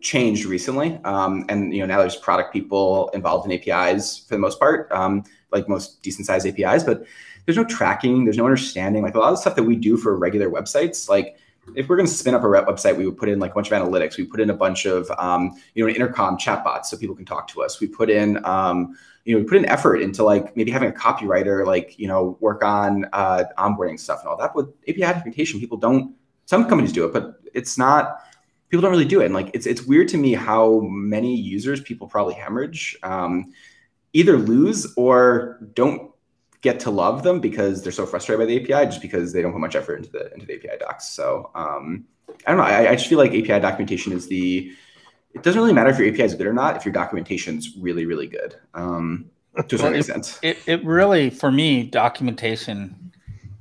changed 0.00 0.44
recently. 0.44 0.98
Um, 1.04 1.44
and 1.48 1.72
you 1.72 1.80
know, 1.80 1.86
now 1.86 1.98
there's 1.98 2.16
product 2.16 2.52
people 2.52 3.10
involved 3.10 3.50
in 3.50 3.52
APIs 3.52 4.24
for 4.26 4.34
the 4.34 4.40
most 4.40 4.58
part, 4.58 4.90
um, 4.92 5.24
like 5.52 5.68
most 5.68 6.02
decent 6.02 6.26
sized 6.26 6.46
APIs, 6.46 6.84
but 6.84 7.04
there's 7.46 7.56
no 7.56 7.64
tracking, 7.64 8.24
there's 8.24 8.36
no 8.36 8.44
understanding. 8.44 9.02
Like 9.02 9.14
a 9.14 9.18
lot 9.18 9.32
of 9.32 9.38
stuff 9.38 9.56
that 9.56 9.64
we 9.64 9.76
do 9.76 9.96
for 9.96 10.16
regular 10.16 10.50
websites, 10.50 11.08
like 11.08 11.36
if 11.74 11.88
we're 11.88 11.96
going 11.96 12.08
to 12.08 12.12
spin 12.12 12.34
up 12.34 12.42
a 12.42 12.48
rep 12.48 12.66
website, 12.66 12.96
we 12.96 13.06
would 13.06 13.16
put 13.16 13.28
in 13.28 13.38
like 13.38 13.52
a 13.52 13.54
bunch 13.54 13.70
of 13.70 13.80
analytics. 13.80 14.16
We 14.16 14.24
put 14.24 14.40
in 14.40 14.50
a 14.50 14.54
bunch 14.54 14.86
of, 14.86 15.10
um, 15.18 15.52
you 15.74 15.82
know, 15.82 15.88
an 15.88 15.94
intercom 15.94 16.36
chatbots 16.36 16.86
so 16.86 16.96
people 16.96 17.14
can 17.14 17.24
talk 17.24 17.48
to 17.48 17.62
us. 17.62 17.80
We 17.80 17.86
put 17.86 18.10
in, 18.10 18.44
um, 18.44 18.96
you 19.24 19.34
know, 19.34 19.42
we 19.42 19.48
put 19.48 19.58
in 19.58 19.66
effort 19.66 19.96
into 19.96 20.24
like 20.24 20.56
maybe 20.56 20.70
having 20.70 20.88
a 20.88 20.92
copywriter, 20.92 21.66
like, 21.66 21.98
you 21.98 22.08
know, 22.08 22.36
work 22.40 22.64
on 22.64 23.06
uh, 23.12 23.44
onboarding 23.58 24.00
stuff 24.00 24.20
and 24.20 24.28
all 24.28 24.36
that. 24.38 24.54
With 24.54 24.68
API 24.88 25.00
documentation, 25.00 25.60
people 25.60 25.78
don't, 25.78 26.14
some 26.46 26.66
companies 26.66 26.92
do 26.92 27.04
it, 27.04 27.12
but 27.12 27.40
it's 27.54 27.78
not, 27.78 28.24
people 28.70 28.82
don't 28.82 28.90
really 28.90 29.04
do 29.04 29.20
it. 29.20 29.26
And 29.26 29.34
like, 29.34 29.50
it's, 29.54 29.66
it's 29.66 29.82
weird 29.82 30.08
to 30.08 30.16
me 30.16 30.32
how 30.32 30.80
many 30.80 31.36
users 31.36 31.80
people 31.80 32.08
probably 32.08 32.34
hemorrhage. 32.34 32.96
Um, 33.02 33.52
either 34.12 34.36
lose 34.36 34.92
or 34.96 35.58
don't 35.74 36.10
get 36.62 36.80
to 36.80 36.90
love 36.90 37.22
them 37.22 37.40
because 37.40 37.82
they're 37.82 37.92
so 37.92 38.06
frustrated 38.06 38.40
by 38.40 38.46
the 38.46 38.60
API, 38.60 38.86
just 38.86 39.02
because 39.02 39.32
they 39.32 39.42
don't 39.42 39.52
put 39.52 39.60
much 39.60 39.76
effort 39.76 39.96
into 39.96 40.10
the 40.10 40.32
into 40.34 40.46
the 40.46 40.54
API 40.54 40.78
docs. 40.78 41.08
So 41.08 41.50
um, 41.54 42.04
I 42.46 42.50
don't 42.50 42.58
know. 42.58 42.64
I, 42.64 42.90
I 42.90 42.96
just 42.96 43.08
feel 43.08 43.18
like 43.18 43.30
API 43.30 43.60
documentation 43.60 44.12
is 44.12 44.28
the. 44.28 44.72
It 45.32 45.44
doesn't 45.44 45.60
really 45.60 45.72
matter 45.72 45.90
if 45.90 45.98
your 45.98 46.08
API 46.08 46.24
is 46.24 46.34
good 46.34 46.48
or 46.48 46.52
not 46.52 46.76
if 46.76 46.84
your 46.84 46.92
documentation's 46.92 47.76
really 47.78 48.04
really 48.04 48.26
good. 48.26 48.56
Um, 48.74 49.30
to 49.68 49.76
a 49.76 49.78
certain 49.78 49.94
it, 49.94 49.98
extent. 49.98 50.38
It, 50.42 50.58
it 50.66 50.84
really 50.84 51.30
for 51.30 51.50
me 51.50 51.84
documentation 51.84 53.12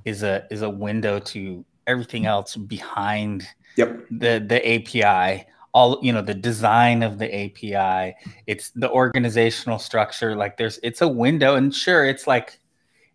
is 0.05 0.23
a 0.23 0.45
is 0.49 0.61
a 0.61 0.69
window 0.69 1.19
to 1.19 1.63
everything 1.87 2.25
else 2.25 2.55
behind 2.55 3.47
yep. 3.75 4.05
the 4.09 4.43
the 4.45 4.59
API 4.67 5.45
all 5.73 5.99
you 6.01 6.11
know 6.11 6.21
the 6.21 6.33
design 6.33 7.03
of 7.03 7.19
the 7.19 7.45
api 7.45 8.15
it's 8.47 8.71
the 8.71 8.89
organizational 8.89 9.77
structure 9.77 10.35
like 10.35 10.57
there's 10.57 10.79
it's 10.81 11.01
a 11.01 11.07
window 11.07 11.55
and 11.55 11.73
sure 11.73 12.05
it's 12.05 12.25
like 12.25 12.59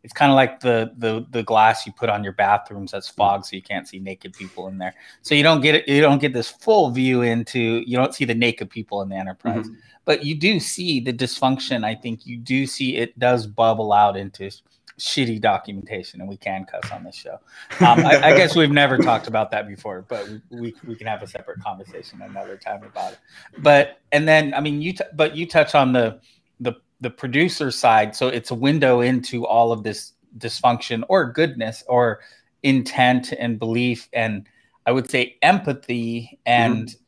it's 0.05 0.13
kind 0.13 0.31
of 0.31 0.37
like 0.37 0.61
the 0.61 0.93
the 0.99 1.27
the 1.31 1.43
glass 1.43 1.87
you 1.87 1.93
put 1.93 2.11
on 2.11 2.23
your 2.23 2.35
bathrooms 2.35 2.93
that's 2.93 3.09
fog 3.09 3.45
so 3.45 3.57
you 3.57 3.63
can't 3.63 3.89
see 3.89 3.99
naked 3.99 4.35
people 4.35 4.69
in 4.69 4.77
there. 4.77 4.95
So 5.23 5.35
you 5.35 5.43
don't 5.43 5.63
get 5.63 5.75
it 5.75 5.89
you 5.89 6.03
don't 6.03 6.21
get 6.21 6.35
this 6.35 6.51
full 6.51 6.91
view 6.91 7.23
into 7.23 7.59
you 7.59 7.97
don't 7.97 8.15
see 8.15 8.27
the 8.27 8.35
naked 8.35 8.69
people 8.71 9.01
in 9.03 9.09
the 9.09 9.17
enterprise. 9.17 9.65
Mm-hmm. 9.65 9.75
but 10.05 10.23
you 10.23 10.35
do 10.35 10.61
see 10.61 11.01
the 11.01 11.13
dysfunction 11.13 11.85
i 11.85 11.95
think 11.95 12.27
you 12.27 12.37
do 12.37 12.67
see 12.67 12.97
it 12.97 13.19
does 13.19 13.47
bubble 13.47 13.93
out 13.93 14.17
into 14.17 14.51
shitty 14.99 15.41
documentation, 15.41 16.21
and 16.21 16.29
we 16.29 16.37
can 16.37 16.65
cuss 16.65 16.91
on 16.93 17.05
this 17.05 17.15
show. 17.15 17.39
Um, 17.81 18.07
I, 18.07 18.21
I, 18.23 18.37
guess 18.37 18.55
we've 18.55 18.71
never 18.71 18.97
talked 18.99 19.27
about 19.27 19.51
that 19.51 19.67
before, 19.67 20.05
but 20.09 20.29
we, 20.51 20.75
we, 20.87 20.95
can 20.95 21.07
have 21.07 21.23
a 21.23 21.27
separate 21.27 21.61
conversation 21.61 22.23
another 22.23 22.57
time 22.57 22.83
about 22.85 23.15
it. 23.15 23.19
But 23.59 24.01
and 24.13 24.29
then 24.29 24.55
I 24.55 24.61
mean 24.61 24.81
you 24.81 24.93
t- 24.93 25.05
but 25.15 25.37
you 25.37 25.47
touch 25.47 25.75
on 25.75 25.93
the 25.93 26.21
the 26.61 26.75
the 27.01 27.11
producer 27.11 27.71
side, 27.71 28.15
so 28.15 28.29
it's 28.29 28.51
a 28.51 28.55
window 28.55 29.01
into 29.01 29.47
all 29.47 29.73
of 29.73 29.83
this 29.83 30.13
dysfunction 30.39 31.03
or 31.09 31.33
goodness 31.33 31.83
or 31.89 32.21
intent 32.63 33.33
and 33.33 33.59
belief 33.59 34.09
and 34.13 34.47
I 34.87 34.93
would 34.93 35.11
say 35.11 35.37
empathy 35.43 36.39
and 36.47 36.89
mm-hmm 36.89 37.04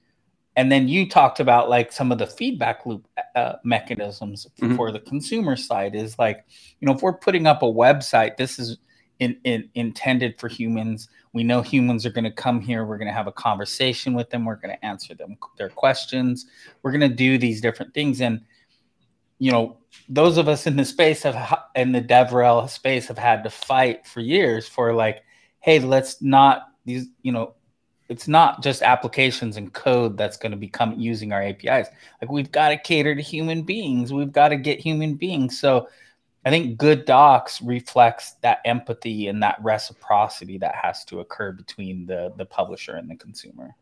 and 0.56 0.72
then 0.72 0.88
you 0.88 1.08
talked 1.08 1.40
about 1.40 1.68
like 1.68 1.92
some 1.92 2.10
of 2.10 2.18
the 2.18 2.26
feedback 2.26 2.86
loop 2.86 3.06
uh, 3.34 3.54
mechanisms 3.62 4.46
mm-hmm. 4.58 4.76
for 4.76 4.90
the 4.90 5.00
consumer 5.00 5.56
side 5.56 5.94
is 5.94 6.18
like 6.18 6.44
you 6.80 6.86
know 6.86 6.92
if 6.92 7.02
we're 7.02 7.12
putting 7.12 7.46
up 7.46 7.62
a 7.62 7.66
website 7.66 8.36
this 8.36 8.58
is 8.58 8.78
in, 9.18 9.36
in, 9.44 9.68
intended 9.74 10.38
for 10.38 10.48
humans. 10.48 11.08
We 11.32 11.44
know 11.44 11.62
humans 11.62 12.04
are 12.04 12.10
going 12.10 12.24
to 12.24 12.30
come 12.30 12.60
here. 12.60 12.84
We're 12.84 12.98
going 12.98 13.08
to 13.08 13.14
have 13.14 13.26
a 13.26 13.32
conversation 13.32 14.14
with 14.14 14.30
them. 14.30 14.44
We're 14.44 14.56
going 14.56 14.76
to 14.76 14.84
answer 14.84 15.14
them 15.14 15.36
their 15.58 15.68
questions. 15.68 16.46
We're 16.82 16.92
going 16.92 17.08
to 17.08 17.16
do 17.16 17.38
these 17.38 17.60
different 17.60 17.94
things. 17.94 18.20
And 18.20 18.42
you 19.38 19.52
know 19.52 19.76
those 20.08 20.38
of 20.38 20.48
us 20.48 20.66
in 20.66 20.76
the 20.76 20.84
space 20.84 21.22
have 21.22 21.58
in 21.74 21.92
the 21.92 22.00
devrel 22.00 22.68
space 22.70 23.06
have 23.08 23.18
had 23.18 23.44
to 23.44 23.50
fight 23.50 24.06
for 24.06 24.20
years 24.20 24.66
for 24.66 24.94
like 24.94 25.22
hey 25.60 25.78
let's 25.78 26.22
not 26.22 26.68
these 26.86 27.08
you 27.20 27.32
know 27.32 27.54
it's 28.08 28.28
not 28.28 28.62
just 28.62 28.82
applications 28.82 29.56
and 29.56 29.72
code 29.72 30.16
that's 30.16 30.36
going 30.36 30.52
to 30.52 30.58
become 30.58 30.98
using 30.98 31.32
our 31.32 31.42
APIs. 31.42 31.88
Like 32.20 32.30
we've 32.30 32.52
got 32.52 32.68
to 32.68 32.78
cater 32.78 33.14
to 33.14 33.22
human 33.22 33.62
beings. 33.62 34.12
We've 34.12 34.32
got 34.32 34.48
to 34.48 34.56
get 34.56 34.78
human 34.78 35.14
beings. 35.14 35.58
So 35.58 35.88
I 36.44 36.50
think 36.50 36.78
good 36.78 37.04
docs 37.04 37.60
reflects 37.60 38.34
that 38.42 38.60
empathy 38.64 39.26
and 39.26 39.42
that 39.42 39.58
reciprocity 39.62 40.58
that 40.58 40.76
has 40.76 41.04
to 41.06 41.20
occur 41.20 41.50
between 41.50 42.06
the 42.06 42.32
the 42.36 42.46
publisher 42.46 42.92
and 42.92 43.10
the 43.10 43.16
consumer. 43.16 43.74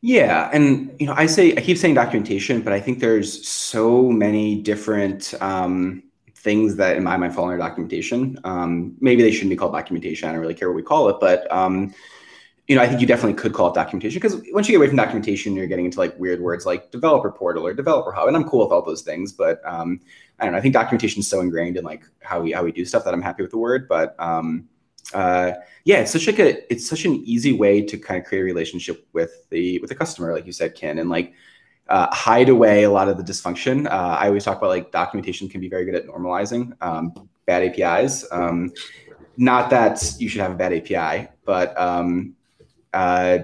Yeah, 0.00 0.48
and 0.52 0.94
you 0.98 1.06
know, 1.06 1.14
I 1.14 1.26
say 1.26 1.54
I 1.56 1.60
keep 1.60 1.76
saying 1.76 1.94
documentation, 1.94 2.62
but 2.62 2.72
I 2.72 2.80
think 2.80 3.00
there's 3.00 3.46
so 3.46 4.04
many 4.10 4.62
different 4.62 5.34
um, 5.42 6.04
things 6.36 6.76
that, 6.76 6.96
in 6.96 7.02
my 7.02 7.16
mind, 7.16 7.34
fall 7.34 7.44
under 7.46 7.58
documentation. 7.58 8.38
Um, 8.44 8.96
maybe 9.00 9.22
they 9.22 9.32
shouldn't 9.32 9.50
be 9.50 9.56
called 9.56 9.72
documentation. 9.72 10.28
I 10.28 10.32
don't 10.32 10.40
really 10.40 10.54
care 10.54 10.68
what 10.68 10.76
we 10.76 10.82
call 10.82 11.08
it, 11.08 11.16
but 11.20 11.50
um, 11.52 11.92
you 12.68 12.76
know, 12.76 12.82
I 12.82 12.86
think 12.86 13.00
you 13.00 13.06
definitely 13.06 13.32
could 13.32 13.54
call 13.54 13.70
it 13.70 13.74
documentation 13.74 14.20
because 14.20 14.42
once 14.52 14.68
you 14.68 14.72
get 14.72 14.76
away 14.76 14.88
from 14.88 14.96
documentation, 14.96 15.56
you're 15.56 15.66
getting 15.66 15.86
into 15.86 15.98
like 15.98 16.16
weird 16.18 16.42
words 16.42 16.66
like 16.66 16.90
developer 16.90 17.32
portal 17.32 17.66
or 17.66 17.72
developer 17.72 18.12
hub, 18.12 18.28
and 18.28 18.36
I'm 18.36 18.44
cool 18.44 18.62
with 18.62 18.72
all 18.72 18.82
those 18.82 19.00
things. 19.00 19.32
But 19.32 19.62
um, 19.64 20.00
I 20.38 20.44
don't 20.44 20.52
know. 20.52 20.58
I 20.58 20.60
think 20.60 20.74
documentation 20.74 21.20
is 21.20 21.28
so 21.28 21.40
ingrained 21.40 21.78
in 21.78 21.84
like 21.84 22.04
how 22.20 22.42
we 22.42 22.52
how 22.52 22.62
we 22.62 22.70
do 22.70 22.84
stuff 22.84 23.04
that 23.04 23.14
I'm 23.14 23.22
happy 23.22 23.42
with 23.42 23.52
the 23.52 23.58
word. 23.58 23.88
But 23.88 24.14
um, 24.18 24.68
uh, 25.14 25.52
yeah, 25.84 26.00
it's 26.00 26.12
such 26.12 26.26
like 26.26 26.38
a 26.38 26.70
it's 26.70 26.86
such 26.86 27.06
an 27.06 27.14
easy 27.24 27.54
way 27.54 27.80
to 27.80 27.96
kind 27.96 28.20
of 28.20 28.26
create 28.26 28.42
a 28.42 28.44
relationship 28.44 29.08
with 29.14 29.48
the 29.48 29.78
with 29.78 29.88
the 29.88 29.96
customer, 29.96 30.34
like 30.34 30.44
you 30.44 30.52
said, 30.52 30.74
Kin, 30.74 30.98
and 30.98 31.08
like 31.08 31.32
uh, 31.88 32.14
hide 32.14 32.50
away 32.50 32.82
a 32.82 32.90
lot 32.90 33.08
of 33.08 33.16
the 33.16 33.22
dysfunction. 33.22 33.86
Uh, 33.86 34.18
I 34.20 34.26
always 34.26 34.44
talk 34.44 34.58
about 34.58 34.68
like 34.68 34.92
documentation 34.92 35.48
can 35.48 35.62
be 35.62 35.70
very 35.70 35.86
good 35.86 35.94
at 35.94 36.06
normalizing 36.06 36.76
um, 36.82 37.30
bad 37.46 37.62
APIs. 37.62 38.26
Um, 38.30 38.74
not 39.38 39.70
that 39.70 40.16
you 40.18 40.28
should 40.28 40.42
have 40.42 40.50
a 40.50 40.56
bad 40.56 40.74
API, 40.74 41.28
but 41.46 41.78
um, 41.80 42.34
uh, 42.94 43.38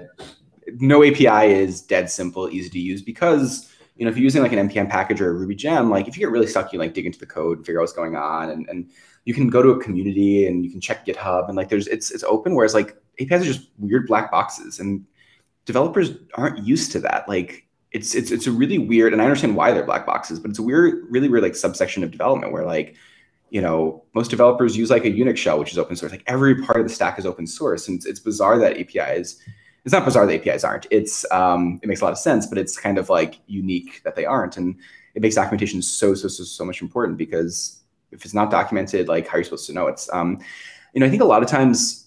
no 0.79 1.03
API 1.03 1.53
is 1.53 1.81
dead 1.81 2.09
simple, 2.09 2.49
easy 2.49 2.69
to 2.69 2.79
use 2.79 3.01
because 3.01 3.71
you 3.95 4.05
know 4.05 4.11
if 4.11 4.17
you're 4.17 4.23
using 4.23 4.41
like 4.41 4.51
an 4.51 4.69
npm 4.69 4.89
package 4.89 5.21
or 5.21 5.29
a 5.29 5.33
Ruby 5.33 5.55
gem, 5.55 5.89
like 5.89 6.07
if 6.07 6.17
you 6.17 6.21
get 6.21 6.31
really 6.31 6.47
stuck, 6.47 6.73
you 6.73 6.79
like 6.79 6.93
dig 6.93 7.05
into 7.05 7.19
the 7.19 7.25
code 7.25 7.57
and 7.57 7.65
figure 7.65 7.79
out 7.79 7.83
what's 7.83 7.93
going 7.93 8.15
on, 8.15 8.49
and 8.49 8.67
and 8.69 8.89
you 9.25 9.33
can 9.33 9.49
go 9.49 9.61
to 9.61 9.69
a 9.69 9.83
community 9.83 10.47
and 10.47 10.63
you 10.63 10.71
can 10.71 10.81
check 10.81 11.05
GitHub 11.05 11.47
and 11.47 11.57
like 11.57 11.69
there's 11.69 11.87
it's 11.87 12.11
it's 12.11 12.23
open. 12.23 12.55
Whereas 12.55 12.73
like 12.73 12.95
APIs 13.19 13.41
are 13.41 13.45
just 13.45 13.69
weird 13.77 14.07
black 14.07 14.31
boxes, 14.31 14.79
and 14.79 15.05
developers 15.65 16.11
aren't 16.35 16.59
used 16.65 16.91
to 16.93 16.99
that. 17.01 17.27
Like 17.27 17.67
it's 17.91 18.13
it's 18.13 18.31
it's 18.31 18.47
a 18.47 18.51
really 18.51 18.77
weird, 18.77 19.13
and 19.13 19.21
I 19.21 19.25
understand 19.25 19.55
why 19.55 19.71
they're 19.71 19.85
black 19.85 20.05
boxes, 20.05 20.39
but 20.39 20.49
it's 20.49 20.59
a 20.59 20.63
weird, 20.63 21.05
really 21.09 21.29
weird 21.29 21.43
like 21.43 21.55
subsection 21.55 22.03
of 22.03 22.11
development 22.11 22.51
where 22.51 22.65
like 22.65 22.95
you 23.49 23.61
know, 23.61 24.03
most 24.13 24.31
developers 24.31 24.75
use 24.75 24.89
like 24.89 25.05
a 25.05 25.11
Unix 25.11 25.37
shell, 25.37 25.59
which 25.59 25.71
is 25.71 25.77
open 25.77 25.95
source. 25.95 26.11
Like 26.11 26.23
every 26.27 26.63
part 26.63 26.79
of 26.79 26.87
the 26.87 26.93
stack 26.93 27.19
is 27.19 27.25
open 27.25 27.47
source, 27.47 27.87
and 27.87 27.97
it's, 27.97 28.05
it's 28.05 28.19
bizarre 28.19 28.57
that 28.59 28.77
APIs. 28.77 29.39
It's 29.83 29.93
not 29.93 30.03
bizarre 30.03 30.25
that 30.25 30.47
APIs 30.47 30.63
aren't. 30.63 30.87
It's 30.89 31.29
um, 31.31 31.79
it 31.83 31.87
makes 31.87 32.01
a 32.01 32.05
lot 32.05 32.11
of 32.11 32.17
sense, 32.17 32.47
but 32.47 32.57
it's 32.57 32.77
kind 32.77 32.97
of 32.97 33.09
like 33.09 33.39
unique 33.47 34.01
that 34.03 34.15
they 34.15 34.25
aren't, 34.25 34.57
and 34.57 34.75
it 35.13 35.21
makes 35.21 35.35
documentation 35.35 35.81
so 35.81 36.15
so 36.15 36.27
so 36.27 36.43
so 36.43 36.65
much 36.65 36.81
important 36.81 37.17
because 37.17 37.81
if 38.11 38.25
it's 38.25 38.33
not 38.33 38.49
documented, 38.49 39.07
like 39.07 39.27
how 39.27 39.35
are 39.35 39.39
you 39.39 39.43
supposed 39.43 39.67
to 39.67 39.73
know? 39.73 39.87
It's 39.87 40.11
um, 40.11 40.39
you 40.93 40.99
know, 40.99 41.05
I 41.05 41.09
think 41.09 41.21
a 41.21 41.25
lot 41.25 41.43
of 41.43 41.49
times 41.49 42.04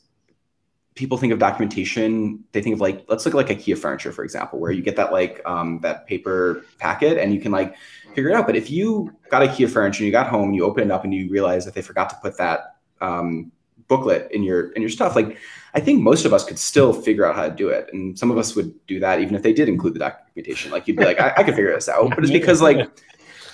people 0.99 1.17
think 1.17 1.33
of 1.33 1.39
documentation, 1.39 2.43
they 2.51 2.61
think 2.61 2.75
of 2.75 2.81
like, 2.81 3.05
let's 3.09 3.25
look 3.25 3.35
at 3.35 3.37
like 3.37 3.49
IKEA 3.49 3.79
furniture, 3.79 4.11
for 4.11 4.25
example, 4.25 4.59
where 4.59 4.73
you 4.73 4.83
get 4.83 4.97
that 4.97 5.13
like 5.13 5.41
um, 5.47 5.79
that 5.83 6.07
paper 6.09 6.65
packet 6.79 7.19
and 7.19 7.33
you 7.33 7.41
can 7.41 7.53
like 7.53 7.77
figure 8.15 8.31
it 8.31 8.35
out. 8.35 8.47
But 8.47 8.57
if 8.57 8.69
you 8.69 9.15
got 9.31 9.49
IKEA 9.49 9.71
furniture 9.71 10.01
and 10.01 10.07
you 10.07 10.13
got 10.13 10.27
home, 10.29 10.53
you 10.53 10.65
open 10.65 10.85
it 10.85 10.91
up 10.91 11.05
and 11.05 11.15
you 11.15 11.31
realize 11.31 11.65
that 11.65 11.75
they 11.75 11.83
forgot 11.83 12.11
to 12.11 12.17
put 12.17 12.37
that 12.39 12.77
um, 13.01 13.53
booklet 13.87 14.31
in 14.33 14.43
your 14.43 14.73
in 14.73 14.83
your 14.83 14.91
stuff, 14.91 15.15
like 15.15 15.39
I 15.75 15.81
think 15.81 16.03
most 16.03 16.25
of 16.25 16.33
us 16.33 16.45
could 16.45 16.59
still 16.59 16.93
figure 16.93 17.25
out 17.25 17.37
how 17.37 17.49
to 17.49 17.55
do 17.55 17.69
it. 17.69 17.89
And 17.93 18.19
some 18.19 18.33
of 18.33 18.37
us 18.37 18.57
would 18.57 18.75
do 18.89 18.99
that 18.99 19.21
even 19.21 19.37
if 19.37 19.43
they 19.43 19.53
did 19.53 19.69
include 19.69 19.95
the 19.95 20.01
documentation. 20.01 20.73
Like 20.73 20.89
you'd 20.89 20.97
be 20.97 21.05
like, 21.05 21.21
I, 21.21 21.33
I 21.37 21.43
could 21.45 21.55
figure 21.55 21.73
this 21.73 21.89
out. 21.89 22.11
But 22.11 22.25
it's 22.25 22.33
because 22.33 22.61
like 22.61 22.91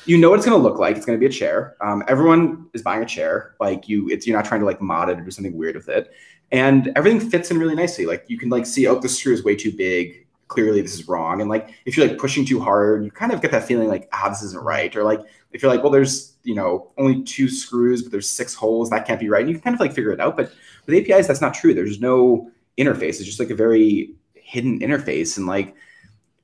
you 0.06 0.18
know 0.18 0.30
what 0.30 0.38
it's 0.38 0.46
going 0.46 0.58
to 0.58 0.62
look 0.62 0.78
like. 0.78 0.96
It's 0.96 1.06
going 1.06 1.18
to 1.18 1.20
be 1.20 1.26
a 1.26 1.34
chair. 1.34 1.76
Um, 1.80 2.02
everyone 2.08 2.68
is 2.74 2.82
buying 2.82 3.02
a 3.02 3.06
chair. 3.06 3.54
Like 3.60 3.88
you, 3.88 4.08
it's 4.10 4.26
you're 4.26 4.36
not 4.36 4.44
trying 4.44 4.60
to 4.60 4.66
like 4.66 4.80
mod 4.80 5.08
it 5.08 5.18
or 5.18 5.22
do 5.22 5.30
something 5.30 5.56
weird 5.56 5.76
with 5.76 5.88
it 5.88 6.10
and 6.52 6.92
everything 6.96 7.20
fits 7.28 7.50
in 7.50 7.58
really 7.58 7.74
nicely. 7.74 8.06
Like 8.06 8.24
you 8.28 8.38
can 8.38 8.48
like 8.48 8.66
see, 8.66 8.86
oh, 8.86 8.98
the 8.98 9.08
screw 9.08 9.32
is 9.32 9.44
way 9.44 9.56
too 9.56 9.72
big. 9.72 10.26
Clearly, 10.48 10.82
this 10.82 10.94
is 10.94 11.08
wrong. 11.08 11.40
And 11.40 11.50
like 11.50 11.70
if 11.84 11.96
you're 11.96 12.06
like 12.06 12.18
pushing 12.18 12.44
too 12.44 12.60
hard, 12.60 13.04
you 13.04 13.10
kind 13.10 13.32
of 13.32 13.40
get 13.40 13.50
that 13.50 13.64
feeling 13.64 13.88
like, 13.88 14.08
ah, 14.12 14.28
this 14.28 14.42
isn't 14.42 14.62
right. 14.62 14.94
Or 14.94 15.02
like 15.02 15.20
if 15.52 15.62
you're 15.62 15.72
like, 15.72 15.82
well, 15.82 15.90
there's 15.90 16.34
you 16.44 16.54
know 16.54 16.90
only 16.98 17.22
two 17.24 17.48
screws, 17.48 18.02
but 18.02 18.12
there's 18.12 18.28
six 18.28 18.54
holes, 18.54 18.90
that 18.90 19.06
can't 19.06 19.18
be 19.18 19.28
right. 19.28 19.40
And 19.40 19.48
you 19.48 19.56
can 19.56 19.62
kind 19.62 19.74
of 19.74 19.80
like 19.80 19.94
figure 19.94 20.12
it 20.12 20.20
out. 20.20 20.36
But 20.36 20.52
with 20.86 21.10
APIs, 21.10 21.26
that's 21.26 21.40
not 21.40 21.54
true. 21.54 21.74
There's 21.74 22.00
no 22.00 22.50
interface. 22.78 23.16
It's 23.20 23.24
just 23.24 23.40
like 23.40 23.50
a 23.50 23.54
very 23.54 24.14
hidden 24.34 24.80
interface. 24.80 25.36
And 25.36 25.46
like 25.46 25.74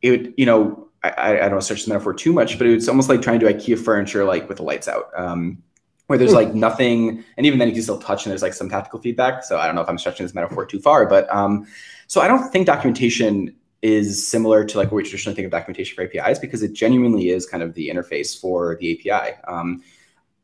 it 0.03 0.11
would, 0.11 0.35
you 0.37 0.47
know, 0.47 0.89
I, 1.03 1.13
I 1.33 1.35
don't 1.35 1.53
want 1.53 1.63
to 1.63 1.65
stretch 1.65 1.85
the 1.85 1.91
metaphor 1.91 2.13
too 2.13 2.33
much, 2.33 2.59
but 2.59 2.67
it's 2.67 2.89
almost 2.89 3.09
like 3.09 3.23
trying 3.23 3.41
to 3.41 3.47
IKEA 3.47 3.83
furniture 3.83 4.25
like 4.25 4.49
with 4.49 4.59
the 4.59 4.65
lights 4.65 4.89
out. 4.89 5.11
Um, 5.17 5.63
where 6.11 6.19
there's 6.19 6.33
like 6.33 6.57
nothing, 6.57 7.25
and 7.37 7.47
even 7.47 7.61
then 7.61 7.69
you 7.69 7.75
can 7.75 7.85
still 7.85 7.97
touch 7.97 8.27
and 8.27 8.33
there's 8.33 8.43
like 8.43 8.53
some 8.53 8.69
tactical 8.69 8.99
feedback. 8.99 9.45
So 9.45 9.61
I 9.61 9.67
don't 9.67 9.77
know 9.77 9.81
if 9.81 9.89
I'm 9.89 9.97
stretching 9.97 10.27
this 10.27 10.35
metaphor 10.35 10.67
too 10.67 10.81
far, 10.81 11.07
but 11.07 11.33
um, 11.33 11.69
so 12.09 12.21
I 12.21 12.27
don't 12.27 12.51
think 12.51 12.67
documentation 12.67 13.55
is 13.81 14.27
similar 14.27 14.65
to 14.65 14.77
like 14.77 14.91
what 14.91 14.97
we 14.97 15.03
traditionally 15.05 15.37
think 15.37 15.45
of 15.45 15.53
documentation 15.53 15.95
for 15.95 16.03
APIs 16.03 16.41
because 16.41 16.65
it 16.65 16.73
genuinely 16.73 17.29
is 17.29 17.47
kind 17.47 17.63
of 17.63 17.75
the 17.75 17.89
interface 17.89 18.37
for 18.37 18.77
the 18.81 19.09
API. 19.09 19.37
Um, 19.47 19.85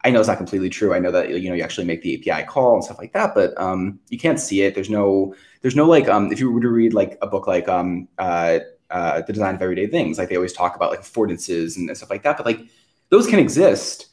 I 0.05 0.11
know 0.11 0.21
it's 0.21 0.29
not 0.29 0.37
completely 0.37 0.71
true. 0.71 0.95
I 0.95 1.01
know 1.01 1.11
that 1.11 1.31
you 1.31 1.49
know 1.49 1.57
you 1.57 1.65
actually 1.65 1.89
make 1.89 2.03
the 2.03 2.31
API 2.31 2.47
call 2.47 2.75
and 2.75 2.85
stuff 2.85 2.99
like 2.99 3.13
that, 3.15 3.35
but 3.35 3.61
um, 3.61 3.99
you 4.09 4.21
can't 4.21 4.39
see 4.39 4.63
it. 4.63 4.77
There's 4.77 4.89
no 4.89 5.35
there's 5.63 5.75
no 5.75 5.87
like 5.87 6.09
um, 6.09 6.31
if 6.31 6.39
you 6.39 6.53
were 6.53 6.61
to 6.61 6.69
read 6.69 6.95
like 6.95 7.19
a 7.23 7.27
book 7.27 7.49
like 7.49 7.69
um, 7.69 8.07
uh, 8.19 8.61
uh, 8.89 9.23
the 9.23 9.33
design 9.33 9.57
of 9.57 9.63
everyday 9.63 9.89
things, 9.89 10.17
like 10.17 10.29
they 10.29 10.37
always 10.37 10.53
talk 10.53 10.77
about 10.77 10.93
like 10.93 11.01
affordances 11.01 11.77
and 11.77 11.97
stuff 11.97 12.11
like 12.11 12.23
that, 12.23 12.37
but 12.37 12.47
like 12.47 12.61
those 13.09 13.27
can 13.27 13.41
exist 13.41 14.11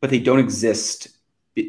but 0.00 0.10
they 0.10 0.18
don't 0.18 0.38
exist 0.38 1.08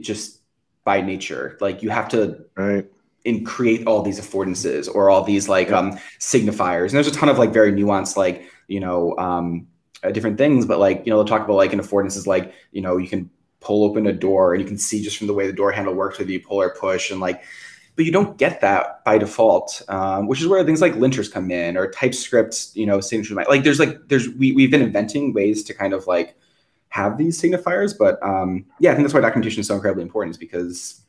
just 0.02 0.40
by 0.84 1.02
nature. 1.02 1.58
Like 1.62 1.84
you 1.84 1.90
have 1.90 2.10
to 2.10 2.46
right 2.56 2.86
and 3.26 3.46
create 3.46 3.86
all 3.86 4.02
these 4.02 4.20
affordances 4.20 4.94
or 4.94 5.10
all 5.10 5.24
these 5.24 5.50
like 5.50 5.70
yeah. 5.70 5.80
um 5.80 6.00
signifiers. 6.20 6.88
And 6.88 6.92
there's 6.92 7.08
a 7.08 7.12
ton 7.12 7.30
of 7.30 7.38
like 7.38 7.52
very 7.52 7.72
nuanced 7.72 8.18
like 8.18 8.46
you 8.68 8.80
know 8.80 9.18
um 9.18 9.68
uh, 10.04 10.12
different 10.12 10.38
things. 10.38 10.66
But 10.66 10.80
like 10.80 11.04
you 11.06 11.12
know, 11.12 11.18
they'll 11.18 11.26
talk 11.26 11.44
about 11.44 11.58
like 11.58 11.74
an 11.74 11.80
affordance 11.80 12.18
is 12.18 12.28
like 12.28 12.54
you 12.72 12.82
know 12.82 12.98
you 12.98 13.08
can 13.08 13.30
pull 13.60 13.84
open 13.84 14.08
a 14.08 14.14
door 14.14 14.54
and 14.54 14.62
you 14.62 14.68
can 14.68 14.78
see 14.78 15.04
just 15.04 15.18
from 15.18 15.28
the 15.28 15.34
way 15.34 15.46
the 15.46 15.54
door 15.54 15.72
handle 15.72 15.94
works 15.94 16.18
whether 16.18 16.32
you 16.32 16.40
pull 16.40 16.62
or 16.62 16.74
push 16.74 17.12
and 17.12 17.20
like 17.20 17.44
but 18.00 18.06
you 18.06 18.14
don't 18.14 18.38
get 18.38 18.62
that 18.62 19.04
by 19.04 19.18
default, 19.18 19.82
um, 19.90 20.26
which 20.28 20.40
is 20.40 20.48
where 20.48 20.64
things 20.64 20.80
like 20.80 20.94
linters 20.94 21.30
come 21.30 21.52
in 21.52 21.76
or 21.76 21.92
TypeScript, 21.92 22.70
you 22.74 22.86
know, 22.86 23.02
signature. 23.02 23.36
Like 23.36 23.66
there's 23.66 23.78
like 23.78 24.08
there's 24.08 24.30
we 24.30 24.54
we've 24.54 24.72
been 24.72 24.82
inventing 24.82 25.34
ways 25.34 25.64
to 25.66 25.74
kind 25.74 25.92
of 25.92 26.08
like 26.08 26.38
have 26.90 27.18
these 27.18 27.40
signifiers, 27.40 27.96
but 27.98 28.22
um, 28.24 28.66
yeah, 28.80 28.92
I 28.92 28.96
think 28.96 29.06
that's 29.06 29.14
why 29.14 29.22
documentation 29.22 29.62
is 29.62 29.68
so 29.68 29.76
incredibly 29.76 30.04
important, 30.04 30.36
is 30.36 30.38
because 30.38 31.02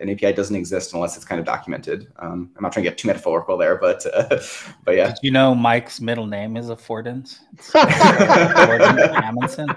an 0.00 0.08
API 0.10 0.32
doesn't 0.32 0.54
exist 0.54 0.94
unless 0.94 1.16
it's 1.16 1.24
kind 1.24 1.40
of 1.40 1.46
documented. 1.46 2.12
Um, 2.18 2.50
I'm 2.56 2.62
not 2.62 2.72
trying 2.72 2.84
to 2.84 2.90
get 2.90 2.98
too 2.98 3.08
metaphorical 3.08 3.56
there, 3.56 3.76
but 3.76 4.04
uh, 4.14 4.40
but 4.84 4.96
yeah. 4.96 5.08
Did 5.08 5.18
you 5.22 5.30
know 5.30 5.54
Mike's 5.54 6.00
middle 6.00 6.26
name 6.26 6.56
is 6.56 6.66
Affordance? 6.66 7.38
Affordance 7.72 9.22
Amundsen. 9.22 9.68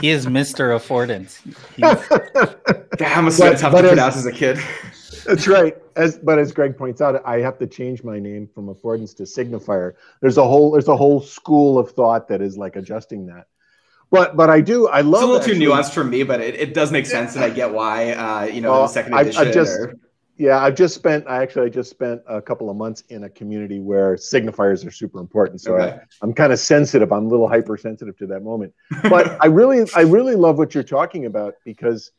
He 0.00 0.10
is 0.10 0.26
Mr. 0.26 0.76
Affordance. 0.76 1.42
He's... 1.74 2.98
Damn, 2.98 3.24
must 3.24 3.42
have 3.42 3.58
tough 3.58 3.74
to 3.74 3.88
pronounce 3.88 4.16
as 4.16 4.26
a 4.26 4.32
kid. 4.32 4.58
That's 5.26 5.48
right. 5.48 5.76
As 5.96 6.18
but 6.18 6.38
as 6.38 6.52
Greg 6.52 6.76
points 6.76 7.00
out, 7.00 7.20
I 7.26 7.40
have 7.40 7.58
to 7.58 7.66
change 7.66 8.04
my 8.04 8.18
name 8.18 8.48
from 8.54 8.66
affordance 8.66 9.16
to 9.16 9.24
signifier. 9.24 9.94
There's 10.20 10.38
a 10.38 10.44
whole 10.44 10.70
there's 10.70 10.88
a 10.88 10.96
whole 10.96 11.20
school 11.20 11.78
of 11.78 11.90
thought 11.90 12.28
that 12.28 12.40
is 12.40 12.56
like 12.56 12.76
adjusting 12.76 13.26
that. 13.26 13.46
But 14.10 14.36
but 14.36 14.50
I 14.50 14.60
do 14.60 14.86
I 14.88 15.00
love 15.00 15.22
it's 15.22 15.46
a 15.46 15.50
little 15.50 15.60
too 15.60 15.72
nuanced 15.72 15.92
for 15.92 16.04
me, 16.04 16.22
but 16.22 16.40
it, 16.40 16.54
it 16.54 16.74
does 16.74 16.92
make 16.92 17.06
sense, 17.06 17.34
and 17.34 17.44
I 17.44 17.50
get 17.50 17.72
why. 17.72 18.12
Uh, 18.12 18.44
you 18.44 18.60
know, 18.60 18.72
well, 18.72 18.82
the 18.82 18.88
second 18.88 19.14
edition. 19.14 19.42
I, 19.42 19.48
I 19.48 19.52
just, 19.52 19.78
or... 19.78 19.94
Yeah, 20.38 20.62
I've 20.62 20.74
just 20.74 20.94
spent. 20.94 21.26
I 21.26 21.42
actually 21.42 21.66
I 21.66 21.68
just 21.70 21.90
spent 21.90 22.20
a 22.26 22.42
couple 22.42 22.68
of 22.68 22.76
months 22.76 23.02
in 23.08 23.24
a 23.24 23.28
community 23.28 23.80
where 23.80 24.16
signifiers 24.16 24.86
are 24.86 24.90
super 24.90 25.18
important. 25.18 25.62
So 25.62 25.76
okay. 25.76 25.96
I, 25.96 26.00
I'm 26.22 26.34
kind 26.34 26.52
of 26.52 26.58
sensitive. 26.58 27.10
I'm 27.10 27.24
a 27.24 27.28
little 27.28 27.48
hypersensitive 27.48 28.16
to 28.18 28.26
that 28.28 28.42
moment. 28.42 28.74
But 29.02 29.38
I 29.40 29.46
really 29.46 29.88
I 29.96 30.02
really 30.02 30.34
love 30.34 30.58
what 30.58 30.74
you're 30.74 30.84
talking 30.84 31.24
about 31.24 31.54
because 31.64 32.12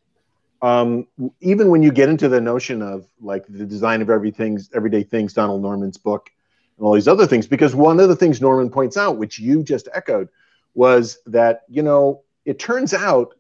um, 0.64 1.08
even 1.42 1.70
when 1.70 1.84
you 1.84 1.92
get 1.92 2.10
into 2.10 2.28
the 2.28 2.42
notion 2.42 2.82
of 2.82 3.08
like 3.22 3.46
the 3.48 3.66
design 3.66 4.02
of 4.02 4.10
everything's 4.10 4.70
everyday 4.74 5.04
things, 5.04 5.34
Donald 5.34 5.62
Norman's 5.62 5.98
book, 5.98 6.32
and 6.78 6.88
all 6.88 6.94
these 6.96 7.08
other 7.08 7.28
things, 7.28 7.46
because 7.46 7.76
one 7.76 8.00
of 8.00 8.10
the 8.10 8.16
things 8.16 8.42
Norman 8.42 8.72
points 8.72 8.98
out, 8.98 9.18
which 9.18 9.38
you 9.38 9.64
just 9.64 9.88
echoed, 9.94 10.28
was 10.74 11.20
that 11.26 11.64
you 11.70 11.82
know 11.82 12.24
it 12.46 12.60
turns 12.60 12.94
out 12.94 13.36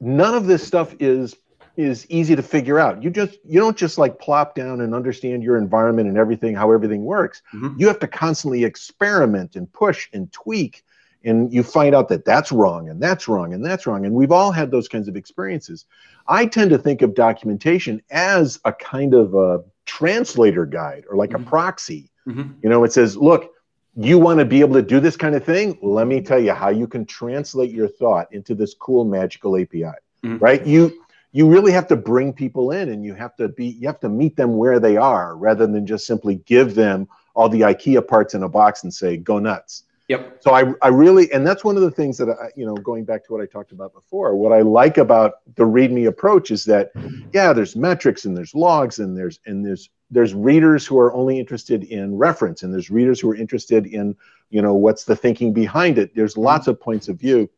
none 0.00 0.34
of 0.34 0.46
this 0.46 0.66
stuff 0.66 0.94
is 1.00 1.36
is 1.76 2.06
easy 2.08 2.36
to 2.36 2.42
figure 2.42 2.78
out. 2.78 3.02
You 3.02 3.10
just 3.10 3.38
you 3.44 3.58
don't 3.58 3.76
just 3.76 3.98
like 3.98 4.18
plop 4.18 4.54
down 4.54 4.80
and 4.80 4.94
understand 4.94 5.42
your 5.42 5.56
environment 5.56 6.08
and 6.08 6.16
everything, 6.16 6.54
how 6.54 6.70
everything 6.70 7.04
works. 7.04 7.42
Mm-hmm. 7.52 7.80
You 7.80 7.88
have 7.88 7.98
to 8.00 8.06
constantly 8.06 8.64
experiment 8.64 9.56
and 9.56 9.72
push 9.72 10.08
and 10.12 10.30
tweak 10.32 10.84
and 11.24 11.52
you 11.52 11.62
find 11.62 11.94
out 11.94 12.08
that 12.08 12.24
that's 12.24 12.52
wrong 12.52 12.88
and 12.88 13.02
that's 13.02 13.26
wrong 13.26 13.54
and 13.54 13.64
that's 13.64 13.86
wrong 13.86 14.04
and 14.04 14.14
we've 14.14 14.30
all 14.30 14.52
had 14.52 14.70
those 14.70 14.88
kinds 14.88 15.08
of 15.08 15.16
experiences 15.16 15.86
i 16.28 16.44
tend 16.46 16.70
to 16.70 16.78
think 16.78 17.02
of 17.02 17.14
documentation 17.14 18.00
as 18.10 18.60
a 18.64 18.72
kind 18.72 19.14
of 19.14 19.34
a 19.34 19.62
translator 19.86 20.66
guide 20.66 21.04
or 21.10 21.16
like 21.16 21.30
mm-hmm. 21.30 21.46
a 21.46 21.48
proxy 21.48 22.10
mm-hmm. 22.26 22.52
you 22.62 22.68
know 22.68 22.84
it 22.84 22.92
says 22.92 23.16
look 23.16 23.53
you 23.96 24.18
want 24.18 24.38
to 24.40 24.44
be 24.44 24.60
able 24.60 24.74
to 24.74 24.82
do 24.82 25.00
this 25.00 25.16
kind 25.16 25.34
of 25.34 25.44
thing? 25.44 25.78
Let 25.82 26.06
me 26.06 26.20
tell 26.20 26.40
you 26.40 26.52
how 26.52 26.70
you 26.70 26.86
can 26.86 27.04
translate 27.06 27.70
your 27.70 27.88
thought 27.88 28.32
into 28.32 28.54
this 28.54 28.74
cool 28.74 29.04
magical 29.04 29.56
api 29.56 29.84
mm-hmm. 30.24 30.38
right? 30.38 30.64
You 30.66 31.00
you 31.32 31.48
really 31.48 31.72
have 31.72 31.88
to 31.88 31.96
bring 31.96 32.32
people 32.32 32.70
in 32.70 32.90
and 32.90 33.04
you 33.04 33.14
have 33.14 33.36
to 33.36 33.48
be 33.48 33.66
you 33.66 33.86
have 33.86 34.00
to 34.00 34.08
meet 34.08 34.36
them 34.36 34.56
where 34.56 34.78
they 34.78 34.96
are 34.96 35.36
rather 35.36 35.66
than 35.66 35.86
just 35.86 36.06
simply 36.06 36.36
give 36.46 36.74
them 36.74 37.08
all 37.34 37.48
the 37.48 37.62
ikea 37.62 38.06
parts 38.06 38.34
in 38.34 38.42
a 38.42 38.48
box 38.48 38.84
and 38.84 38.94
say 38.94 39.16
go 39.16 39.38
nuts 39.38 39.84
Yep. 40.08 40.42
So 40.42 40.52
I, 40.52 40.74
I 40.82 40.88
really, 40.88 41.32
and 41.32 41.46
that's 41.46 41.64
one 41.64 41.76
of 41.76 41.82
the 41.82 41.90
things 41.90 42.18
that 42.18 42.28
I, 42.28 42.50
you 42.56 42.66
know, 42.66 42.74
going 42.74 43.04
back 43.04 43.24
to 43.24 43.32
what 43.32 43.40
I 43.40 43.46
talked 43.46 43.72
about 43.72 43.94
before, 43.94 44.36
what 44.36 44.52
I 44.52 44.60
like 44.60 44.98
about 44.98 45.36
the 45.54 45.64
README 45.64 46.06
approach 46.06 46.50
is 46.50 46.64
that, 46.66 46.90
yeah, 47.32 47.54
there's 47.54 47.74
metrics 47.74 48.26
and 48.26 48.36
there's 48.36 48.54
logs 48.54 48.98
and 48.98 49.16
there's 49.16 49.40
and 49.46 49.64
there's 49.64 49.88
there's 50.10 50.34
readers 50.34 50.86
who 50.86 50.98
are 50.98 51.12
only 51.14 51.38
interested 51.38 51.84
in 51.84 52.16
reference 52.16 52.62
and 52.62 52.72
there's 52.72 52.90
readers 52.90 53.18
who 53.18 53.30
are 53.30 53.34
interested 53.34 53.86
in, 53.86 54.14
you 54.50 54.60
know, 54.60 54.74
what's 54.74 55.04
the 55.04 55.16
thinking 55.16 55.54
behind 55.54 55.96
it. 55.96 56.14
There's 56.14 56.36
lots 56.36 56.66
of 56.66 56.78
points 56.78 57.08
of 57.08 57.18
view. 57.18 57.48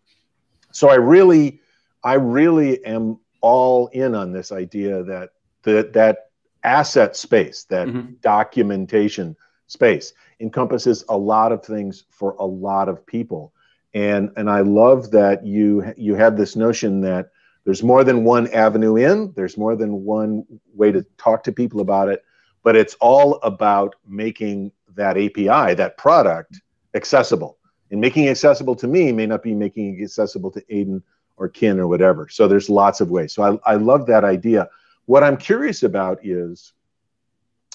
So 0.70 0.88
I 0.88 0.94
really, 0.96 1.60
I 2.04 2.14
really 2.14 2.84
am 2.84 3.18
all 3.40 3.88
in 3.88 4.14
on 4.14 4.32
this 4.32 4.52
idea 4.52 5.02
that 5.02 5.30
that 5.64 5.92
that 5.94 6.30
asset 6.62 7.16
space, 7.16 7.64
that 7.64 7.88
mm-hmm. 7.88 8.12
documentation 8.20 9.36
space 9.66 10.12
encompasses 10.40 11.04
a 11.08 11.16
lot 11.16 11.52
of 11.52 11.64
things 11.64 12.04
for 12.10 12.32
a 12.38 12.44
lot 12.44 12.88
of 12.88 13.06
people. 13.06 13.52
And 13.94 14.30
and 14.36 14.50
i 14.50 14.60
love 14.60 15.10
that 15.12 15.46
you 15.46 15.94
you 15.96 16.14
have 16.16 16.36
this 16.36 16.54
notion 16.56 17.00
that 17.02 17.30
there's 17.64 17.82
more 17.82 18.04
than 18.04 18.24
one 18.24 18.52
avenue 18.52 18.96
in 18.96 19.32
there's 19.36 19.56
more 19.56 19.74
than 19.74 20.04
one 20.04 20.44
way 20.74 20.92
to 20.92 21.02
talk 21.16 21.42
to 21.44 21.52
people 21.52 21.80
about 21.80 22.08
it 22.08 22.22
but 22.62 22.76
it's 22.76 22.94
all 23.00 23.36
about 23.36 23.94
making 24.06 24.70
that 24.96 25.16
api 25.16 25.74
that 25.74 25.96
product 25.96 26.60
accessible. 26.96 27.58
And 27.92 28.00
making 28.00 28.24
it 28.24 28.30
accessible 28.30 28.74
to 28.76 28.88
me 28.88 29.12
may 29.12 29.26
not 29.26 29.44
be 29.44 29.54
making 29.54 30.00
it 30.00 30.02
accessible 30.02 30.50
to 30.50 30.62
aiden 30.62 31.02
or 31.36 31.48
kin 31.48 31.78
or 31.78 31.86
whatever. 31.86 32.28
So 32.28 32.48
there's 32.48 32.68
lots 32.68 33.00
of 33.00 33.10
ways. 33.10 33.32
So 33.34 33.60
i, 33.64 33.72
I 33.72 33.76
love 33.76 34.06
that 34.06 34.24
idea. 34.24 34.68
What 35.04 35.22
i'm 35.22 35.36
curious 35.36 35.84
about 35.84 36.18
is 36.24 36.72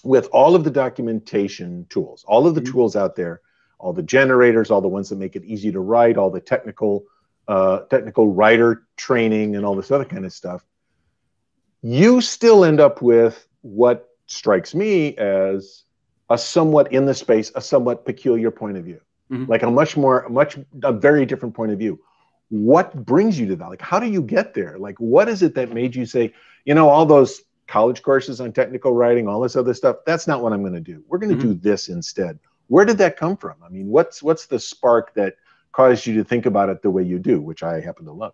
with 0.04 0.28
all 0.32 0.56
of 0.56 0.64
the 0.64 0.72
documentation 0.72 1.86
tools, 1.90 2.24
all 2.28 2.48
of 2.48 2.56
the 2.56 2.62
mm-hmm. 2.62 2.72
tools 2.72 2.96
out 2.96 3.16
there, 3.16 3.42
all 3.80 3.94
the 3.94 4.04
generators, 4.04 4.72
all 4.72 4.82
the 4.82 4.88
ones 4.88 5.10
that 5.10 5.18
make 5.18 5.36
it 5.36 5.44
easy 5.44 5.72
to 5.72 5.80
write, 5.80 6.18
all 6.18 6.30
the 6.30 6.40
technical 6.40 7.06
uh, 7.48 7.80
technical 7.90 8.32
writer 8.32 8.84
training, 8.96 9.56
and 9.56 9.66
all 9.66 9.76
this 9.76 9.92
other 9.92 10.06
kind 10.06 10.26
of 10.26 10.32
stuff, 10.32 10.64
you 11.82 12.22
still 12.22 12.64
end 12.64 12.80
up 12.80 13.02
with 13.02 13.48
what 13.62 14.10
strikes 14.28 14.74
me 14.74 15.18
as 15.18 15.84
a 16.30 16.38
somewhat 16.38 16.92
in 16.94 17.06
the 17.06 17.14
space, 17.14 17.52
a 17.56 17.62
somewhat 17.62 18.06
peculiar 18.06 18.52
point 18.52 18.78
of 18.78 18.86
view, 18.86 19.02
mm-hmm. 19.30 19.50
like 19.50 19.64
a 19.64 19.70
much 19.70 19.98
more, 19.98 20.28
much 20.30 20.58
a 20.84 20.94
very 20.94 21.26
different 21.26 21.54
point 21.54 21.72
of 21.72 21.80
view. 21.80 22.00
What 22.50 23.06
brings 23.06 23.40
you 23.40 23.48
to 23.48 23.56
that? 23.58 23.68
Like, 23.68 23.82
how 23.82 24.00
do 24.00 24.08
you 24.08 24.22
get 24.22 24.54
there? 24.54 24.78
Like, 24.78 24.98
what 25.00 25.28
is 25.28 25.42
it 25.42 25.56
that 25.56 25.74
made 25.74 25.96
you 25.96 26.06
say, 26.06 26.34
you 26.66 26.74
know, 26.74 26.90
all 26.90 27.06
those 27.06 27.42
college 27.72 28.02
courses 28.02 28.42
on 28.42 28.52
technical 28.52 28.94
writing, 28.94 29.30
all 29.30 29.40
this 29.40 29.56
other 29.56 29.74
stuff. 29.74 29.96
That's 30.06 30.28
not 30.28 30.44
what 30.44 30.52
I'm 30.52 30.62
going 30.62 30.74
to 30.74 30.82
do. 30.82 31.02
We're 31.08 31.20
going 31.20 31.30
to 31.30 31.38
mm-hmm. 31.38 31.54
do 31.54 31.60
this 31.60 31.88
instead. 31.88 32.38
Where 32.68 32.84
did 32.84 32.98
that 32.98 33.16
come 33.16 33.38
from? 33.38 33.56
I 33.66 33.70
mean, 33.70 33.88
what's 33.88 34.22
what's 34.22 34.46
the 34.46 34.60
spark 34.60 35.14
that 35.14 35.36
caused 35.72 36.06
you 36.06 36.14
to 36.16 36.24
think 36.24 36.46
about 36.46 36.68
it 36.68 36.82
the 36.82 36.90
way 36.90 37.04
you 37.04 37.18
do, 37.18 37.40
which 37.40 37.64
I 37.64 37.80
happen 37.80 38.06
to 38.06 38.12
love? 38.12 38.34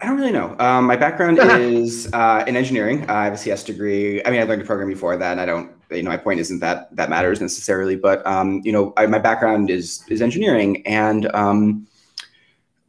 I 0.00 0.06
don't 0.06 0.18
really 0.18 0.32
know. 0.32 0.56
Um, 0.58 0.84
my 0.84 0.96
background 0.96 1.38
is 1.40 2.10
uh, 2.12 2.44
in 2.48 2.56
engineering. 2.56 3.08
I 3.08 3.24
have 3.24 3.34
a 3.34 3.38
CS 3.38 3.62
degree. 3.62 4.24
I 4.24 4.30
mean, 4.30 4.40
I 4.40 4.44
learned 4.44 4.62
to 4.62 4.66
program 4.66 4.88
before 4.88 5.16
that, 5.16 5.30
and 5.30 5.40
I 5.40 5.46
don't. 5.46 5.70
You 5.92 6.02
know, 6.02 6.10
my 6.10 6.16
point 6.16 6.40
isn't 6.40 6.58
that 6.58 6.94
that 6.96 7.08
matters 7.08 7.40
necessarily, 7.40 7.94
but 7.94 8.26
um, 8.26 8.62
you 8.64 8.72
know, 8.72 8.92
I, 8.96 9.06
my 9.06 9.20
background 9.20 9.70
is 9.70 10.04
is 10.08 10.20
engineering, 10.20 10.84
and 10.86 11.32
um, 11.34 11.86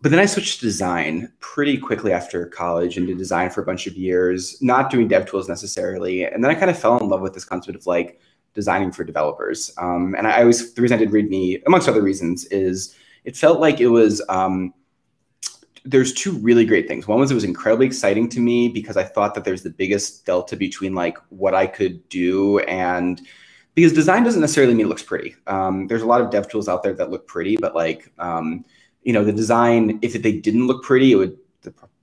but 0.04 0.12
then 0.12 0.20
I 0.20 0.26
switched 0.26 0.60
to 0.60 0.66
design 0.66 1.32
pretty 1.40 1.78
quickly 1.78 2.12
after 2.12 2.46
college 2.48 2.98
and 2.98 3.08
did 3.08 3.18
design 3.18 3.50
for 3.50 3.62
a 3.62 3.66
bunch 3.66 3.88
of 3.88 3.96
years, 3.96 4.62
not 4.62 4.90
doing 4.90 5.08
dev 5.08 5.26
tools 5.26 5.48
necessarily. 5.48 6.26
And 6.26 6.44
then 6.44 6.52
I 6.52 6.56
kind 6.56 6.70
of 6.70 6.78
fell 6.78 6.98
in 6.98 7.08
love 7.08 7.22
with 7.22 7.34
this 7.34 7.46
concept 7.46 7.78
of 7.78 7.88
like 7.88 8.20
designing 8.54 8.92
for 8.92 9.06
developers. 9.06 9.72
Um, 9.78 10.14
and 10.18 10.28
I 10.28 10.42
always, 10.42 10.74
the 10.74 10.82
reason 10.82 10.98
I 10.98 11.00
did 11.00 11.12
README, 11.12 11.64
amongst 11.68 11.88
other 11.88 12.02
reasons, 12.02 12.44
is 12.48 12.98
it 13.24 13.38
felt 13.38 13.62
like 13.62 13.80
it 13.80 13.88
was, 13.88 14.22
um, 14.28 14.74
there's 15.86 16.12
two 16.12 16.34
really 16.34 16.66
great 16.66 16.86
things. 16.86 17.08
One 17.08 17.22
was 17.22 17.32
it 17.32 17.36
was 17.36 17.46
incredibly 17.46 17.86
exciting 17.86 18.28
to 18.32 18.42
me 18.42 18.68
because 18.68 18.98
I 18.98 19.06
thought 19.06 19.34
that 19.36 19.46
there's 19.46 19.64
the 19.64 19.70
biggest 19.70 20.26
delta 20.26 20.58
between 20.58 20.94
like 20.94 21.18
what 21.30 21.56
I 21.56 21.66
could 21.66 22.10
do 22.10 22.60
and 22.60 23.22
because 23.74 23.94
design 23.94 24.26
doesn't 24.26 24.42
necessarily 24.42 24.74
mean 24.74 24.86
it 24.86 24.90
looks 24.90 25.02
pretty. 25.02 25.34
Um, 25.48 25.88
there's 25.88 26.02
a 26.02 26.06
lot 26.06 26.20
of 26.20 26.30
dev 26.30 26.50
tools 26.50 26.68
out 26.68 26.84
there 26.84 26.94
that 26.94 27.10
look 27.10 27.26
pretty, 27.26 27.56
but 27.56 27.74
like, 27.74 28.12
um, 28.20 28.66
you 29.04 29.14
know, 29.14 29.24
the 29.24 29.34
design, 29.34 30.00
if 30.02 30.14
they 30.14 30.32
didn't 30.32 30.68
look 30.68 30.84
pretty, 30.84 31.12
it 31.12 31.16
would 31.16 31.38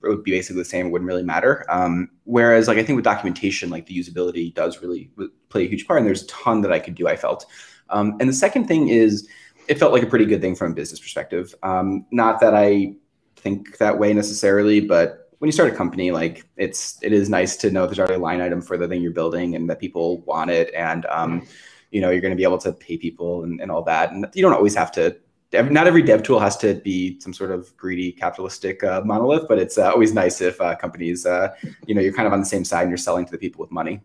it 0.03 0.07
would 0.07 0.23
be 0.23 0.31
basically 0.31 0.61
the 0.61 0.65
same. 0.65 0.87
It 0.87 0.89
wouldn't 0.89 1.07
really 1.07 1.23
matter. 1.23 1.65
Um, 1.69 2.09
whereas, 2.23 2.67
like 2.67 2.77
I 2.77 2.83
think 2.83 2.95
with 2.95 3.05
documentation, 3.05 3.69
like 3.69 3.85
the 3.85 3.97
usability 3.97 4.53
does 4.53 4.81
really 4.81 5.11
play 5.49 5.65
a 5.65 5.67
huge 5.67 5.87
part, 5.87 5.99
and 5.99 6.07
there's 6.07 6.23
a 6.23 6.27
ton 6.27 6.61
that 6.61 6.71
I 6.71 6.79
could 6.79 6.95
do. 6.95 7.07
I 7.07 7.15
felt, 7.15 7.45
um, 7.89 8.17
and 8.19 8.27
the 8.27 8.33
second 8.33 8.67
thing 8.67 8.89
is, 8.89 9.27
it 9.67 9.77
felt 9.77 9.93
like 9.93 10.03
a 10.03 10.07
pretty 10.07 10.25
good 10.25 10.41
thing 10.41 10.55
from 10.55 10.71
a 10.71 10.75
business 10.75 10.99
perspective. 10.99 11.53
Um, 11.63 12.05
not 12.11 12.39
that 12.41 12.55
I 12.55 12.95
think 13.35 13.77
that 13.77 13.97
way 13.97 14.13
necessarily, 14.13 14.79
but 14.79 15.29
when 15.39 15.47
you 15.47 15.51
start 15.51 15.71
a 15.71 15.75
company, 15.75 16.11
like 16.11 16.47
it's 16.57 16.97
it 17.01 17.13
is 17.13 17.29
nice 17.29 17.55
to 17.57 17.71
know 17.71 17.85
there's 17.85 17.99
already 17.99 18.15
a 18.15 18.19
line 18.19 18.41
item 18.41 18.61
for 18.61 18.77
the 18.77 18.87
thing 18.87 19.01
you're 19.01 19.11
building 19.11 19.55
and 19.55 19.69
that 19.69 19.79
people 19.79 20.21
want 20.21 20.49
it, 20.49 20.73
and 20.75 21.05
um, 21.07 21.47
you 21.91 22.01
know 22.01 22.09
you're 22.09 22.21
going 22.21 22.33
to 22.33 22.37
be 22.37 22.43
able 22.43 22.59
to 22.59 22.71
pay 22.71 22.97
people 22.97 23.43
and, 23.43 23.61
and 23.61 23.71
all 23.71 23.83
that, 23.83 24.11
and 24.11 24.27
you 24.33 24.41
don't 24.41 24.53
always 24.53 24.75
have 24.75 24.91
to 24.93 25.15
not 25.53 25.87
every 25.87 26.01
dev 26.01 26.23
tool 26.23 26.39
has 26.39 26.55
to 26.57 26.75
be 26.75 27.19
some 27.19 27.33
sort 27.33 27.51
of 27.51 27.75
greedy 27.75 28.11
capitalistic 28.11 28.83
uh, 28.83 29.01
monolith, 29.03 29.47
but 29.47 29.59
it's 29.59 29.77
uh, 29.77 29.91
always 29.91 30.13
nice 30.13 30.41
if 30.41 30.59
uh, 30.61 30.75
companies, 30.75 31.25
uh, 31.25 31.49
you 31.85 31.93
know, 31.93 32.01
you're 32.01 32.13
kind 32.13 32.27
of 32.27 32.33
on 32.33 32.39
the 32.39 32.45
same 32.45 32.63
side 32.63 32.83
and 32.83 32.89
you're 32.89 32.97
selling 32.97 33.25
to 33.25 33.31
the 33.31 33.37
people 33.37 33.61
with 33.61 33.71
money. 33.71 34.01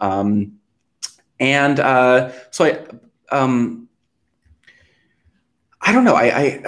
Um, 0.00 0.58
and 1.38 1.80
uh, 1.80 2.32
so 2.50 2.66
I, 2.66 3.34
um, 3.34 3.88
I 5.80 5.92
don't 5.92 6.04
know. 6.04 6.14
I, 6.14 6.62
I 6.62 6.64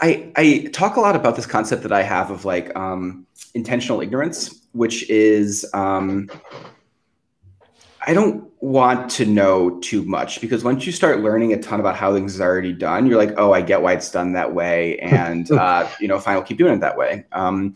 I 0.36 0.70
talk 0.72 0.96
a 0.96 1.00
lot 1.00 1.16
about 1.16 1.34
this 1.34 1.46
concept 1.46 1.82
that 1.82 1.90
I 1.90 2.02
have 2.02 2.30
of 2.30 2.44
like 2.44 2.74
um, 2.76 3.26
intentional 3.54 4.00
ignorance, 4.00 4.68
which 4.70 5.10
is 5.10 5.68
um, 5.74 6.30
I 8.06 8.14
don't 8.14 8.48
want 8.60 9.10
to 9.12 9.26
know 9.26 9.78
too 9.80 10.04
much 10.04 10.40
because 10.40 10.64
once 10.64 10.86
you 10.86 10.92
start 10.92 11.20
learning 11.20 11.52
a 11.52 11.60
ton 11.60 11.80
about 11.80 11.96
how 11.96 12.14
things 12.14 12.40
are 12.40 12.48
already 12.48 12.72
done, 12.72 13.06
you're 13.06 13.18
like, 13.18 13.34
oh, 13.36 13.52
I 13.52 13.60
get 13.60 13.82
why 13.82 13.92
it's 13.92 14.10
done 14.10 14.32
that 14.32 14.54
way, 14.54 14.98
and 14.98 15.50
uh, 15.52 15.88
you 16.00 16.08
know, 16.08 16.18
fine, 16.18 16.36
I'll 16.36 16.42
keep 16.42 16.58
doing 16.58 16.74
it 16.74 16.80
that 16.80 16.96
way. 16.96 17.24
Um, 17.32 17.74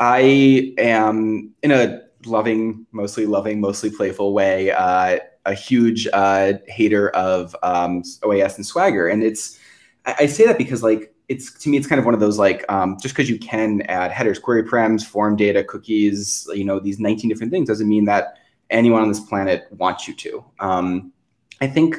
I 0.00 0.74
am 0.78 1.52
in 1.62 1.72
a 1.72 2.02
loving, 2.26 2.86
mostly 2.92 3.26
loving, 3.26 3.60
mostly 3.60 3.90
playful 3.90 4.32
way, 4.32 4.70
uh, 4.70 5.18
a 5.44 5.54
huge 5.54 6.08
uh, 6.12 6.54
hater 6.66 7.10
of 7.10 7.56
um, 7.62 8.02
OAS 8.22 8.56
and 8.56 8.66
Swagger, 8.66 9.08
and 9.08 9.22
it's 9.22 9.58
I, 10.04 10.16
I, 10.20 10.26
say 10.26 10.46
that 10.46 10.58
because 10.58 10.82
like 10.82 11.14
it's 11.28 11.52
to 11.60 11.68
me 11.68 11.76
it's 11.76 11.86
kind 11.86 11.98
of 11.98 12.04
one 12.04 12.14
of 12.14 12.20
those 12.20 12.38
like 12.38 12.64
um, 12.68 12.96
just 13.00 13.14
because 13.14 13.30
you 13.30 13.38
can 13.38 13.82
add 13.82 14.10
headers, 14.10 14.38
query 14.38 14.64
params, 14.64 15.04
form 15.04 15.36
data, 15.36 15.64
cookies, 15.64 16.48
you 16.52 16.64
know 16.64 16.78
these 16.78 16.98
19 16.98 17.28
different 17.28 17.52
things 17.52 17.68
doesn't 17.68 17.88
mean 17.88 18.04
that 18.06 18.38
anyone 18.70 19.02
on 19.02 19.08
this 19.08 19.20
planet 19.20 19.66
wants 19.70 20.06
you 20.06 20.14
to. 20.14 20.44
Um, 20.60 21.12
I 21.60 21.66
think 21.66 21.96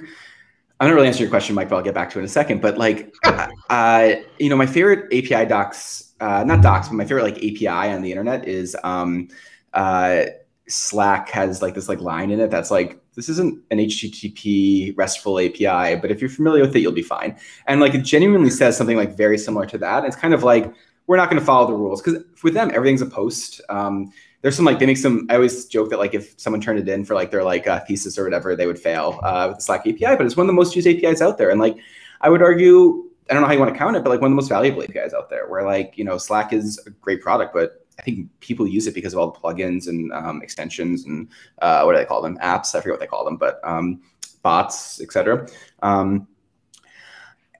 I'm 0.79 0.87
not 0.87 0.95
really 0.95 1.07
answering 1.07 1.23
your 1.23 1.29
question, 1.29 1.55
Mike, 1.55 1.69
but 1.69 1.75
I'll 1.75 1.83
get 1.83 1.93
back 1.93 2.09
to 2.11 2.19
it 2.19 2.21
in 2.21 2.25
a 2.25 2.29
second. 2.29 2.61
But 2.61 2.77
like, 2.77 3.13
uh, 3.69 4.15
you 4.37 4.49
know, 4.49 4.55
my 4.55 4.65
favorite 4.65 5.05
API 5.13 5.45
docs, 5.45 6.13
uh, 6.21 6.43
not 6.45 6.61
docs, 6.61 6.87
but 6.87 6.95
my 6.95 7.03
favorite 7.03 7.23
like 7.23 7.37
API 7.37 7.91
on 7.91 8.01
the 8.01 8.11
internet 8.11 8.47
is 8.47 8.77
um, 8.83 9.27
uh, 9.73 10.25
Slack 10.69 11.29
has 11.29 11.61
like 11.61 11.73
this 11.73 11.89
like 11.89 11.99
line 11.99 12.31
in 12.31 12.39
it 12.39 12.49
that's 12.49 12.71
like 12.71 13.01
this 13.15 13.27
isn't 13.27 13.61
an 13.71 13.79
HTTP 13.79 14.95
RESTful 14.95 15.39
API, 15.39 15.99
but 15.99 16.11
if 16.11 16.21
you're 16.21 16.29
familiar 16.29 16.61
with 16.61 16.75
it, 16.75 16.79
you'll 16.79 16.93
be 16.93 17.01
fine. 17.01 17.37
And 17.67 17.81
like 17.81 17.93
it 17.93 18.03
genuinely 18.03 18.49
says 18.49 18.77
something 18.77 18.95
like 18.95 19.17
very 19.17 19.37
similar 19.37 19.65
to 19.65 19.77
that. 19.79 20.05
It's 20.05 20.15
kind 20.15 20.33
of 20.33 20.43
like 20.43 20.73
we're 21.07 21.17
not 21.17 21.29
going 21.29 21.39
to 21.39 21.45
follow 21.45 21.67
the 21.67 21.73
rules 21.73 22.01
because 22.01 22.23
with 22.43 22.53
them 22.53 22.71
everything's 22.73 23.01
a 23.01 23.07
post. 23.07 23.59
Um, 23.67 24.13
there's 24.41 24.55
some 24.55 24.65
like 24.65 24.79
they 24.79 24.85
make 24.85 24.97
some. 24.97 25.27
I 25.29 25.35
always 25.35 25.65
joke 25.65 25.89
that 25.89 25.99
like 25.99 26.13
if 26.13 26.39
someone 26.39 26.61
turned 26.61 26.79
it 26.79 26.87
in 26.87 27.03
for 27.03 27.13
like 27.13 27.31
their 27.31 27.43
like 27.43 27.67
uh, 27.67 27.81
thesis 27.81 28.17
or 28.17 28.23
whatever, 28.23 28.55
they 28.55 28.67
would 28.67 28.79
fail 28.79 29.19
uh, 29.23 29.47
with 29.49 29.57
the 29.57 29.63
Slack 29.63 29.81
API. 29.81 30.15
But 30.15 30.25
it's 30.25 30.37
one 30.37 30.45
of 30.45 30.47
the 30.47 30.53
most 30.53 30.75
used 30.75 30.87
APIs 30.87 31.21
out 31.21 31.37
there, 31.37 31.49
and 31.49 31.59
like 31.59 31.77
I 32.21 32.29
would 32.29 32.41
argue, 32.41 33.09
I 33.29 33.33
don't 33.33 33.41
know 33.41 33.47
how 33.47 33.53
you 33.53 33.59
want 33.59 33.73
to 33.73 33.77
count 33.77 33.97
it, 33.97 34.03
but 34.03 34.09
like 34.09 34.21
one 34.21 34.31
of 34.31 34.31
the 34.31 34.41
most 34.41 34.49
valuable 34.49 34.83
APIs 34.83 35.13
out 35.13 35.29
there. 35.29 35.47
Where 35.47 35.63
like 35.63 35.97
you 35.97 36.05
know 36.05 36.17
Slack 36.17 36.53
is 36.53 36.81
a 36.87 36.89
great 36.89 37.21
product, 37.21 37.53
but 37.53 37.85
I 37.99 38.01
think 38.01 38.29
people 38.39 38.65
use 38.65 38.87
it 38.87 38.93
because 38.93 39.13
of 39.13 39.19
all 39.19 39.31
the 39.31 39.39
plugins 39.39 39.89
and 39.89 40.11
um, 40.13 40.41
extensions 40.41 41.05
and 41.05 41.27
uh, 41.61 41.83
what 41.83 41.93
do 41.93 41.97
they 41.97 42.05
call 42.05 42.21
them? 42.21 42.37
Apps. 42.37 42.75
I 42.75 42.79
forget 42.79 42.93
what 42.93 42.99
they 43.01 43.07
call 43.07 43.25
them, 43.25 43.35
but 43.35 43.59
um, 43.63 44.01
bots, 44.41 45.01
etc. 45.01 45.49
Um, 45.81 46.27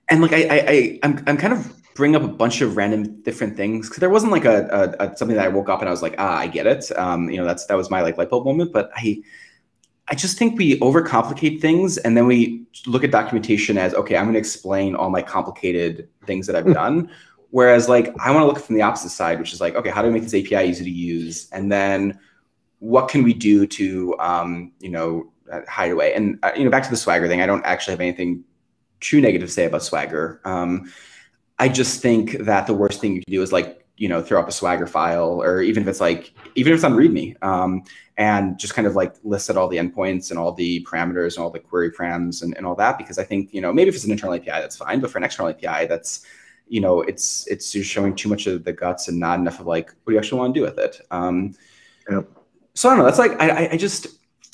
and 0.08 0.22
like 0.22 0.32
I, 0.32 0.44
I, 0.44 0.64
I, 0.68 0.98
I'm, 1.02 1.22
I'm 1.26 1.36
kind 1.36 1.52
of 1.52 1.72
bring 2.00 2.16
up 2.16 2.22
a 2.22 2.28
bunch 2.28 2.62
of 2.62 2.78
random 2.78 3.20
different 3.20 3.58
things 3.58 3.86
because 3.86 4.00
there 4.00 4.08
wasn't 4.08 4.32
like 4.32 4.46
a, 4.46 4.96
a, 4.98 5.04
a, 5.04 5.16
something 5.18 5.36
that 5.36 5.44
I 5.44 5.48
woke 5.48 5.68
up 5.68 5.80
and 5.80 5.88
I 5.88 5.90
was 5.90 6.00
like, 6.00 6.14
ah, 6.16 6.38
I 6.38 6.46
get 6.46 6.66
it. 6.66 6.90
Um, 6.98 7.28
you 7.28 7.36
know, 7.36 7.44
that's 7.44 7.66
that 7.66 7.76
was 7.76 7.90
my 7.90 8.00
like 8.00 8.16
light 8.16 8.30
bulb 8.30 8.46
moment. 8.46 8.72
But 8.72 8.90
I 8.96 9.22
I 10.08 10.14
just 10.14 10.38
think 10.38 10.58
we 10.58 10.80
overcomplicate 10.80 11.60
things 11.60 11.98
and 11.98 12.16
then 12.16 12.26
we 12.26 12.64
look 12.86 13.04
at 13.04 13.10
documentation 13.10 13.76
as 13.76 13.92
okay, 13.92 14.16
I'm 14.16 14.24
going 14.24 14.32
to 14.32 14.38
explain 14.38 14.94
all 14.94 15.10
my 15.10 15.20
complicated 15.20 16.08
things 16.24 16.46
that 16.46 16.56
I've 16.56 16.64
hmm. 16.64 16.72
done. 16.72 17.10
Whereas 17.50 17.86
like 17.86 18.14
I 18.18 18.30
want 18.30 18.44
to 18.44 18.46
look 18.46 18.64
from 18.64 18.76
the 18.76 18.82
opposite 18.82 19.10
side, 19.10 19.38
which 19.38 19.52
is 19.52 19.60
like, 19.60 19.74
okay, 19.74 19.90
how 19.90 20.00
do 20.00 20.08
we 20.08 20.14
make 20.14 20.22
this 20.22 20.32
API 20.32 20.70
easy 20.70 20.84
to 20.84 20.90
use? 20.90 21.50
And 21.52 21.70
then 21.70 22.18
what 22.78 23.10
can 23.10 23.24
we 23.24 23.34
do 23.34 23.66
to 23.66 24.18
um, 24.20 24.72
you 24.80 24.88
know 24.88 25.30
hide 25.68 25.90
away? 25.92 26.14
And 26.14 26.38
uh, 26.42 26.52
you 26.56 26.64
know, 26.64 26.70
back 26.70 26.84
to 26.84 26.90
the 26.90 26.96
Swagger 26.96 27.28
thing, 27.28 27.42
I 27.42 27.46
don't 27.46 27.66
actually 27.66 27.92
have 27.92 28.00
anything 28.00 28.44
too 29.00 29.20
negative 29.20 29.48
to 29.48 29.52
say 29.52 29.66
about 29.66 29.82
Swagger. 29.82 30.40
Um, 30.46 30.90
I 31.60 31.68
just 31.68 32.00
think 32.00 32.38
that 32.38 32.66
the 32.66 32.72
worst 32.72 33.00
thing 33.02 33.14
you 33.16 33.22
can 33.22 33.30
do 33.30 33.42
is 33.42 33.52
like, 33.52 33.84
you 33.98 34.08
know, 34.08 34.22
throw 34.22 34.40
up 34.40 34.48
a 34.48 34.52
swagger 34.52 34.86
file 34.86 35.42
or 35.42 35.60
even 35.60 35.82
if 35.82 35.88
it's 35.90 36.00
like, 36.00 36.32
even 36.54 36.72
if 36.72 36.76
it's 36.76 36.84
on 36.84 36.94
README 36.94 37.36
um, 37.44 37.82
and 38.16 38.58
just 38.58 38.72
kind 38.72 38.86
of 38.88 38.96
like 38.96 39.14
list 39.24 39.50
out 39.50 39.58
all 39.58 39.68
the 39.68 39.76
endpoints 39.76 40.30
and 40.30 40.38
all 40.38 40.52
the 40.52 40.82
parameters 40.84 41.36
and 41.36 41.44
all 41.44 41.50
the 41.50 41.58
query 41.58 41.92
params 41.92 42.42
and, 42.42 42.56
and 42.56 42.64
all 42.64 42.74
that. 42.76 42.96
Because 42.96 43.18
I 43.18 43.24
think, 43.24 43.52
you 43.52 43.60
know, 43.60 43.74
maybe 43.74 43.90
if 43.90 43.94
it's 43.94 44.06
an 44.06 44.10
internal 44.10 44.34
API, 44.34 44.46
that's 44.46 44.76
fine. 44.76 45.00
But 45.00 45.10
for 45.10 45.18
an 45.18 45.24
external 45.24 45.50
API, 45.50 45.86
that's, 45.86 46.24
you 46.66 46.80
know, 46.80 47.02
it's, 47.02 47.46
it's 47.46 47.70
just 47.72 47.90
showing 47.90 48.16
too 48.16 48.30
much 48.30 48.46
of 48.46 48.64
the 48.64 48.72
guts 48.72 49.08
and 49.08 49.20
not 49.20 49.38
enough 49.38 49.60
of 49.60 49.66
like, 49.66 49.90
what 50.04 50.06
do 50.06 50.12
you 50.14 50.18
actually 50.18 50.38
want 50.38 50.54
to 50.54 50.60
do 50.60 50.64
with 50.64 50.78
it? 50.78 50.98
Um, 51.10 51.54
yep. 52.10 52.26
So 52.72 52.88
I 52.88 52.92
don't 52.92 53.00
know. 53.00 53.04
That's 53.04 53.18
like, 53.18 53.38
I, 53.38 53.68
I 53.72 53.76
just, 53.76 54.06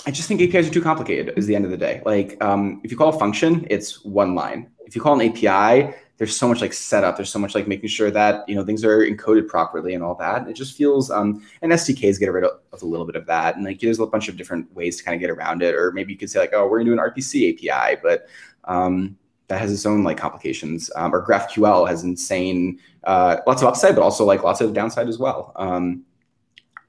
I 0.06 0.10
just 0.10 0.26
think 0.26 0.40
APIs 0.40 0.68
are 0.68 0.72
too 0.72 0.82
complicated 0.82 1.38
is 1.38 1.46
the 1.46 1.54
end 1.54 1.64
of 1.64 1.70
the 1.70 1.76
day. 1.76 2.02
Like 2.04 2.42
um, 2.42 2.80
if 2.82 2.90
you 2.90 2.96
call 2.96 3.10
a 3.10 3.18
function, 3.18 3.64
it's 3.70 4.04
one 4.04 4.34
line. 4.34 4.72
If 4.86 4.96
you 4.96 5.02
call 5.02 5.20
an 5.20 5.28
API, 5.28 5.94
there's 6.18 6.36
so 6.36 6.48
much 6.48 6.60
like 6.60 6.72
setup. 6.72 7.16
There's 7.16 7.30
so 7.30 7.38
much 7.38 7.54
like 7.54 7.68
making 7.68 7.90
sure 7.90 8.10
that 8.10 8.48
you 8.48 8.54
know 8.54 8.64
things 8.64 8.84
are 8.84 8.98
encoded 8.98 9.48
properly 9.48 9.94
and 9.94 10.02
all 10.02 10.14
that. 10.16 10.48
It 10.48 10.54
just 10.54 10.76
feels 10.76 11.10
um, 11.10 11.42
and 11.62 11.72
SDKs 11.72 12.18
get 12.18 12.32
rid 12.32 12.44
of, 12.44 12.52
a 12.72 12.84
little 12.84 13.06
bit 13.06 13.16
of 13.16 13.26
that. 13.26 13.56
And 13.56 13.64
like 13.64 13.80
there's 13.80 13.98
a 13.98 14.06
bunch 14.06 14.28
of 14.28 14.36
different 14.36 14.74
ways 14.74 14.96
to 14.96 15.04
kind 15.04 15.14
of 15.14 15.20
get 15.20 15.30
around 15.30 15.62
it. 15.62 15.74
Or 15.74 15.92
maybe 15.92 16.12
you 16.12 16.18
could 16.18 16.30
say 16.30 16.38
like, 16.38 16.52
oh, 16.52 16.66
we're 16.66 16.78
gonna 16.78 16.90
do 16.90 17.00
an 17.00 17.10
RPC 17.10 17.70
API, 17.70 18.00
but 18.02 18.28
um, 18.64 19.16
that 19.48 19.60
has 19.60 19.72
its 19.72 19.86
own 19.86 20.04
like 20.04 20.16
complications. 20.16 20.90
Um, 20.96 21.14
or 21.14 21.26
GraphQL 21.26 21.88
has 21.88 22.02
insane 22.02 22.78
uh, 23.04 23.38
lots 23.46 23.62
of 23.62 23.68
upside, 23.68 23.94
but 23.94 24.02
also 24.02 24.24
like 24.24 24.42
lots 24.42 24.60
of 24.60 24.72
downside 24.72 25.08
as 25.08 25.18
well. 25.18 25.52
Um, 25.56 26.04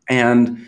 and 0.09 0.67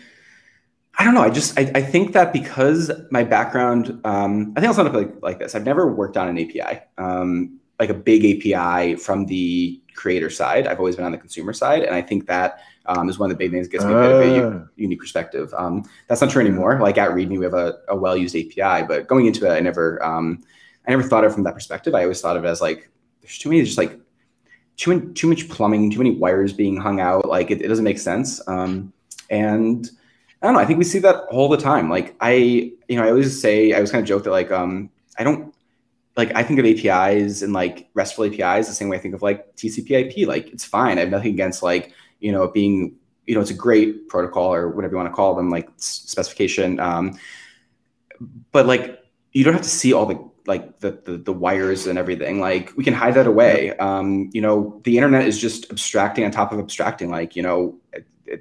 I 0.98 1.04
don't 1.04 1.14
know. 1.14 1.22
I 1.22 1.30
just 1.30 1.58
I, 1.58 1.70
I 1.74 1.82
think 1.82 2.12
that 2.12 2.32
because 2.32 2.90
my 3.10 3.24
background, 3.24 4.00
um, 4.04 4.52
I 4.54 4.60
think 4.60 4.68
I'll 4.68 4.74
sound 4.74 4.88
up 4.88 4.94
like, 4.94 5.22
like 5.22 5.38
this. 5.38 5.54
I've 5.54 5.64
never 5.64 5.90
worked 5.90 6.18
on 6.18 6.28
an 6.28 6.38
API. 6.38 6.82
Um, 6.98 7.59
like 7.80 7.88
a 7.88 7.94
big 7.94 8.24
API 8.24 8.94
from 8.94 9.24
the 9.26 9.80
creator 9.94 10.30
side. 10.30 10.66
I've 10.66 10.78
always 10.78 10.96
been 10.96 11.04
on 11.06 11.12
the 11.12 11.18
consumer 11.18 11.54
side, 11.54 11.82
and 11.82 11.94
I 11.94 12.02
think 12.02 12.26
that 12.26 12.60
um, 12.86 13.08
is 13.08 13.18
one 13.18 13.30
of 13.30 13.36
the 13.36 13.42
big 13.42 13.50
things 13.50 13.66
that 13.66 13.72
gets 13.72 13.84
me 13.84 13.92
a 13.92 13.96
bit 13.96 14.12
of 14.12 14.20
a 14.20 14.56
uh. 14.56 14.66
unique 14.76 15.00
perspective. 15.00 15.52
Um, 15.56 15.84
that's 16.06 16.20
not 16.20 16.30
true 16.30 16.42
anymore. 16.42 16.78
Like 16.80 16.98
at 16.98 17.10
README, 17.10 17.38
we 17.38 17.44
have 17.44 17.54
a, 17.54 17.78
a 17.88 17.96
well-used 17.96 18.36
API, 18.36 18.86
but 18.86 19.08
going 19.08 19.26
into 19.26 19.46
it, 19.46 19.56
I 19.56 19.60
never, 19.60 20.02
um, 20.04 20.44
I 20.86 20.90
never 20.90 21.02
thought 21.02 21.24
of 21.24 21.32
it 21.32 21.34
from 21.34 21.44
that 21.44 21.54
perspective. 21.54 21.94
I 21.94 22.02
always 22.02 22.20
thought 22.20 22.36
of 22.36 22.44
it 22.44 22.48
as 22.48 22.60
like 22.60 22.90
there's 23.22 23.38
too 23.38 23.48
many, 23.48 23.64
just 23.64 23.78
like 23.78 23.98
too 24.76 24.94
many, 24.94 25.12
too 25.14 25.28
much 25.28 25.48
plumbing, 25.48 25.90
too 25.90 25.98
many 25.98 26.16
wires 26.16 26.52
being 26.52 26.76
hung 26.76 27.00
out. 27.00 27.26
Like 27.26 27.50
it, 27.50 27.62
it 27.62 27.68
doesn't 27.68 27.84
make 27.84 27.98
sense. 27.98 28.46
Um, 28.46 28.92
and 29.30 29.90
I 30.42 30.46
don't 30.46 30.54
know. 30.54 30.60
I 30.60 30.66
think 30.66 30.78
we 30.78 30.84
see 30.84 30.98
that 31.00 31.24
all 31.30 31.48
the 31.48 31.56
time. 31.56 31.88
Like 31.88 32.14
I, 32.20 32.32
you 32.88 32.96
know, 32.96 33.04
I 33.04 33.08
always 33.08 33.40
say 33.40 33.72
I 33.72 33.80
was 33.80 33.90
kind 33.90 34.02
of 34.02 34.08
joke 34.08 34.24
that 34.24 34.30
like 34.30 34.50
um, 34.50 34.90
I 35.18 35.24
don't 35.24 35.54
like 36.16 36.34
I 36.34 36.42
think 36.42 36.58
of 36.58 36.66
APIs 36.66 37.42
and 37.42 37.52
like 37.52 37.88
RESTful 37.94 38.24
APIs 38.24 38.68
the 38.68 38.74
same 38.74 38.88
way 38.88 38.96
I 38.96 39.00
think 39.00 39.14
of 39.14 39.22
like 39.22 39.54
TCP/IP. 39.56 40.26
Like 40.26 40.48
it's 40.48 40.64
fine. 40.64 40.98
I 40.98 41.02
have 41.02 41.10
nothing 41.10 41.32
against 41.32 41.62
like 41.62 41.92
you 42.18 42.32
know 42.32 42.48
being 42.48 42.96
you 43.26 43.34
know 43.34 43.40
it's 43.40 43.50
a 43.50 43.54
great 43.54 44.08
protocol 44.08 44.52
or 44.52 44.68
whatever 44.68 44.92
you 44.94 44.96
want 44.98 45.08
to 45.08 45.14
call 45.14 45.34
them 45.34 45.50
like 45.50 45.68
specification. 45.76 46.80
Um, 46.80 47.18
but 48.52 48.66
like 48.66 49.02
you 49.32 49.44
don't 49.44 49.54
have 49.54 49.62
to 49.62 49.68
see 49.68 49.92
all 49.92 50.06
the 50.06 50.30
like 50.46 50.80
the, 50.80 51.00
the, 51.04 51.16
the 51.18 51.32
wires 51.32 51.86
and 51.86 51.98
everything. 51.98 52.40
Like 52.40 52.72
we 52.76 52.82
can 52.82 52.94
hide 52.94 53.14
that 53.14 53.26
away. 53.26 53.76
Um, 53.76 54.30
you 54.32 54.40
know 54.40 54.80
the 54.84 54.96
internet 54.96 55.26
is 55.26 55.40
just 55.40 55.70
abstracting 55.70 56.24
on 56.24 56.32
top 56.32 56.52
of 56.52 56.58
abstracting. 56.58 57.10
Like 57.10 57.36
you 57.36 57.42
know 57.42 57.78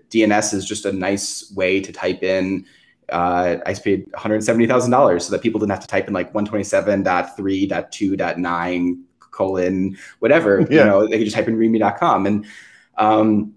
DNS 0.09 0.53
is 0.53 0.65
just 0.65 0.85
a 0.85 0.91
nice 0.91 1.51
way 1.55 1.81
to 1.81 1.91
type 1.91 2.23
in 2.23 2.65
uh, 3.11 3.57
I 3.65 3.73
paid 3.73 4.09
$170,000 4.11 5.21
so 5.21 5.31
that 5.31 5.41
people 5.41 5.59
didn't 5.59 5.71
have 5.71 5.81
to 5.81 5.87
type 5.87 6.07
in 6.07 6.13
like 6.13 6.31
127.3.2.9 6.33 9.01
colon 9.31 9.97
whatever. 10.19 10.61
Yeah. 10.69 10.83
You 10.83 10.85
know, 10.85 11.07
they 11.07 11.17
could 11.17 11.25
just 11.25 11.35
type 11.35 11.47
in 11.47 11.57
readme.com. 11.57 12.25
And 12.25 12.45
um, 12.97 13.55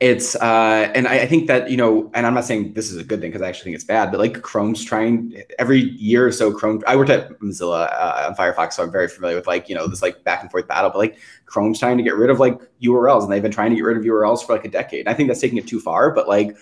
it's 0.00 0.34
uh, 0.36 0.90
and 0.94 1.06
I, 1.06 1.20
I, 1.20 1.26
think 1.26 1.46
that 1.48 1.70
you 1.70 1.76
know, 1.76 2.10
and 2.14 2.26
I'm 2.26 2.32
not 2.32 2.46
saying 2.46 2.72
this 2.72 2.90
is 2.90 2.96
a 2.96 3.04
good 3.04 3.20
thing 3.20 3.30
because 3.30 3.42
I 3.42 3.48
actually 3.48 3.64
think 3.64 3.74
it's 3.74 3.84
bad, 3.84 4.10
but 4.10 4.18
like 4.18 4.40
Chrome's 4.40 4.82
trying 4.82 5.42
every 5.58 5.78
year 5.78 6.26
or 6.26 6.32
so. 6.32 6.52
Chrome, 6.52 6.82
I 6.86 6.96
worked 6.96 7.10
at 7.10 7.38
Mozilla 7.40 7.92
uh, 7.92 8.28
on 8.28 8.34
Firefox, 8.34 8.74
so 8.74 8.82
I'm 8.82 8.90
very 8.90 9.08
familiar 9.08 9.36
with 9.36 9.46
like 9.46 9.68
you 9.68 9.74
know 9.74 9.86
this 9.86 10.00
like 10.00 10.24
back 10.24 10.40
and 10.40 10.50
forth 10.50 10.66
battle. 10.66 10.88
But 10.88 10.98
like 10.98 11.18
Chrome's 11.44 11.78
trying 11.78 11.98
to 11.98 12.02
get 12.02 12.14
rid 12.14 12.30
of 12.30 12.40
like 12.40 12.58
URLs, 12.82 13.24
and 13.24 13.32
they've 13.32 13.42
been 13.42 13.52
trying 13.52 13.70
to 13.70 13.76
get 13.76 13.82
rid 13.82 13.98
of 13.98 14.04
URLs 14.04 14.46
for 14.46 14.54
like 14.54 14.64
a 14.64 14.70
decade. 14.70 15.00
And 15.00 15.10
I 15.10 15.14
think 15.14 15.28
that's 15.28 15.40
taking 15.40 15.58
it 15.58 15.66
too 15.66 15.80
far, 15.80 16.12
but 16.12 16.26
like 16.26 16.56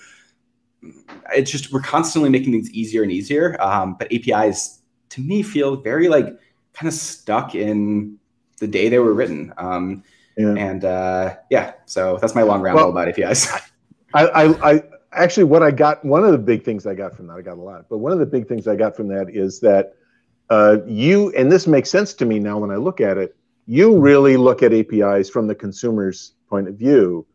it's 1.34 1.50
just 1.50 1.72
we're 1.72 1.80
constantly 1.80 2.30
making 2.30 2.52
things 2.52 2.70
easier 2.70 3.02
and 3.02 3.12
easier. 3.12 3.60
Um, 3.60 3.96
but 3.98 4.12
APIs 4.12 4.80
to 5.10 5.20
me 5.20 5.42
feel 5.42 5.76
very 5.76 6.08
like 6.08 6.26
kind 6.72 6.88
of 6.88 6.94
stuck 6.94 7.54
in 7.54 8.18
the 8.58 8.66
day 8.66 8.88
they 8.88 8.98
were 8.98 9.14
written. 9.14 9.52
Um, 9.56 10.02
yeah. 10.36 10.54
And 10.54 10.84
uh, 10.84 11.36
yeah, 11.50 11.72
so 11.86 12.18
that's 12.20 12.34
my 12.34 12.42
long 12.42 12.60
ramble 12.60 12.82
well, 12.82 12.90
about 12.90 13.08
APIs. 13.08 13.48
I, 14.14 14.26
I, 14.26 14.72
I 14.72 14.82
actually 15.12 15.44
what 15.44 15.62
I 15.62 15.70
got 15.70 16.04
one 16.04 16.24
of 16.24 16.32
the 16.32 16.38
big 16.38 16.64
things 16.64 16.86
I 16.86 16.94
got 16.94 17.16
from 17.16 17.26
that 17.26 17.34
I 17.34 17.42
got 17.42 17.58
a 17.58 17.62
lot, 17.62 17.86
but 17.88 17.98
one 17.98 18.12
of 18.12 18.18
the 18.18 18.26
big 18.26 18.46
things 18.46 18.68
I 18.68 18.76
got 18.76 18.96
from 18.96 19.08
that 19.08 19.28
is 19.30 19.60
that 19.60 19.94
uh, 20.50 20.78
you 20.86 21.32
and 21.36 21.50
this 21.50 21.66
makes 21.66 21.90
sense 21.90 22.14
to 22.14 22.24
me 22.24 22.38
now 22.38 22.58
when 22.58 22.70
I 22.70 22.76
look 22.76 23.00
at 23.00 23.18
it. 23.18 23.36
You 23.66 23.98
really 23.98 24.38
look 24.38 24.62
at 24.62 24.72
APIs 24.72 25.28
from 25.28 25.46
the 25.46 25.54
consumer's 25.54 26.32
point 26.48 26.68
of 26.68 26.76
view 26.76 27.26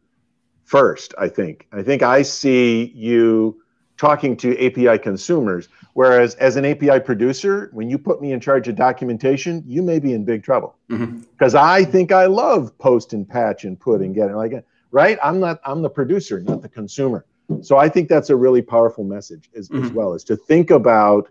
first. 0.73 1.13
I 1.19 1.29
think. 1.29 1.67
I 1.71 1.83
think 1.83 2.01
I 2.01 2.23
see 2.23 2.91
you 2.95 3.61
talking 3.95 4.35
to 4.37 4.49
API 4.65 4.97
consumers. 4.97 5.69
Whereas 5.93 6.33
as 6.35 6.55
an 6.55 6.65
API 6.65 6.99
producer, 6.99 7.69
when 7.73 7.91
you 7.91 7.99
put 7.99 8.19
me 8.23 8.31
in 8.31 8.39
charge 8.39 8.67
of 8.67 8.75
documentation, 8.75 9.63
you 9.67 9.83
may 9.83 9.99
be 9.99 10.13
in 10.13 10.25
big 10.25 10.41
trouble 10.43 10.75
because 10.87 11.53
mm-hmm. 11.53 11.57
I 11.57 11.83
think 11.83 12.11
I 12.11 12.25
love 12.25 12.75
post 12.79 13.13
and 13.13 13.29
patch 13.29 13.65
and 13.65 13.79
put 13.79 14.01
and 14.01 14.15
get 14.15 14.31
it 14.31 14.35
like 14.35 14.65
right. 14.89 15.19
I'm 15.23 15.39
not. 15.39 15.59
I'm 15.63 15.83
the 15.83 15.91
producer, 15.91 16.41
not 16.41 16.63
the 16.63 16.69
consumer. 16.69 17.23
So 17.61 17.77
I 17.77 17.87
think 17.87 18.09
that's 18.09 18.31
a 18.31 18.35
really 18.35 18.63
powerful 18.63 19.03
message 19.03 19.51
as, 19.55 19.69
mm-hmm. 19.69 19.85
as 19.85 19.91
well 19.91 20.15
is 20.15 20.23
to 20.23 20.35
think 20.35 20.71
about 20.71 21.29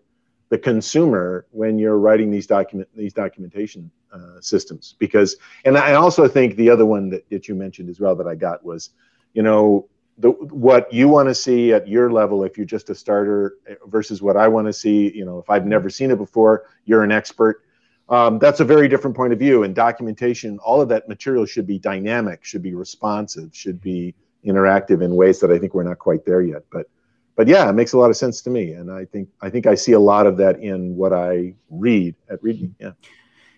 the 0.51 0.59
consumer 0.59 1.47
when 1.51 1.81
you're 1.81 1.99
writing 1.99 2.31
these 2.31 2.47
document 2.47 2.89
these 2.95 3.15
documentation 3.15 3.91
uh, 4.13 4.41
systems 4.41 4.95
because 4.99 5.37
and 5.65 5.77
I 5.79 5.95
also 5.95 6.29
think 6.29 6.55
the 6.55 6.69
other 6.69 6.87
one 6.87 7.09
that, 7.09 7.29
that 7.31 7.49
you 7.49 7.55
mentioned 7.57 7.89
as 7.89 7.99
well 7.99 8.15
that 8.17 8.29
I 8.29 8.35
got 8.35 8.63
was 8.63 8.91
you 9.35 9.43
know 9.43 9.89
the 10.19 10.31
what 10.31 10.93
you 10.93 11.09
want 11.09 11.29
to 11.29 11.35
see 11.35 11.73
at 11.73 11.89
your 11.89 12.13
level 12.13 12.45
if 12.45 12.57
you're 12.57 12.67
just 12.67 12.91
a 12.91 12.95
starter 12.95 13.57
eh, 13.67 13.75
versus 13.87 14.21
what 14.23 14.37
I 14.37 14.49
want 14.49 14.67
to 14.67 14.73
see 14.73 15.11
you 15.15 15.25
know 15.25 15.39
if 15.39 15.49
I've 15.49 15.67
never 15.67 15.89
seen 15.91 16.11
it 16.11 16.19
before 16.19 16.67
you're 16.85 17.03
an 17.03 17.13
expert 17.13 17.65
um, 18.09 18.39
that's 18.39 18.61
a 18.61 18.65
very 18.65 18.89
different 18.89 19.17
point 19.17 19.33
of 19.33 19.39
view 19.39 19.63
and 19.63 19.75
documentation 19.75 20.59
all 20.59 20.81
of 20.81 20.89
that 20.91 21.09
material 21.09 21.47
should 21.47 21.67
be 21.67 21.79
dynamic 21.79 22.45
should 22.45 22.63
be 22.63 22.75
responsive 22.75 23.51
should 23.53 23.81
be 23.81 24.15
interactive 24.45 25.03
in 25.03 25.15
ways 25.15 25.41
that 25.41 25.51
I 25.51 25.59
think 25.59 25.73
we're 25.73 25.85
not 25.85 25.99
quite 25.99 26.25
there 26.25 26.43
yet 26.43 26.63
but 26.71 26.87
but 27.35 27.49
yeah, 27.49 27.69
it 27.69 27.73
makes 27.73 27.93
a 27.93 27.99
lot 27.99 28.11
of 28.11 28.17
sense 28.17 28.41
to 28.43 28.51
me, 28.51 28.73
and 28.73 28.91
I 28.91 29.05
think 29.07 29.29
I 29.41 29.49
think 29.49 29.67
I 29.67 29.75
see 29.75 29.93
a 29.93 30.01
lot 30.01 30.27
of 30.27 30.37
that 30.37 30.61
in 30.61 30.97
what 30.97 31.13
I 31.13 31.55
read 31.71 32.15
at 32.29 32.43
README. 32.43 32.73
Yeah. 32.79 32.93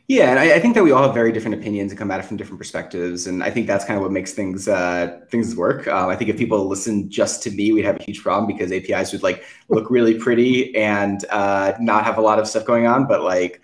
Yeah, 0.07 0.29
and 0.29 0.39
I, 0.39 0.57
I, 0.57 0.61
think 0.61 0.75
that 0.75 0.85
we 0.85 0.93
all 0.93 1.03
have 1.03 1.15
very 1.15 1.33
different 1.33 1.55
opinions 1.55 1.91
and 1.91 1.99
come 1.99 2.11
at 2.11 2.21
it 2.21 2.27
from 2.27 2.37
different 2.37 2.59
perspectives, 2.59 3.27
and 3.27 3.43
I 3.43 3.51
think 3.51 3.67
that's 3.67 3.87
kind 3.87 3.97
of 3.97 4.03
what 4.03 4.13
makes 4.13 4.35
things 4.35 4.69
uh, 4.69 5.19
things 5.31 5.57
work. 5.57 5.89
Um, 5.89 6.11
I 6.11 6.17
think 6.17 6.29
if 6.29 6.37
people 6.37 6.63
listened 6.67 7.11
just 7.11 7.43
to 7.45 7.51
me, 7.51 7.73
we'd 7.73 7.87
have 7.87 7.99
a 7.99 8.03
huge 8.03 8.23
problem 8.23 8.47
because 8.47 8.71
APIs 8.71 9.13
would 9.13 9.23
like 9.23 9.45
look 9.71 9.89
really 9.89 10.19
pretty 10.19 10.77
and 10.77 11.25
uh, 11.31 11.73
not 11.81 12.05
have 12.05 12.19
a 12.19 12.21
lot 12.21 12.39
of 12.39 12.47
stuff 12.47 12.67
going 12.67 12.87
on, 12.87 13.07
but 13.07 13.23
like 13.23 13.63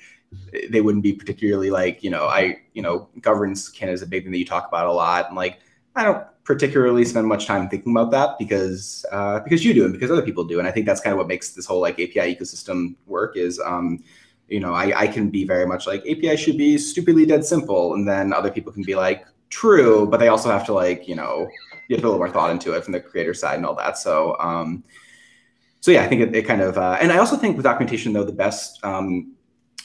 they 0.70 0.80
wouldn't 0.80 1.02
be 1.02 1.12
particularly 1.12 1.70
like 1.70 2.02
you 2.02 2.08
know 2.08 2.24
I 2.24 2.56
you 2.72 2.80
know 2.80 3.10
governance 3.20 3.68
can 3.68 3.90
is 3.90 4.00
a 4.00 4.06
big 4.06 4.22
thing 4.22 4.32
that 4.32 4.38
you 4.38 4.46
talk 4.46 4.66
about 4.66 4.86
a 4.86 4.92
lot, 4.92 5.26
and 5.26 5.36
like 5.36 5.58
I 5.94 6.04
don't 6.04 6.24
particularly 6.44 7.04
spend 7.04 7.26
much 7.26 7.46
time 7.46 7.68
thinking 7.68 7.92
about 7.92 8.12
that 8.12 8.38
because 8.38 9.04
uh, 9.12 9.40
because 9.40 9.62
you 9.62 9.74
do 9.74 9.84
and 9.84 9.92
because 9.92 10.10
other 10.10 10.22
people 10.22 10.44
do, 10.44 10.58
and 10.58 10.66
I 10.66 10.70
think 10.70 10.86
that's 10.86 11.02
kind 11.02 11.12
of 11.12 11.18
what 11.18 11.28
makes 11.28 11.50
this 11.50 11.66
whole 11.66 11.82
like 11.82 12.00
API 12.00 12.34
ecosystem 12.34 12.94
work. 13.06 13.36
Is 13.36 13.60
um, 13.60 14.02
you 14.50 14.60
know 14.60 14.74
I, 14.74 15.02
I 15.02 15.06
can 15.06 15.30
be 15.30 15.44
very 15.44 15.66
much 15.66 15.86
like 15.86 16.00
API 16.00 16.36
should 16.36 16.58
be 16.58 16.76
stupidly 16.76 17.24
dead 17.24 17.44
simple, 17.44 17.94
and 17.94 18.06
then 18.06 18.32
other 18.32 18.50
people 18.50 18.72
can 18.72 18.82
be 18.82 18.94
like 18.94 19.24
true, 19.48 20.06
but 20.06 20.18
they 20.18 20.28
also 20.28 20.50
have 20.50 20.66
to 20.66 20.72
like 20.72 21.08
you 21.08 21.14
know 21.14 21.48
you 21.88 21.96
have 21.96 22.00
to 22.00 22.02
put 22.02 22.04
a 22.04 22.10
little 22.10 22.18
more 22.18 22.30
thought 22.30 22.50
into 22.50 22.72
it 22.74 22.84
from 22.84 22.92
the 22.92 23.00
creator 23.00 23.34
side 23.34 23.56
and 23.56 23.66
all 23.66 23.74
that. 23.76 23.96
So 23.96 24.36
um, 24.38 24.84
so 25.80 25.90
yeah, 25.90 26.02
I 26.02 26.08
think 26.08 26.20
it, 26.20 26.34
it 26.34 26.46
kind 26.46 26.60
of 26.60 26.76
uh, 26.76 26.98
and 27.00 27.12
I 27.12 27.18
also 27.18 27.36
think 27.36 27.56
with 27.56 27.64
documentation 27.64 28.12
though 28.12 28.24
the 28.24 28.32
best 28.32 28.84
um, 28.84 29.32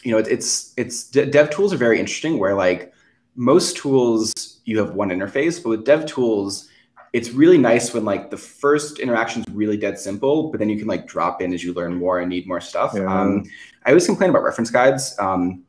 you 0.03 0.11
know 0.11 0.18
it, 0.18 0.28
it's 0.28 0.74
it's 0.78 1.05
dev 1.09 1.49
tools 1.49 1.74
are 1.74 1.78
very 1.78 1.99
interesting 1.99 2.39
where 2.39 2.55
like 2.55 2.91
most 3.36 3.78
tools 3.78 4.34
you 4.66 4.80
have 4.80 4.95
one 4.95 5.09
interface, 5.09 5.61
but 5.61 5.70
with 5.70 5.86
dev 5.86 6.05
tools, 6.05 6.70
it's 7.16 7.32
really 7.32 7.57
nice 7.57 7.93
when 7.93 8.03
like 8.03 8.30
the 8.30 8.36
first 8.36 8.99
interaction 8.99 9.41
is 9.41 9.47
really 9.53 9.78
dead 9.78 9.97
simple, 9.97 10.51
but 10.51 10.59
then 10.59 10.68
you 10.68 10.78
can 10.78 10.86
like 10.86 11.07
drop 11.07 11.41
in 11.41 11.53
as 11.53 11.63
you 11.63 11.72
learn 11.72 11.95
more 11.95 12.20
and 12.20 12.30
need 12.30 12.45
more 12.45 12.59
stuff. 12.59 12.91
Yeah. 12.93 13.05
Um, 13.05 13.45
I 13.86 13.91
always 13.91 14.05
complain 14.05 14.32
about 14.32 14.43
reference 14.43 14.70
guides 14.70 15.16
um, 15.18 15.63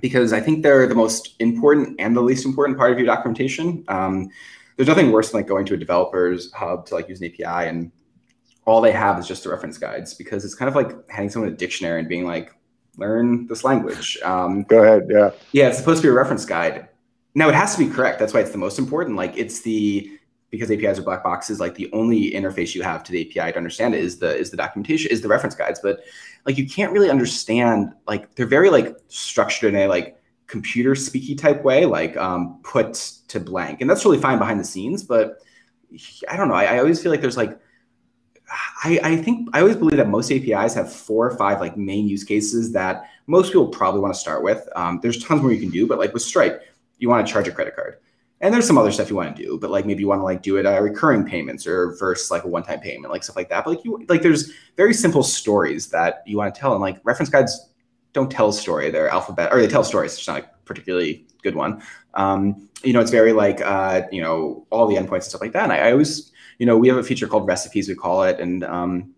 because 0.00 0.32
I 0.32 0.38
think 0.38 0.62
they're 0.62 0.86
the 0.86 0.94
most 0.94 1.34
important 1.40 1.96
and 1.98 2.16
the 2.16 2.20
least 2.20 2.46
important 2.46 2.78
part 2.78 2.92
of 2.92 2.98
your 2.98 3.06
documentation. 3.06 3.84
Um, 3.88 4.28
there's 4.76 4.86
nothing 4.86 5.10
worse 5.10 5.32
than 5.32 5.40
like 5.40 5.48
going 5.48 5.66
to 5.66 5.74
a 5.74 5.76
developer's 5.76 6.52
hub 6.52 6.86
to 6.86 6.94
like 6.94 7.08
use 7.08 7.20
an 7.20 7.32
API 7.32 7.68
and 7.68 7.90
all 8.64 8.80
they 8.80 8.92
have 8.92 9.18
is 9.18 9.26
just 9.26 9.42
the 9.42 9.50
reference 9.50 9.78
guides 9.78 10.14
because 10.14 10.44
it's 10.44 10.54
kind 10.54 10.68
of 10.68 10.76
like 10.76 10.92
handing 11.10 11.30
someone 11.30 11.52
a 11.52 11.56
dictionary 11.56 11.98
and 11.98 12.08
being 12.08 12.26
like, 12.26 12.54
learn 12.96 13.48
this 13.48 13.64
language. 13.64 14.18
Um, 14.22 14.62
Go 14.62 14.84
ahead. 14.84 15.08
Yeah. 15.10 15.30
Yeah, 15.50 15.66
it's 15.66 15.78
supposed 15.78 16.00
to 16.02 16.06
be 16.06 16.10
a 16.10 16.14
reference 16.14 16.44
guide. 16.44 16.90
Now 17.34 17.48
it 17.48 17.56
has 17.56 17.74
to 17.74 17.84
be 17.84 17.92
correct. 17.92 18.20
That's 18.20 18.32
why 18.32 18.38
it's 18.38 18.52
the 18.52 18.58
most 18.58 18.78
important. 18.78 19.16
Like 19.16 19.36
it's 19.36 19.62
the 19.62 20.15
because 20.56 20.70
APIs 20.70 20.98
are 20.98 21.02
black 21.02 21.22
boxes, 21.22 21.60
like 21.60 21.74
the 21.74 21.90
only 21.92 22.30
interface 22.32 22.74
you 22.74 22.82
have 22.82 23.02
to 23.04 23.12
the 23.12 23.22
API 23.22 23.52
to 23.52 23.58
understand 23.58 23.94
it 23.94 24.02
is 24.02 24.18
the 24.18 24.36
is 24.36 24.50
the 24.50 24.56
documentation, 24.56 25.10
is 25.10 25.20
the 25.20 25.28
reference 25.28 25.54
guides. 25.54 25.80
But 25.82 26.00
like 26.44 26.58
you 26.58 26.68
can't 26.68 26.92
really 26.92 27.10
understand, 27.10 27.92
like 28.06 28.34
they're 28.34 28.46
very 28.46 28.70
like 28.70 28.96
structured 29.08 29.74
in 29.74 29.80
a 29.80 29.86
like 29.88 30.20
computer 30.46 30.92
speaky 30.92 31.36
type 31.36 31.62
way, 31.62 31.86
like 31.86 32.16
um, 32.16 32.60
put 32.62 32.94
to 33.28 33.40
blank. 33.40 33.80
And 33.80 33.90
that's 33.90 34.04
really 34.04 34.18
fine 34.18 34.38
behind 34.38 34.60
the 34.60 34.64
scenes, 34.64 35.02
but 35.02 35.38
I 36.28 36.36
don't 36.36 36.48
know. 36.48 36.54
I, 36.54 36.64
I 36.64 36.78
always 36.78 37.02
feel 37.02 37.10
like 37.10 37.20
there's 37.20 37.36
like 37.36 37.58
I, 38.84 39.00
I, 39.02 39.16
think 39.16 39.48
I 39.54 39.60
always 39.60 39.76
believe 39.76 39.96
that 39.96 40.08
most 40.08 40.30
APIs 40.30 40.74
have 40.74 40.92
four 40.92 41.26
or 41.26 41.36
five 41.36 41.60
like 41.60 41.76
main 41.76 42.06
use 42.08 42.22
cases 42.22 42.72
that 42.72 43.10
most 43.26 43.48
people 43.48 43.68
probably 43.68 44.00
want 44.00 44.14
to 44.14 44.20
start 44.20 44.42
with. 44.42 44.68
Um, 44.76 45.00
there's 45.02 45.22
tons 45.24 45.42
more 45.42 45.52
you 45.52 45.60
can 45.60 45.70
do, 45.70 45.86
but 45.86 45.98
like 45.98 46.12
with 46.12 46.22
Stripe, 46.22 46.62
you 46.98 47.08
want 47.08 47.26
to 47.26 47.32
charge 47.32 47.48
a 47.48 47.52
credit 47.52 47.74
card. 47.74 47.96
And 48.40 48.52
there's 48.52 48.66
some 48.66 48.76
other 48.76 48.92
stuff 48.92 49.08
you 49.08 49.16
want 49.16 49.34
to 49.34 49.42
do, 49.42 49.58
but 49.58 49.70
like 49.70 49.86
maybe 49.86 50.00
you 50.00 50.08
want 50.08 50.20
to 50.20 50.24
like 50.24 50.42
do 50.42 50.56
it 50.58 50.66
uh, 50.66 50.78
recurring 50.80 51.24
payments 51.24 51.66
or 51.66 51.96
versus 51.96 52.30
like 52.30 52.44
a 52.44 52.48
one-time 52.48 52.80
payment, 52.80 53.10
like 53.10 53.24
stuff 53.24 53.36
like 53.36 53.48
that. 53.48 53.64
But 53.64 53.76
like 53.76 53.84
you 53.84 54.04
like 54.08 54.20
there's 54.20 54.52
very 54.76 54.92
simple 54.92 55.22
stories 55.22 55.88
that 55.88 56.22
you 56.26 56.36
want 56.36 56.54
to 56.54 56.60
tell. 56.60 56.72
And 56.72 56.82
like 56.82 57.00
reference 57.02 57.30
guides 57.30 57.70
don't 58.12 58.30
tell 58.30 58.50
a 58.50 58.52
story. 58.52 58.90
They're 58.90 59.08
alphabet 59.08 59.52
or 59.52 59.60
they 59.60 59.68
tell 59.68 59.84
stories. 59.84 60.14
It's 60.14 60.28
not 60.28 60.42
a 60.42 60.50
particularly 60.66 61.26
good 61.42 61.54
one. 61.54 61.82
Um, 62.12 62.68
you 62.82 62.92
know, 62.92 63.00
it's 63.00 63.10
very 63.10 63.32
like 63.32 63.62
uh, 63.62 64.02
you 64.12 64.20
know, 64.20 64.66
all 64.70 64.86
the 64.86 64.96
endpoints 64.96 65.12
and 65.12 65.24
stuff 65.24 65.40
like 65.40 65.52
that. 65.52 65.64
And 65.64 65.72
I, 65.72 65.88
I, 65.88 65.92
always, 65.92 66.30
you 66.58 66.66
know, 66.66 66.76
we 66.76 66.88
have 66.88 66.98
a 66.98 67.02
feature 67.02 67.26
called 67.26 67.46
recipes, 67.46 67.88
we 67.88 67.94
call 67.94 68.22
it. 68.24 68.38
And 68.38 68.64
um, 68.64 69.14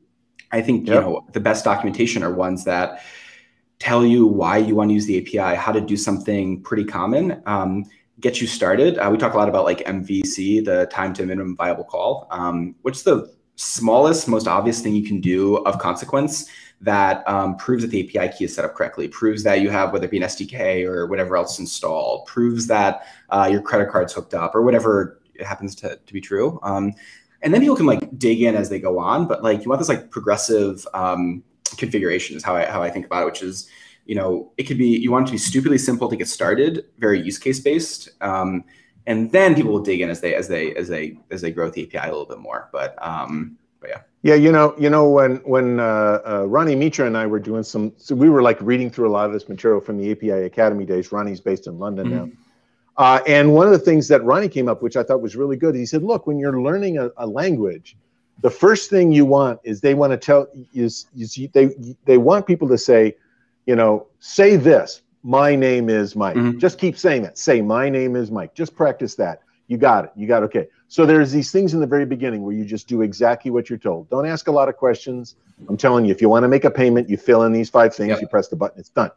I 0.52 0.62
think, 0.62 0.86
yep. 0.86 0.94
you 0.94 1.00
know, 1.00 1.26
the 1.32 1.40
best 1.40 1.64
documentation 1.64 2.22
are 2.22 2.32
ones 2.32 2.64
that 2.64 3.02
tell 3.78 4.04
you 4.04 4.26
why 4.26 4.58
you 4.58 4.74
want 4.74 4.90
to 4.90 4.94
use 4.94 5.06
the 5.06 5.18
API, 5.18 5.56
how 5.56 5.72
to 5.72 5.80
do 5.80 5.96
something 5.96 6.62
pretty 6.62 6.84
common, 6.84 7.42
um, 7.46 7.84
get 8.20 8.40
you 8.40 8.46
started. 8.46 8.98
Uh, 8.98 9.08
we 9.10 9.18
talk 9.18 9.34
a 9.34 9.36
lot 9.36 9.48
about 9.48 9.64
like 9.64 9.78
MVC, 9.80 10.64
the 10.64 10.86
time 10.90 11.12
to 11.14 11.24
minimum 11.24 11.56
viable 11.56 11.84
call, 11.84 12.26
um, 12.30 12.74
is 12.84 13.02
the 13.02 13.32
smallest, 13.56 14.28
most 14.28 14.46
obvious 14.46 14.80
thing 14.80 14.94
you 14.94 15.06
can 15.06 15.20
do 15.20 15.56
of 15.58 15.78
consequence 15.78 16.48
that 16.80 17.28
um, 17.28 17.56
proves 17.56 17.82
that 17.82 17.90
the 17.90 18.16
API 18.16 18.32
key 18.36 18.44
is 18.44 18.54
set 18.54 18.64
up 18.64 18.74
correctly, 18.74 19.08
proves 19.08 19.42
that 19.42 19.60
you 19.60 19.70
have 19.70 19.92
whether 19.92 20.04
it 20.04 20.10
be 20.10 20.16
an 20.16 20.22
SDK 20.22 20.84
or 20.84 21.06
whatever 21.06 21.36
else 21.36 21.58
installed, 21.58 22.26
proves 22.26 22.66
that 22.68 23.02
uh, 23.30 23.48
your 23.50 23.60
credit 23.60 23.90
card's 23.90 24.12
hooked 24.12 24.34
up 24.34 24.54
or 24.54 24.62
whatever 24.62 25.20
it 25.34 25.44
happens 25.44 25.74
to, 25.76 25.98
to 26.06 26.12
be 26.12 26.20
true. 26.20 26.58
Um, 26.62 26.92
and 27.42 27.52
then 27.52 27.60
people 27.60 27.76
can 27.76 27.86
like 27.86 28.18
dig 28.18 28.42
in 28.42 28.54
as 28.54 28.68
they 28.68 28.80
go 28.80 28.98
on, 28.98 29.26
but 29.26 29.42
like 29.42 29.62
you 29.62 29.68
want 29.68 29.80
this 29.80 29.88
like 29.88 30.10
progressive 30.10 30.86
um, 30.94 31.42
configuration 31.76 32.36
is 32.36 32.42
how 32.42 32.56
I 32.56 32.64
how 32.66 32.82
I 32.82 32.90
think 32.90 33.06
about 33.06 33.22
it, 33.22 33.26
which 33.26 33.42
is 33.42 33.68
you 34.08 34.16
know 34.16 34.50
it 34.56 34.64
could 34.64 34.78
be 34.78 34.86
you 34.86 35.12
want 35.12 35.24
it 35.24 35.26
to 35.26 35.32
be 35.32 35.38
stupidly 35.38 35.78
simple 35.78 36.08
to 36.08 36.16
get 36.16 36.26
started, 36.26 36.86
very 36.98 37.20
use 37.20 37.38
case 37.38 37.60
based, 37.60 38.08
um, 38.20 38.64
and 39.06 39.30
then 39.30 39.54
people 39.54 39.70
will 39.70 39.82
dig 39.82 40.00
in 40.00 40.10
as 40.10 40.20
they 40.20 40.34
as 40.34 40.48
they 40.48 40.74
as 40.74 40.88
they 40.88 41.16
as 41.30 41.40
they 41.42 41.52
grow 41.52 41.70
the 41.70 41.84
API 41.84 42.08
a 42.08 42.10
little 42.10 42.26
bit 42.26 42.38
more. 42.38 42.68
But 42.72 42.96
um, 43.06 43.56
but 43.80 43.90
yeah. 43.90 44.00
Yeah, 44.22 44.34
you 44.34 44.50
know, 44.50 44.74
you 44.76 44.90
know, 44.90 45.08
when 45.08 45.36
when 45.44 45.78
uh, 45.78 46.20
uh, 46.26 46.44
Ronnie 46.48 46.74
Mitra 46.74 47.06
and 47.06 47.16
I 47.16 47.26
were 47.26 47.38
doing 47.38 47.62
some, 47.62 47.92
so 47.98 48.16
we 48.16 48.28
were 48.28 48.42
like 48.42 48.60
reading 48.60 48.90
through 48.90 49.08
a 49.08 49.12
lot 49.12 49.26
of 49.26 49.32
this 49.32 49.48
material 49.48 49.80
from 49.80 49.96
the 49.96 50.10
API 50.10 50.30
Academy 50.30 50.84
days. 50.84 51.12
Ronnie's 51.12 51.40
based 51.40 51.68
in 51.68 51.78
London 51.78 52.08
mm-hmm. 52.08 52.16
now. 52.16 52.30
Uh, 52.96 53.20
and 53.28 53.54
one 53.54 53.66
of 53.66 53.72
the 53.72 53.78
things 53.78 54.08
that 54.08 54.24
Ronnie 54.24 54.48
came 54.48 54.68
up, 54.68 54.82
which 54.82 54.96
I 54.96 55.04
thought 55.04 55.20
was 55.20 55.36
really 55.36 55.56
good, 55.56 55.76
he 55.76 55.86
said, 55.86 56.02
"Look, 56.02 56.26
when 56.26 56.36
you're 56.38 56.60
learning 56.60 56.98
a, 56.98 57.10
a 57.18 57.26
language, 57.26 57.96
the 58.40 58.50
first 58.50 58.90
thing 58.90 59.12
you 59.12 59.24
want 59.24 59.60
is 59.62 59.80
they 59.80 59.94
want 59.94 60.10
to 60.12 60.16
tell 60.16 60.48
is, 60.74 61.06
is 61.16 61.38
they 61.52 61.70
they 62.04 62.18
want 62.18 62.44
people 62.44 62.66
to 62.68 62.78
say, 62.78 63.14
you 63.68 63.76
know, 63.76 64.06
say 64.18 64.56
this. 64.56 65.02
My 65.22 65.54
name 65.54 65.90
is 65.90 66.16
Mike. 66.16 66.36
Mm-hmm. 66.36 66.58
Just 66.58 66.78
keep 66.78 66.96
saying 66.96 67.22
that. 67.22 67.36
Say 67.36 67.60
my 67.60 67.90
name 67.90 68.16
is 68.16 68.30
Mike. 68.30 68.54
Just 68.54 68.74
practice 68.74 69.14
that. 69.16 69.42
You 69.66 69.76
got 69.76 70.06
it. 70.06 70.12
You 70.16 70.26
got 70.26 70.42
it. 70.42 70.46
okay. 70.46 70.68
So 70.88 71.04
there's 71.04 71.30
these 71.30 71.52
things 71.52 71.74
in 71.74 71.80
the 71.80 71.86
very 71.86 72.06
beginning 72.06 72.42
where 72.42 72.54
you 72.54 72.64
just 72.64 72.88
do 72.88 73.02
exactly 73.02 73.50
what 73.50 73.68
you're 73.68 73.78
told. 73.78 74.08
Don't 74.08 74.24
ask 74.24 74.48
a 74.48 74.50
lot 74.50 74.70
of 74.70 74.78
questions. 74.78 75.36
I'm 75.68 75.76
telling 75.76 76.06
you, 76.06 76.12
if 76.12 76.22
you 76.22 76.30
want 76.30 76.44
to 76.44 76.48
make 76.48 76.64
a 76.64 76.70
payment, 76.70 77.10
you 77.10 77.18
fill 77.18 77.42
in 77.42 77.52
these 77.52 77.68
five 77.68 77.94
things. 77.94 78.08
Yep. 78.08 78.22
You 78.22 78.28
press 78.28 78.48
the 78.48 78.56
button. 78.56 78.80
It's 78.80 78.88
done. 78.88 79.10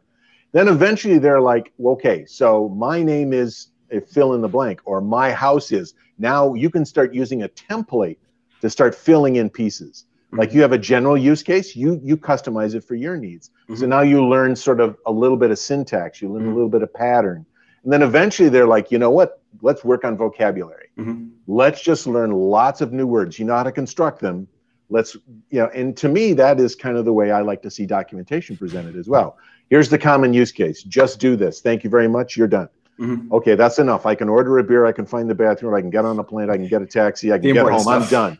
Then 0.52 0.68
eventually 0.68 1.18
they're 1.18 1.40
like, 1.40 1.72
okay, 1.82 2.26
so 2.26 2.68
my 2.68 3.02
name 3.02 3.32
is 3.32 3.68
fill 4.10 4.34
in 4.34 4.42
the 4.42 4.48
blank, 4.48 4.82
or 4.84 5.00
my 5.00 5.32
house 5.32 5.72
is. 5.72 5.94
Now 6.18 6.52
you 6.52 6.68
can 6.68 6.84
start 6.84 7.14
using 7.14 7.42
a 7.42 7.48
template 7.48 8.18
to 8.60 8.68
start 8.68 8.94
filling 8.94 9.36
in 9.36 9.48
pieces. 9.48 10.04
Mm-hmm. 10.32 10.40
Like 10.40 10.54
you 10.54 10.62
have 10.62 10.72
a 10.72 10.78
general 10.78 11.18
use 11.18 11.42
case, 11.42 11.76
you 11.76 12.00
you 12.02 12.16
customize 12.16 12.74
it 12.74 12.82
for 12.82 12.94
your 12.94 13.18
needs. 13.18 13.50
Mm-hmm. 13.64 13.76
So 13.76 13.86
now 13.86 14.00
you 14.00 14.26
learn 14.26 14.56
sort 14.56 14.80
of 14.80 14.96
a 15.04 15.12
little 15.12 15.36
bit 15.36 15.50
of 15.50 15.58
syntax, 15.58 16.22
you 16.22 16.32
learn 16.32 16.44
mm-hmm. 16.44 16.52
a 16.52 16.54
little 16.54 16.70
bit 16.70 16.82
of 16.82 16.92
pattern. 16.94 17.44
And 17.84 17.92
then 17.92 18.00
eventually 18.02 18.48
they're 18.48 18.66
like, 18.66 18.90
you 18.90 18.98
know 18.98 19.10
what? 19.10 19.42
Let's 19.60 19.84
work 19.84 20.04
on 20.04 20.16
vocabulary. 20.16 20.88
Mm-hmm. 20.98 21.28
Let's 21.46 21.82
just 21.82 22.06
learn 22.06 22.30
lots 22.30 22.80
of 22.80 22.94
new 22.94 23.06
words. 23.06 23.38
You 23.38 23.44
know 23.44 23.56
how 23.56 23.62
to 23.64 23.72
construct 23.72 24.20
them. 24.20 24.48
Let's, 24.88 25.16
you 25.50 25.58
know, 25.60 25.66
and 25.74 25.94
to 25.98 26.08
me, 26.08 26.32
that 26.34 26.60
is 26.60 26.74
kind 26.74 26.96
of 26.96 27.04
the 27.04 27.12
way 27.12 27.30
I 27.30 27.40
like 27.40 27.60
to 27.62 27.70
see 27.70 27.84
documentation 27.84 28.56
presented 28.56 28.96
as 28.96 29.08
well. 29.08 29.36
Here's 29.68 29.88
the 29.88 29.98
common 29.98 30.32
use 30.32 30.52
case. 30.52 30.82
Just 30.82 31.18
do 31.18 31.34
this. 31.34 31.60
Thank 31.60 31.82
you 31.84 31.90
very 31.90 32.08
much. 32.08 32.36
You're 32.36 32.48
done. 32.48 32.68
Mm-hmm. 33.00 33.32
Okay, 33.34 33.54
that's 33.54 33.78
enough. 33.78 34.06
I 34.06 34.14
can 34.14 34.28
order 34.28 34.58
a 34.58 34.64
beer. 34.64 34.86
I 34.86 34.92
can 34.92 35.04
find 35.06 35.28
the 35.28 35.34
bathroom. 35.34 35.74
I 35.74 35.80
can 35.80 35.90
get 35.90 36.04
on 36.04 36.18
a 36.18 36.24
plane. 36.24 36.50
I 36.50 36.56
can 36.56 36.68
get 36.68 36.82
a 36.82 36.86
taxi. 36.86 37.32
I 37.32 37.38
can 37.38 37.52
get 37.52 37.66
home. 37.66 37.80
Stuff. 37.80 38.02
I'm 38.02 38.08
done 38.08 38.38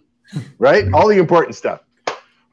right? 0.59 0.87
All 0.93 1.09
the 1.09 1.18
important 1.18 1.55
stuff. 1.55 1.80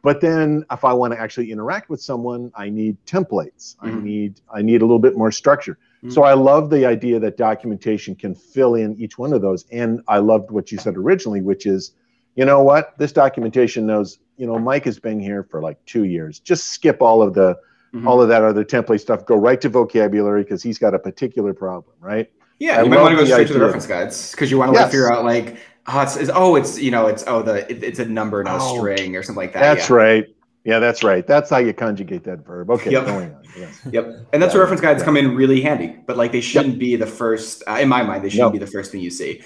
But 0.01 0.21
then 0.21 0.63
if 0.71 0.85
I 0.85 0.93
want 0.93 1.13
to 1.13 1.19
actually 1.19 1.51
interact 1.51 1.89
with 1.89 2.01
someone, 2.01 2.51
I 2.55 2.69
need 2.69 2.95
templates. 3.05 3.75
I 3.81 3.89
Mhm. 3.89 4.03
need 4.03 4.41
I 4.51 4.61
need 4.61 4.81
a 4.81 4.85
little 4.85 4.99
bit 4.99 5.17
more 5.17 5.31
structure. 5.31 5.77
So 6.07 6.23
I 6.23 6.33
love 6.33 6.69
the 6.69 6.85
idea 6.85 7.19
that 7.19 7.35
documentation 7.35 8.15
can 8.15 8.33
fill 8.33 8.75
in 8.75 8.95
each 8.95 9.17
one 9.17 9.33
of 9.33 9.41
those. 9.41 9.65
And 9.69 10.01
I 10.07 10.19
loved 10.19 10.49
what 10.49 10.71
you 10.71 10.77
said 10.77 10.95
originally, 10.95 11.41
which 11.41 11.65
is, 11.65 11.91
you 12.35 12.45
know 12.45 12.63
what, 12.63 12.97
this 12.97 13.11
documentation 13.11 13.85
knows, 13.85 14.17
you 14.37 14.47
know, 14.47 14.57
Mike 14.57 14.85
has 14.85 14.97
been 14.97 15.19
here 15.19 15.43
for 15.43 15.61
like 15.61 15.77
two 15.85 16.05
years. 16.05 16.39
Just 16.39 16.69
skip 16.69 17.01
all 17.01 17.21
of 17.21 17.33
the 17.33 17.57
Mhm. 17.93 18.07
all 18.07 18.21
of 18.21 18.29
that 18.29 18.43
other 18.43 18.63
template 18.63 19.01
stuff. 19.01 19.25
Go 19.25 19.35
right 19.35 19.59
to 19.59 19.67
vocabulary 19.67 20.43
because 20.43 20.63
he's 20.63 20.77
got 20.77 20.93
a 20.93 20.99
particular 20.99 21.53
problem, 21.53 21.95
right? 21.99 22.29
Yeah, 22.59 22.79
I 22.79 22.83
you 22.83 22.89
might 22.89 23.01
want 23.01 23.17
to 23.17 23.25
go 23.25 23.25
straight 23.25 23.47
to 23.47 23.53
the 23.53 23.59
reference 23.59 23.87
guides 23.87 24.31
because 24.31 24.49
you 24.51 24.57
want 24.57 24.71
to 24.73 24.79
Yes. 24.79 24.91
figure 24.91 25.11
out 25.11 25.25
like 25.25 25.57
oh 25.87 26.01
it's, 26.01 26.15
it's 26.17 26.29
oh 26.33 26.55
it's 26.55 26.79
you 26.79 26.91
know 26.91 27.07
it's 27.07 27.23
oh 27.27 27.41
the 27.41 27.69
it, 27.71 27.83
it's 27.83 27.99
a 27.99 28.05
number 28.05 28.43
not 28.43 28.57
a 28.57 28.59
Oh, 28.61 28.75
string 28.77 29.15
or 29.15 29.23
something 29.23 29.37
like 29.37 29.53
that. 29.53 29.59
That's 29.59 29.89
yeah. 29.89 29.95
right. 29.95 30.25
Yeah, 30.65 30.79
that's 30.79 31.03
right. 31.03 31.25
That's 31.25 31.49
how 31.49 31.57
you 31.57 31.73
conjugate 31.73 32.23
that 32.25 32.45
verb. 32.45 32.69
Okay, 32.69 32.91
Yep. 32.91 33.05
going 33.05 33.33
on. 33.33 33.49
Yes. 33.55 33.81
Yep, 33.91 34.29
and 34.33 34.41
that's 34.41 34.53
Yeah, 34.53 34.59
where 34.59 34.63
reference 34.63 34.81
guides 34.81 34.99
yeah. 34.99 35.05
come 35.05 35.17
in 35.17 35.35
really 35.35 35.61
handy. 35.61 35.97
But 36.05 36.17
like 36.17 36.31
they 36.31 36.41
shouldn't 36.41 36.79
be 36.79 36.95
the 36.95 37.07
first. 37.07 37.63
Uh, 37.67 37.79
in 37.81 37.89
my 37.89 38.03
mind, 38.03 38.23
they 38.23 38.29
shouldn't 38.29 38.51
No. 38.51 38.51
be 38.51 38.59
the 38.59 38.67
first 38.67 38.91
thing 38.91 39.01
you 39.01 39.09
see. 39.09 39.41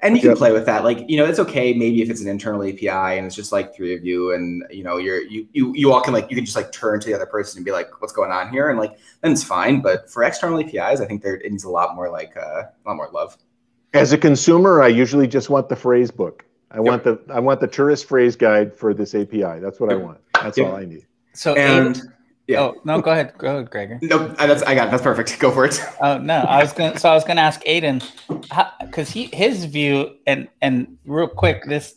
And 0.00 0.16
you 0.16 0.22
can 0.22 0.34
play 0.34 0.52
with 0.52 0.66
that. 0.66 0.84
Like 0.84 1.08
you 1.08 1.16
know, 1.16 1.24
it's 1.24 1.38
okay 1.38 1.72
maybe 1.74 2.02
if 2.02 2.10
it's 2.10 2.20
an 2.20 2.28
internal 2.28 2.62
API 2.62 3.16
and 3.16 3.26
it's 3.26 3.34
just 3.34 3.52
like 3.52 3.74
three 3.74 3.94
of 3.94 4.04
you, 4.04 4.34
and 4.34 4.62
you 4.70 4.84
know, 4.84 4.98
you're 4.98 5.22
you 5.22 5.46
you 5.52 5.72
you 5.74 5.92
all 5.92 6.00
can 6.02 6.12
like 6.12 6.28
you 6.30 6.36
can 6.36 6.44
just 6.44 6.56
like 6.56 6.72
turn 6.72 7.00
to 7.00 7.06
the 7.08 7.14
other 7.14 7.26
person 7.26 7.58
and 7.58 7.64
be 7.64 7.72
like, 7.72 8.00
what's 8.02 8.12
going 8.12 8.30
on 8.30 8.50
here, 8.50 8.68
and 8.70 8.78
like 8.78 8.98
then 9.22 9.32
it's 9.32 9.44
fine. 9.44 9.80
But 9.80 10.10
for 10.10 10.22
external 10.24 10.58
APIs, 10.58 11.00
I 11.00 11.06
think 11.06 11.22
there 11.22 11.36
it 11.36 11.50
needs 11.50 11.64
a 11.64 11.70
lot 11.70 11.94
more 11.96 12.10
like 12.10 12.36
uh, 12.36 12.64
a 12.64 12.72
lot 12.86 12.96
more 12.96 13.08
love. 13.12 13.36
As 13.94 14.12
a 14.12 14.18
consumer, 14.18 14.82
I 14.82 14.88
usually 14.88 15.28
just 15.28 15.48
want 15.50 15.68
the 15.68 15.76
phrase 15.76 16.10
book. 16.10 16.44
I 16.72 16.80
want 16.80 17.04
the 17.04 17.20
I 17.32 17.38
want 17.38 17.60
the 17.60 17.68
tourist 17.68 18.06
phrase 18.06 18.34
guide 18.34 18.74
for 18.74 18.92
this 18.92 19.14
API. 19.14 19.60
That's 19.60 19.78
what 19.78 19.92
I 19.92 19.94
want. 19.94 20.18
That's 20.42 20.58
Yep. 20.58 20.66
all 20.66 20.74
I 20.74 20.84
need. 20.84 21.06
So 21.32 21.54
And 21.54 22.02
yeah, 22.48 22.60
oh 22.60 22.74
no, 22.84 23.00
go 23.00 23.12
ahead, 23.12 23.34
go 23.38 23.46
ahead, 23.56 23.70
Gregor. 23.70 24.00
no, 24.02 24.26
that's 24.28 24.62
I 24.64 24.74
got 24.74 24.88
it. 24.88 24.90
that's 24.90 25.02
perfect. 25.04 25.38
Go 25.38 25.50
for 25.52 25.64
it. 25.64 25.80
Oh 26.00 26.18
no, 26.18 26.38
I 26.40 26.60
was 26.60 26.72
gonna. 26.72 26.98
So 26.98 27.08
I 27.08 27.14
was 27.14 27.22
gonna 27.24 27.40
ask 27.40 27.62
Aidan, 27.64 28.02
because 28.80 29.10
he 29.10 29.26
his 29.32 29.64
view 29.64 30.16
and 30.26 30.48
and 30.60 30.98
real 31.06 31.28
quick 31.28 31.64
this 31.66 31.94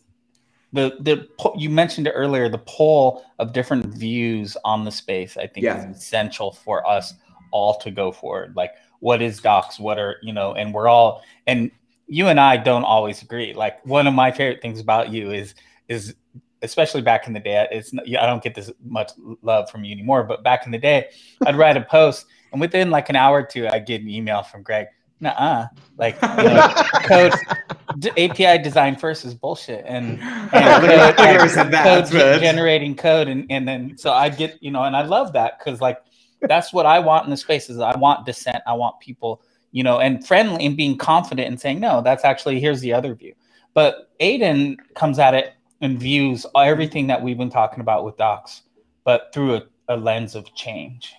the 0.73 0.95
the 0.99 1.27
you 1.57 1.69
mentioned 1.71 2.05
it 2.07 2.11
earlier 2.11 2.47
the 2.47 2.59
poll 2.59 3.23
of 3.39 3.53
different 3.53 3.85
views 3.87 4.55
on 4.63 4.85
the 4.85 4.91
space 4.91 5.35
I 5.37 5.47
think 5.47 5.63
Yeah. 5.65 5.89
is 5.89 5.97
essential 5.97 6.51
for 6.51 6.87
us 6.87 7.13
all 7.51 7.73
to 7.79 7.89
go 7.89 8.11
forward. 8.11 8.55
Like 8.55 8.71
what 8.99 9.21
is 9.21 9.39
docs? 9.41 9.79
What 9.79 9.97
are 9.97 10.17
you 10.21 10.33
know? 10.33 10.53
And 10.53 10.73
we're 10.73 10.87
all 10.87 11.23
and 11.47 11.71
you 12.07 12.27
and 12.27 12.39
I 12.39 12.57
don't 12.57 12.83
always 12.83 13.21
agree. 13.21 13.53
Like 13.53 13.85
one 13.85 14.07
of 14.07 14.13
my 14.13 14.31
favorite 14.31 14.61
things 14.61 14.79
about 14.79 15.11
you 15.11 15.31
is 15.31 15.55
is 15.87 16.15
especially 16.61 17.01
back 17.01 17.27
in 17.27 17.33
the 17.33 17.39
day. 17.39 17.67
It's 17.71 17.93
not- 17.93 18.05
I 18.07 18.25
don't 18.25 18.41
get 18.41 18.55
this 18.55 18.71
much 18.83 19.11
love 19.43 19.69
from 19.69 19.83
you 19.83 19.91
anymore, 19.91 20.23
but 20.23 20.43
back 20.43 20.65
in 20.65 20.71
the 20.71 20.77
day, 20.79 21.09
I'd 21.45 21.55
write 21.55 21.77
a 21.77 21.81
post 21.81 22.25
and 22.51 22.59
within 22.61 22.89
like 22.89 23.09
an 23.09 23.15
hour 23.15 23.39
or 23.39 23.43
two, 23.43 23.67
I'd 23.67 23.85
get 23.85 24.01
an 24.01 24.09
email 24.09 24.41
from 24.41 24.63
Greg. 24.63 24.87
Nuh-uh. 25.19 25.67
Like 25.97 26.15
you 26.21 26.43
know, 26.43 26.73
code 27.03 27.33
API 28.17 28.61
design 28.61 28.95
first 28.95 29.25
is 29.25 29.33
bullshit, 29.33 29.83
and, 29.87 30.19
and 30.19 30.53
I 30.53 31.11
code- 31.11 31.25
never 31.25 31.49
said 31.49 31.71
that. 31.71 31.83
code 32.09 32.39
generating 32.39 32.95
code, 32.95 33.27
and 33.27 33.45
and 33.49 33.67
then 33.67 33.97
so 33.97 34.11
I 34.11 34.29
get 34.29 34.61
you 34.61 34.69
know, 34.71 34.83
and 34.83 34.95
I 34.95 35.01
love 35.03 35.33
that 35.33 35.57
because 35.57 35.81
like 35.81 35.97
that's 36.41 36.71
what 36.71 36.85
I 36.85 36.99
want 36.99 37.25
in 37.25 37.31
the 37.31 37.37
space 37.37 37.67
is 37.69 37.79
I 37.79 37.97
want 37.97 38.25
dissent, 38.27 38.61
I 38.67 38.73
want 38.73 38.99
people 38.99 39.41
you 39.71 39.83
know, 39.83 39.99
and 39.99 40.25
friendly 40.25 40.65
and 40.65 40.77
being 40.77 40.97
confident 40.97 41.47
and 41.47 41.59
saying 41.59 41.79
no, 41.79 42.01
that's 42.01 42.25
actually 42.25 42.59
here's 42.59 42.81
the 42.81 42.93
other 42.93 43.13
view. 43.15 43.33
But 43.73 44.09
Aidan 44.19 44.77
comes 44.95 45.19
at 45.19 45.33
it 45.33 45.53
and 45.81 45.99
views 45.99 46.45
everything 46.55 47.07
that 47.07 47.21
we've 47.21 47.37
been 47.37 47.49
talking 47.49 47.81
about 47.81 48.03
with 48.03 48.17
docs, 48.17 48.63
but 49.03 49.29
through 49.33 49.55
a, 49.55 49.63
a 49.89 49.97
lens 49.97 50.35
of 50.35 50.53
change. 50.55 51.13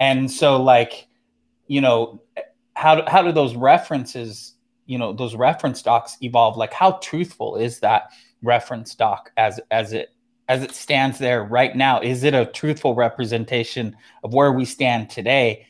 And 0.00 0.30
so, 0.30 0.62
like, 0.62 1.08
you 1.66 1.80
know, 1.80 2.22
how 2.74 2.96
do, 2.96 3.02
how 3.06 3.22
do 3.22 3.32
those 3.32 3.56
references, 3.56 4.54
you 4.86 4.98
know, 4.98 5.12
those 5.12 5.34
reference 5.34 5.82
docs 5.82 6.16
evolve? 6.22 6.56
Like, 6.56 6.72
how 6.72 6.92
truthful 7.02 7.56
is 7.56 7.80
that 7.80 8.10
reference 8.42 8.94
doc 8.94 9.32
as 9.36 9.60
as 9.70 9.92
it 9.92 10.10
as 10.48 10.62
it 10.62 10.72
stands 10.72 11.18
there 11.18 11.44
right 11.44 11.74
now? 11.74 12.00
Is 12.00 12.24
it 12.24 12.34
a 12.34 12.46
truthful 12.46 12.94
representation 12.94 13.96
of 14.22 14.32
where 14.32 14.52
we 14.52 14.64
stand 14.64 15.10
today, 15.10 15.66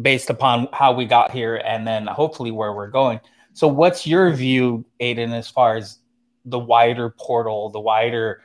based 0.00 0.30
upon 0.30 0.68
how 0.72 0.92
we 0.92 1.04
got 1.04 1.30
here, 1.30 1.56
and 1.56 1.86
then 1.86 2.06
hopefully 2.06 2.50
where 2.50 2.72
we're 2.72 2.90
going? 2.90 3.20
So, 3.52 3.68
what's 3.68 4.06
your 4.06 4.32
view, 4.32 4.84
Aidan, 5.00 5.32
as 5.32 5.48
far 5.48 5.76
as 5.76 5.98
the 6.44 6.58
wider 6.58 7.10
portal, 7.10 7.68
the 7.70 7.80
wider 7.80 8.42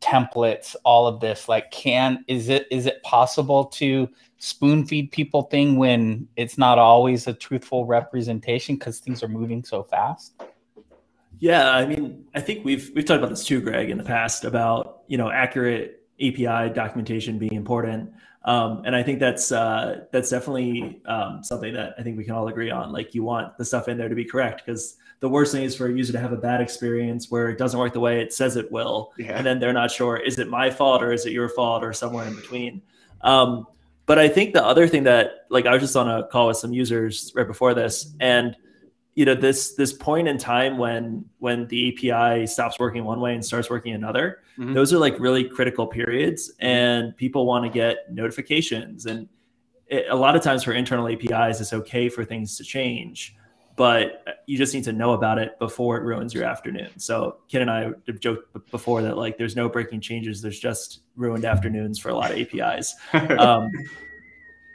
templates, 0.00 0.76
all 0.84 1.06
of 1.06 1.20
this? 1.20 1.48
Like, 1.48 1.70
can 1.70 2.24
is 2.28 2.48
it 2.48 2.66
is 2.70 2.86
it 2.86 3.02
possible 3.02 3.64
to 3.66 4.08
spoon 4.38 4.86
feed 4.86 5.10
people 5.10 5.42
thing 5.42 5.76
when 5.76 6.28
it's 6.36 6.58
not 6.58 6.78
always 6.78 7.26
a 7.26 7.32
truthful 7.32 7.86
representation 7.86 8.76
because 8.76 9.00
things 9.00 9.22
are 9.22 9.28
moving 9.28 9.64
so 9.64 9.82
fast? 9.82 10.34
Yeah, 11.38 11.70
I 11.70 11.86
mean, 11.86 12.24
I 12.34 12.40
think 12.40 12.64
we've 12.64 12.90
we've 12.94 13.04
talked 13.04 13.18
about 13.18 13.30
this 13.30 13.44
too, 13.44 13.60
Greg, 13.60 13.90
in 13.90 13.98
the 13.98 14.04
past 14.04 14.44
about 14.44 15.02
you 15.08 15.18
know 15.18 15.30
accurate 15.30 16.02
API 16.20 16.72
documentation 16.72 17.38
being 17.38 17.54
important, 17.54 18.10
um, 18.46 18.82
and 18.86 18.94
I 18.94 19.02
think 19.02 19.18
that's 19.18 19.50
uh, 19.52 20.04
that's 20.12 20.30
definitely 20.30 21.00
um, 21.06 21.42
something 21.42 21.74
that 21.74 21.94
I 21.98 22.02
think 22.02 22.16
we 22.16 22.24
can 22.24 22.34
all 22.34 22.48
agree 22.48 22.70
on. 22.70 22.92
Like, 22.92 23.14
you 23.14 23.22
want 23.24 23.58
the 23.58 23.64
stuff 23.64 23.88
in 23.88 23.98
there 23.98 24.08
to 24.08 24.14
be 24.14 24.24
correct 24.24 24.62
because 24.64 24.96
the 25.20 25.28
worst 25.28 25.52
thing 25.52 25.64
is 25.64 25.74
for 25.74 25.86
a 25.86 25.92
user 25.92 26.12
to 26.12 26.18
have 26.20 26.32
a 26.32 26.36
bad 26.36 26.60
experience 26.60 27.30
where 27.30 27.48
it 27.48 27.58
doesn't 27.58 27.78
work 27.80 27.92
the 27.92 28.00
way 28.00 28.20
it 28.20 28.32
says 28.32 28.56
it 28.56 28.70
will, 28.70 29.12
Yeah. 29.18 29.36
and 29.36 29.44
then 29.44 29.58
they're 29.58 29.72
not 29.72 29.90
sure 29.90 30.16
is 30.16 30.38
it 30.38 30.48
my 30.48 30.70
fault 30.70 31.02
or 31.02 31.12
is 31.12 31.26
it 31.26 31.32
your 31.32 31.48
fault 31.48 31.82
or 31.82 31.92
somewhere 31.92 32.26
in 32.26 32.36
between. 32.36 32.82
Um, 33.22 33.66
but 34.06 34.18
I 34.20 34.28
think 34.28 34.54
the 34.54 34.64
other 34.64 34.86
thing 34.86 35.02
that 35.04 35.46
like 35.50 35.66
I 35.66 35.72
was 35.72 35.82
just 35.82 35.96
on 35.96 36.08
a 36.08 36.28
call 36.28 36.46
with 36.46 36.58
some 36.58 36.72
users 36.72 37.32
right 37.34 37.46
before 37.46 37.74
this, 37.74 38.14
and 38.20 38.56
you 39.16 39.24
know 39.24 39.34
this 39.34 39.74
this 39.74 39.92
point 39.94 40.28
in 40.28 40.36
time 40.38 40.76
when 40.78 41.24
when 41.38 41.66
the 41.68 41.88
API 41.88 42.46
stops 42.46 42.78
working 42.78 43.02
one 43.02 43.18
way 43.18 43.34
and 43.34 43.44
starts 43.44 43.68
working 43.70 43.94
another, 43.94 44.40
Mhm. 44.58 44.74
those 44.74 44.92
are 44.92 44.98
like 44.98 45.18
really 45.18 45.42
critical 45.42 45.86
periods, 45.86 46.52
and 46.60 47.16
people 47.16 47.46
want 47.46 47.64
to 47.64 47.70
get 47.70 48.12
notifications. 48.12 49.06
And 49.06 49.26
it, 49.88 50.06
a 50.10 50.14
lot 50.14 50.36
of 50.36 50.42
times 50.42 50.62
for 50.64 50.72
internal 50.72 51.08
APIs, 51.08 51.60
it's 51.62 51.72
okay 51.72 52.10
for 52.10 52.24
things 52.26 52.58
to 52.58 52.64
change, 52.64 53.34
but 53.74 54.22
you 54.46 54.58
just 54.58 54.74
need 54.74 54.84
to 54.84 54.92
know 54.92 55.12
about 55.12 55.38
it 55.38 55.58
before 55.58 55.96
it 55.96 56.02
ruins 56.02 56.34
your 56.34 56.44
afternoon. 56.44 56.90
So 56.98 57.38
Kin 57.48 57.62
and 57.62 57.70
I 57.70 57.92
have 58.06 58.20
joked 58.20 58.70
before 58.70 59.00
that 59.00 59.16
like 59.16 59.38
there's 59.38 59.56
no 59.56 59.66
breaking 59.68 60.02
changes, 60.02 60.42
there's 60.42 60.60
just 60.60 61.00
ruined 61.16 61.46
afternoons 61.46 61.98
for 61.98 62.10
a 62.10 62.14
lot 62.14 62.30
of 62.30 62.36
APIs 62.36 62.94
um, 63.38 63.70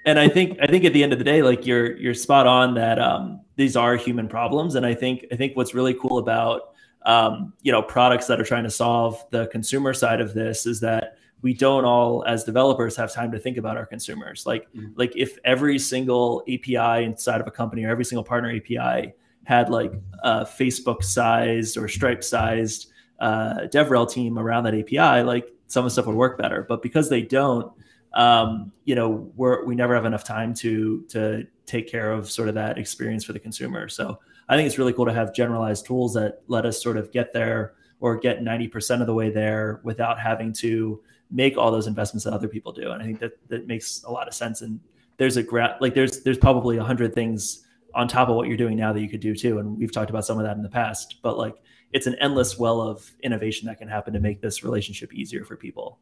and 0.06 0.20
I 0.20 0.28
think 0.28 0.58
I 0.62 0.68
think 0.68 0.84
at 0.86 0.94
the 0.94 1.04
end 1.04 1.14
of 1.14 1.20
the 1.20 1.26
day, 1.26 1.42
like 1.44 1.66
you're 1.66 1.96
you're 1.98 2.14
spot 2.14 2.48
on 2.48 2.74
that 2.76 3.00
um, 3.00 3.42
these 3.56 3.76
are 3.76 3.96
human 3.96 4.28
problems, 4.28 4.76
and 4.76 4.86
I 4.86 4.94
think 4.94 5.26
I 5.32 5.36
think 5.36 5.56
what's 5.56 5.74
really 5.74 5.94
cool 5.94 6.18
about 6.18 6.74
um, 7.06 7.54
you 7.62 7.72
know 7.72 7.82
products 7.82 8.28
that 8.28 8.40
are 8.40 8.44
trying 8.46 8.64
to 8.64 8.70
solve 8.72 9.24
the 9.32 9.48
consumer 9.48 9.94
side 9.94 10.22
of 10.22 10.34
this 10.34 10.66
is 10.66 10.80
that 10.82 11.18
we 11.42 11.54
don't 11.54 11.86
all 11.86 12.24
as 12.28 12.44
developers 12.44 12.96
have 12.96 13.12
time 13.12 13.32
to 13.32 13.40
think 13.40 13.58
about 13.58 13.76
our 13.78 13.86
consumers. 13.86 14.46
Like 14.46 14.68
Mhm. 14.74 14.94
like 14.96 15.12
if 15.16 15.38
every 15.44 15.80
single 15.80 16.44
API 16.48 17.04
inside 17.04 17.42
of 17.42 17.48
a 17.48 17.52
company 17.52 17.84
or 17.84 17.90
every 17.90 18.06
single 18.06 18.24
partner 18.24 18.52
API 18.52 19.14
had 19.46 19.70
like 19.70 19.92
a 20.24 20.46
Facebook 20.46 21.04
sized 21.04 21.78
or 21.78 21.88
Stripe 21.88 22.24
sized 22.24 22.92
uh, 23.20 23.68
DevRel 23.72 24.10
team 24.10 24.38
around 24.40 24.64
that 24.66 24.74
API, 24.76 25.24
like 25.24 25.52
some 25.68 25.82
of 25.84 25.86
the 25.86 25.92
stuff 25.92 26.06
would 26.08 26.16
work 26.16 26.38
better. 26.38 26.66
But 26.68 26.82
because 26.84 27.10
they 27.10 27.22
don't, 27.24 27.72
um, 28.14 28.72
you 28.86 28.96
know, 28.96 29.32
we're, 29.36 29.64
we 29.66 29.76
never 29.76 29.96
have 29.96 30.06
enough 30.06 30.24
time 30.24 30.54
to 30.56 31.04
to 31.10 31.48
take 31.66 31.88
care 31.88 32.12
of 32.12 32.30
sort 32.30 32.50
of 32.50 32.56
that 32.56 32.78
experience 32.78 33.24
for 33.24 33.34
the 33.34 33.40
consumer. 33.40 33.88
So 33.88 34.20
I 34.50 34.58
think 34.58 34.68
it's 34.68 34.78
really 34.78 34.92
cool 34.92 35.06
to 35.06 35.14
have 35.14 35.34
generalized 35.34 35.86
tools 35.86 36.14
that 36.16 36.42
let 36.48 36.66
us 36.66 36.82
sort 36.82 36.98
of 36.98 37.12
get 37.12 37.32
there 37.32 37.76
or 38.02 38.18
get 38.18 38.42
90% 38.42 39.00
of 39.00 39.08
the 39.08 39.14
way 39.14 39.30
there 39.30 39.80
without 39.84 40.20
having 40.20 40.52
to 40.54 41.02
make 41.30 41.58
all 41.58 41.72
those 41.72 41.88
investments 41.88 42.26
that 42.26 42.34
other 42.34 42.50
people 42.50 42.74
do. 42.74 42.92
And 42.92 43.02
I 43.02 43.06
think 43.06 43.20
that 43.20 43.34
that 43.48 43.68
makes 43.68 44.04
a 44.04 44.12
lot 44.12 44.28
of 44.28 44.34
sense. 44.34 44.62
And 44.62 44.80
there's 45.18 45.38
a 45.38 45.44
gra- 45.44 45.78
like 45.80 45.94
there's 45.94 46.22
there's 46.24 46.38
probably 46.38 46.78
a 46.78 46.84
hundred 46.84 47.14
things 47.14 47.66
on 47.94 48.08
top 48.08 48.30
of 48.30 48.36
what 48.36 48.48
you're 48.48 48.58
doing 48.58 48.76
now 48.76 48.92
that 48.92 49.02
you 49.02 49.10
could 49.10 49.20
do 49.20 49.36
too. 49.36 49.60
And 49.60 49.78
we've 49.78 49.92
talked 49.92 50.10
about 50.10 50.26
some 50.26 50.38
of 50.38 50.44
that 50.44 50.58
in 50.58 50.64
the 50.64 50.70
past, 50.70 51.18
but 51.22 51.38
like 51.38 51.56
it's 51.94 52.08
an 52.08 52.16
endless 52.16 52.58
well 52.58 52.82
of 52.82 53.10
innovation 53.22 53.68
that 53.68 53.78
can 53.78 53.88
happen 53.88 54.14
to 54.14 54.20
make 54.20 54.42
this 54.42 54.64
relationship 54.64 55.14
easier 55.14 55.46
for 55.46 55.56
people. 55.56 56.00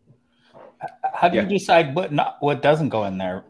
How 1.13 1.29
do 1.29 1.37
Yeah. 1.37 1.43
you 1.43 1.49
decide 1.49 1.95
what 1.95 2.11
not 2.11 2.37
what 2.39 2.61
doesn't 2.61 2.89
go 2.89 3.05
in 3.05 3.17
there, 3.17 3.45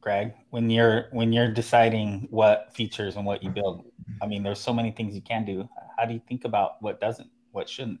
Greg? 0.00 0.32
When 0.50 0.70
you're 0.70 1.06
when 1.12 1.32
you're 1.32 1.50
deciding 1.52 2.28
what 2.30 2.74
features 2.74 3.16
and 3.16 3.24
what 3.26 3.42
you 3.42 3.50
build, 3.50 3.84
I 4.22 4.26
mean, 4.26 4.42
there's 4.42 4.60
so 4.60 4.72
many 4.72 4.90
things 4.90 5.14
you 5.14 5.22
can 5.22 5.44
do. 5.44 5.68
How 5.96 6.04
do 6.06 6.14
you 6.14 6.20
think 6.28 6.44
about 6.44 6.82
what 6.82 7.00
doesn't, 7.00 7.30
what 7.52 7.68
shouldn't? 7.68 8.00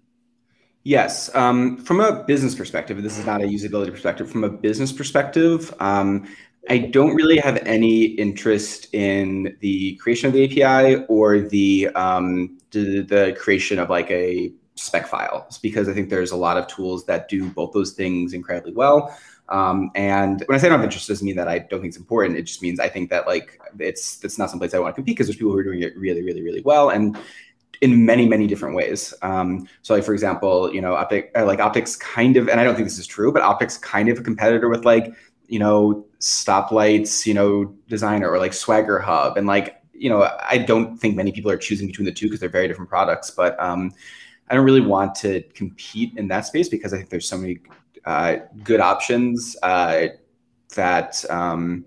Yes. 0.82 1.34
Um, 1.34 1.78
from 1.78 2.00
a 2.00 2.24
business 2.24 2.54
perspective, 2.54 3.02
this 3.02 3.18
is 3.18 3.24
not 3.24 3.40
a 3.40 3.46
usability 3.46 3.90
perspective. 3.90 4.30
From 4.30 4.44
a 4.44 4.50
business 4.50 4.92
perspective, 4.92 5.72
um, 5.80 6.26
I 6.68 6.78
don't 6.78 7.14
really 7.14 7.38
have 7.38 7.56
any 7.64 8.04
interest 8.04 8.92
in 8.94 9.56
the 9.60 9.96
creation 9.96 10.26
of 10.28 10.34
the 10.34 10.44
API 10.44 11.04
or 11.08 11.40
the 11.40 11.88
um, 11.94 12.58
the, 12.70 13.00
the 13.02 13.36
creation 13.38 13.78
of 13.78 13.88
like 13.88 14.10
a 14.10 14.52
spec 14.76 15.06
files 15.06 15.58
because 15.58 15.88
I 15.88 15.94
think 15.94 16.10
there's 16.10 16.32
a 16.32 16.36
lot 16.36 16.56
of 16.56 16.66
tools 16.66 17.04
that 17.06 17.28
do 17.28 17.48
both 17.50 17.72
those 17.72 17.92
things 17.92 18.32
incredibly 18.32 18.72
well. 18.72 19.16
Um, 19.48 19.90
and 19.94 20.42
when 20.46 20.56
I 20.56 20.60
say 20.60 20.68
I 20.68 20.70
don't 20.70 20.78
have 20.78 20.84
interest, 20.84 21.08
doesn't 21.08 21.24
mean 21.24 21.36
that 21.36 21.48
I 21.48 21.58
don't 21.58 21.80
think 21.80 21.90
it's 21.90 21.96
important. 21.98 22.38
It 22.38 22.42
just 22.42 22.62
means 22.62 22.80
I 22.80 22.88
think 22.88 23.10
that 23.10 23.26
like 23.26 23.60
it's 23.78 24.24
it's 24.24 24.38
not 24.38 24.50
someplace 24.50 24.74
I 24.74 24.78
want 24.78 24.94
to 24.94 24.96
compete 24.96 25.16
because 25.16 25.26
there's 25.26 25.36
people 25.36 25.52
who 25.52 25.58
are 25.58 25.64
doing 25.64 25.82
it 25.82 25.96
really, 25.96 26.22
really, 26.22 26.42
really 26.42 26.62
well 26.62 26.90
and 26.90 27.16
in 27.82 28.06
many, 28.06 28.26
many 28.26 28.46
different 28.46 28.74
ways. 28.74 29.12
Um, 29.20 29.68
so 29.82 29.94
like 29.94 30.04
for 30.04 30.14
example, 30.14 30.72
you 30.74 30.80
know, 30.80 30.94
Optic 30.94 31.30
uh, 31.36 31.44
like 31.44 31.60
Optics 31.60 31.96
kind 31.96 32.36
of, 32.36 32.48
and 32.48 32.60
I 32.60 32.64
don't 32.64 32.74
think 32.74 32.86
this 32.86 32.98
is 32.98 33.06
true, 33.06 33.32
but 33.32 33.42
Optics 33.42 33.76
kind 33.76 34.08
of 34.08 34.18
a 34.18 34.22
competitor 34.22 34.68
with 34.68 34.84
like 34.84 35.12
you 35.48 35.58
know 35.58 36.06
Stoplight's, 36.20 37.26
you 37.26 37.34
know, 37.34 37.66
designer 37.88 38.30
or 38.30 38.38
like 38.38 38.52
SwaggerHub, 38.52 39.36
and 39.36 39.46
like 39.46 39.76
you 39.92 40.08
know, 40.08 40.28
I 40.40 40.58
don't 40.58 40.96
think 40.96 41.14
many 41.14 41.32
people 41.32 41.50
are 41.50 41.56
choosing 41.56 41.86
between 41.86 42.06
the 42.06 42.12
two 42.12 42.26
because 42.26 42.40
they're 42.40 42.48
very 42.48 42.66
different 42.66 42.90
products, 42.90 43.30
but 43.30 43.58
um, 43.60 43.92
I 44.48 44.54
don't 44.54 44.64
really 44.64 44.80
want 44.80 45.14
to 45.16 45.42
compete 45.54 46.16
in 46.16 46.28
that 46.28 46.46
space 46.46 46.68
because 46.68 46.92
I 46.92 46.98
think 46.98 47.10
there's 47.10 47.28
so 47.28 47.38
many 47.38 47.58
uh, 48.04 48.36
good 48.62 48.80
options 48.80 49.56
uh, 49.62 50.08
that 50.74 51.24
um, 51.30 51.84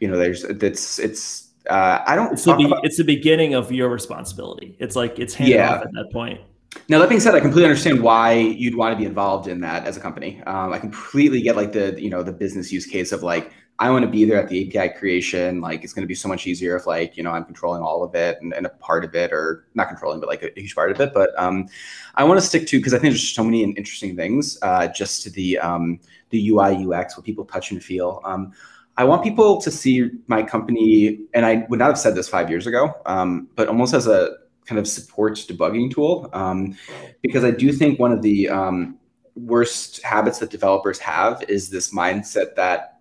you 0.00 0.08
know 0.08 0.16
there's 0.16 0.42
that's 0.42 0.98
it's 0.98 1.50
uh, 1.70 2.02
I 2.06 2.14
don't. 2.14 2.32
It's 2.32 2.44
the, 2.44 2.54
be- 2.56 2.64
about- 2.64 2.84
it's 2.84 2.96
the 2.96 3.04
beginning 3.04 3.54
of 3.54 3.72
your 3.72 3.88
responsibility. 3.88 4.76
It's 4.80 4.96
like 4.96 5.18
it's 5.18 5.34
handed 5.34 5.54
yeah. 5.54 5.74
off 5.76 5.82
at 5.82 5.92
that 5.92 6.10
point. 6.12 6.40
Now 6.88 6.98
that 6.98 7.08
being 7.08 7.20
said, 7.20 7.34
I 7.34 7.40
completely 7.40 7.70
understand 7.70 8.02
why 8.02 8.34
you'd 8.34 8.74
want 8.74 8.92
to 8.92 8.98
be 8.98 9.06
involved 9.06 9.46
in 9.46 9.60
that 9.60 9.86
as 9.86 9.96
a 9.96 10.00
company. 10.00 10.42
Um, 10.42 10.72
I 10.72 10.78
completely 10.78 11.40
get 11.40 11.56
like 11.56 11.72
the 11.72 12.00
you 12.00 12.10
know 12.10 12.22
the 12.22 12.32
business 12.32 12.72
use 12.72 12.86
case 12.86 13.12
of 13.12 13.22
like 13.22 13.52
I 13.78 13.90
want 13.90 14.04
to 14.04 14.10
be 14.10 14.24
there 14.24 14.38
at 14.38 14.48
the 14.48 14.78
API 14.78 14.94
creation. 14.96 15.60
Like 15.60 15.82
it's 15.82 15.92
going 15.92 16.04
to 16.04 16.08
be 16.08 16.14
so 16.14 16.28
much 16.28 16.46
easier 16.46 16.76
if 16.76 16.86
like, 16.86 17.16
you 17.16 17.22
know, 17.22 17.32
I'm 17.32 17.44
controlling 17.44 17.82
all 17.82 18.04
of 18.04 18.14
it 18.14 18.38
and, 18.40 18.54
and 18.54 18.66
a 18.66 18.68
part 18.68 19.04
of 19.04 19.14
it 19.16 19.32
or 19.32 19.66
not 19.74 19.88
controlling, 19.88 20.20
but 20.20 20.28
like 20.28 20.42
a, 20.42 20.56
a 20.56 20.62
huge 20.62 20.74
part 20.76 20.92
of 20.92 21.00
it. 21.00 21.12
But 21.12 21.30
um, 21.36 21.66
I 22.14 22.22
want 22.22 22.40
to 22.40 22.46
stick 22.46 22.68
to, 22.68 22.80
cause 22.80 22.94
I 22.94 22.98
think 22.98 23.12
there's 23.12 23.28
so 23.28 23.42
many 23.42 23.62
interesting 23.62 24.14
things 24.14 24.58
uh, 24.62 24.88
just 24.88 25.22
to 25.24 25.30
the, 25.30 25.58
um, 25.58 25.98
the 26.30 26.50
UI 26.50 26.86
UX, 26.86 27.16
what 27.16 27.26
people 27.26 27.44
touch 27.44 27.72
and 27.72 27.82
feel. 27.82 28.20
Um, 28.24 28.52
I 28.96 29.02
want 29.02 29.24
people 29.24 29.60
to 29.60 29.70
see 29.72 30.10
my 30.28 30.42
company, 30.44 31.18
and 31.34 31.44
I 31.44 31.66
would 31.68 31.80
not 31.80 31.88
have 31.88 31.98
said 31.98 32.14
this 32.14 32.28
five 32.28 32.48
years 32.48 32.68
ago, 32.68 32.94
um, 33.06 33.48
but 33.56 33.66
almost 33.66 33.92
as 33.92 34.06
a 34.06 34.36
kind 34.66 34.78
of 34.78 34.86
support 34.86 35.34
debugging 35.34 35.92
tool, 35.92 36.30
um, 36.32 36.76
because 37.22 37.42
I 37.42 37.50
do 37.50 37.72
think 37.72 37.98
one 37.98 38.12
of 38.12 38.22
the 38.22 38.48
um, 38.48 38.98
worst 39.34 40.00
habits 40.02 40.38
that 40.38 40.50
developers 40.50 41.00
have 41.00 41.42
is 41.48 41.70
this 41.70 41.92
mindset 41.92 42.54
that 42.54 42.93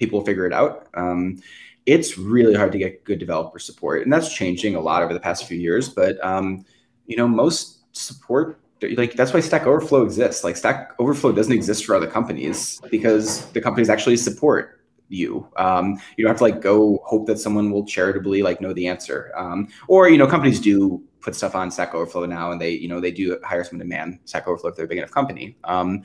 people 0.00 0.24
figure 0.24 0.46
it 0.46 0.52
out. 0.52 0.88
Um, 0.94 1.40
it's 1.86 2.18
really 2.18 2.54
hard 2.54 2.72
to 2.72 2.78
get 2.78 3.04
good 3.04 3.20
developer 3.20 3.60
support, 3.60 4.02
and 4.02 4.12
that's 4.12 4.34
changing 4.34 4.74
a 4.74 4.80
lot 4.80 5.02
over 5.02 5.14
the 5.14 5.20
past 5.20 5.46
few 5.46 5.58
years. 5.58 5.88
But 5.88 6.22
um, 6.24 6.64
you 7.06 7.16
know, 7.16 7.28
most 7.28 7.78
support 7.96 8.60
like 8.96 9.12
that's 9.12 9.32
why 9.34 9.40
Stack 9.40 9.66
Overflow 9.66 10.02
exists. 10.02 10.42
Like 10.42 10.56
Stack 10.56 10.94
Overflow 10.98 11.32
doesn't 11.32 11.52
exist 11.52 11.84
for 11.84 11.94
other 11.94 12.06
companies 12.06 12.80
because 12.90 13.46
the 13.52 13.60
companies 13.60 13.90
actually 13.90 14.16
support 14.16 14.80
you. 15.08 15.46
Um, 15.56 16.00
you 16.16 16.24
don't 16.24 16.30
have 16.30 16.38
to 16.38 16.44
like 16.44 16.60
go 16.60 17.00
hope 17.04 17.26
that 17.26 17.38
someone 17.38 17.70
will 17.70 17.84
charitably 17.84 18.42
like 18.42 18.60
know 18.60 18.72
the 18.72 18.86
answer. 18.86 19.32
Um, 19.36 19.68
or 19.86 20.08
you 20.08 20.16
know, 20.16 20.26
companies 20.26 20.60
do 20.60 21.02
put 21.20 21.34
stuff 21.34 21.54
on 21.54 21.70
Stack 21.70 21.94
Overflow 21.94 22.26
now, 22.26 22.52
and 22.52 22.60
they 22.60 22.70
you 22.70 22.88
know 22.88 23.00
they 23.00 23.10
do 23.10 23.38
hire 23.44 23.64
someone 23.64 23.80
to 23.80 23.88
man 23.88 24.18
Stack 24.24 24.48
Overflow 24.48 24.70
if 24.70 24.76
they're 24.76 24.86
a 24.86 24.88
big 24.88 24.98
enough 24.98 25.10
company. 25.10 25.56
Um, 25.64 26.02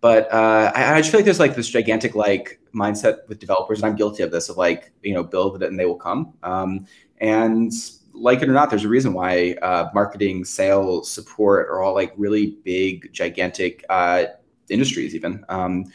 but 0.00 0.30
uh, 0.32 0.70
I, 0.74 0.94
I, 0.94 1.00
just 1.00 1.10
feel 1.10 1.18
like 1.18 1.24
there's 1.24 1.40
like 1.40 1.56
this 1.56 1.70
gigantic 1.70 2.14
like 2.14 2.60
mindset 2.74 3.28
with 3.28 3.38
developers, 3.38 3.80
and 3.80 3.86
I'm 3.86 3.96
guilty 3.96 4.22
of 4.22 4.30
this 4.30 4.48
of 4.48 4.56
like 4.56 4.92
you 5.02 5.14
know 5.14 5.22
build 5.22 5.62
it 5.62 5.68
and 5.68 5.78
they 5.78 5.86
will 5.86 5.96
come. 5.96 6.34
Um, 6.42 6.86
and 7.18 7.72
like 8.12 8.42
it 8.42 8.48
or 8.48 8.52
not, 8.52 8.70
there's 8.70 8.84
a 8.84 8.88
reason 8.88 9.12
why 9.12 9.56
uh, 9.62 9.90
marketing, 9.92 10.44
sales, 10.44 11.10
support 11.10 11.68
are 11.68 11.82
all 11.82 11.94
like 11.94 12.12
really 12.16 12.58
big, 12.64 13.12
gigantic 13.12 13.84
uh, 13.88 14.24
industries, 14.68 15.14
even. 15.14 15.44
Um, 15.48 15.86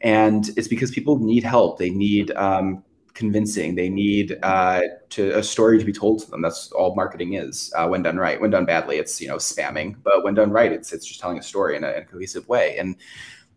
and 0.00 0.50
it's 0.56 0.68
because 0.68 0.90
people 0.90 1.18
need 1.18 1.44
help. 1.44 1.78
They 1.78 1.90
need 1.90 2.32
um, 2.32 2.82
convincing. 3.14 3.74
They 3.76 3.88
need 3.88 4.38
uh, 4.42 4.82
to 5.10 5.38
a 5.38 5.42
story 5.42 5.78
to 5.78 5.84
be 5.84 5.92
told 5.92 6.20
to 6.20 6.30
them. 6.30 6.42
That's 6.42 6.72
all 6.72 6.96
marketing 6.96 7.34
is. 7.34 7.72
Uh, 7.76 7.86
when 7.88 8.02
done 8.02 8.16
right, 8.16 8.40
when 8.40 8.50
done 8.50 8.66
badly, 8.66 8.96
it's 8.96 9.20
you 9.20 9.28
know 9.28 9.36
spamming. 9.36 9.96
But 10.02 10.24
when 10.24 10.34
done 10.34 10.50
right, 10.50 10.72
it's 10.72 10.92
it's 10.92 11.06
just 11.06 11.20
telling 11.20 11.38
a 11.38 11.42
story 11.42 11.76
in 11.76 11.84
a, 11.84 11.90
in 11.92 12.02
a 12.02 12.04
cohesive 12.04 12.48
way. 12.48 12.76
And 12.78 12.96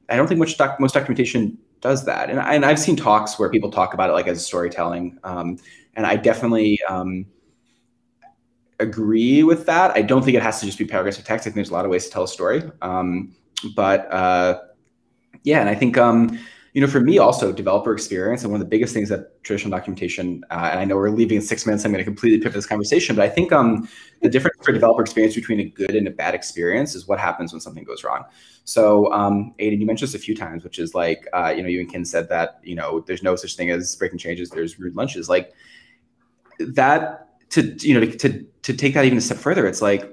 I 0.09 0.16
don't 0.16 0.28
think 0.28 0.39
much 0.39 0.57
doc- 0.57 0.80
most 0.80 0.93
documentation 0.93 1.57
does 1.86 2.03
that. 2.05 2.31
And, 2.31 2.39
and 2.39 2.65
I've 2.65 2.79
seen 2.79 2.95
talks 2.95 3.38
where 3.38 3.47
people 3.47 3.69
talk 3.69 3.93
about 3.93 4.09
it 4.09 4.13
like 4.13 4.27
as 4.27 4.43
storytelling. 4.43 5.19
Um, 5.23 5.59
and 5.95 6.03
I 6.03 6.15
definitely 6.15 6.79
um, 6.89 7.27
agree 8.79 9.43
with 9.43 9.67
that. 9.67 9.91
I 9.91 10.01
don't 10.01 10.23
think 10.25 10.36
it 10.36 10.41
has 10.41 10.59
to 10.61 10.65
just 10.65 10.79
be 10.79 10.86
paragraphs 10.86 11.19
of 11.19 11.25
text. 11.25 11.43
I 11.43 11.45
think 11.45 11.55
there's 11.57 11.69
a 11.69 11.73
lot 11.73 11.86
of 11.86 11.91
ways 11.91 12.05
to 12.05 12.11
tell 12.11 12.23
a 12.23 12.27
story. 12.27 12.63
Um, 12.81 13.36
but 13.75 14.11
uh, 14.11 14.61
yeah, 15.43 15.59
and 15.59 15.69
I 15.69 15.75
think 15.75 15.95
um, 15.95 16.39
you 16.76 16.82
know, 16.82 16.88
for 16.88 16.99
me 16.99 17.17
also 17.19 17.53
developer 17.53 17.93
experience 17.93 18.43
and 18.43 18.51
one 18.51 18.59
of 18.59 18.65
the 18.67 18.69
biggest 18.69 18.93
things 18.93 19.07
that 19.07 19.41
traditional 19.45 19.71
documentation, 19.71 20.43
uh, 20.51 20.67
and 20.71 20.78
I 20.82 20.84
know 20.84 20.97
we're 20.97 21.09
leaving 21.09 21.38
in 21.38 21.41
six 21.41 21.65
minutes, 21.65 21.86
I'm 21.86 21.93
going 21.93 22.01
to 22.01 22.03
completely 22.03 22.38
pivot 22.39 22.53
this 22.53 22.65
conversation, 22.65 23.15
but 23.15 23.23
I 23.23 23.30
think 23.30 23.53
um, 23.53 23.88
the 24.21 24.28
difference 24.28 24.57
for 24.61 24.73
developer 24.73 25.01
experience 25.01 25.36
between 25.36 25.61
a 25.61 25.63
good 25.63 25.95
and 25.95 26.05
a 26.05 26.11
bad 26.11 26.36
experience 26.36 26.93
is 26.93 27.07
what 27.07 27.17
happens 27.17 27.53
when 27.53 27.61
something 27.61 27.86
goes 27.86 28.03
wrong. 28.03 28.26
So 28.65 29.09
um, 29.13 29.55
Aidan, 29.59 29.80
you 29.80 29.88
mentioned 29.88 30.09
this 30.09 30.15
a 30.15 30.19
few 30.19 30.36
times, 30.36 30.65
which 30.65 30.78
is 30.78 30.93
like, 30.93 31.26
uh, 31.32 31.53
you 31.55 31.63
know, 31.63 31.69
you 31.69 31.80
and 31.80 31.89
Kin 31.89 32.03
said 32.03 32.28
that, 32.28 32.59
you 32.61 32.76
know, 32.76 32.99
there's 32.99 33.23
no 33.23 33.38
such 33.38 33.55
thing 33.55 33.71
as 33.71 33.95
breaking 33.95 34.19
changes, 34.19 34.49
there's 34.49 34.78
rude 34.78 34.97
lunches. 34.97 35.30
Like 35.30 35.53
that 36.59 37.39
to, 37.51 37.61
you 37.88 37.97
know, 37.97 38.05
to, 38.05 38.17
to, 38.17 38.45
to 38.63 38.73
take 38.73 38.95
that 38.95 39.05
even 39.05 39.17
a 39.17 39.21
step 39.21 39.38
further, 39.38 39.65
it's 39.65 39.82
like, 39.82 40.11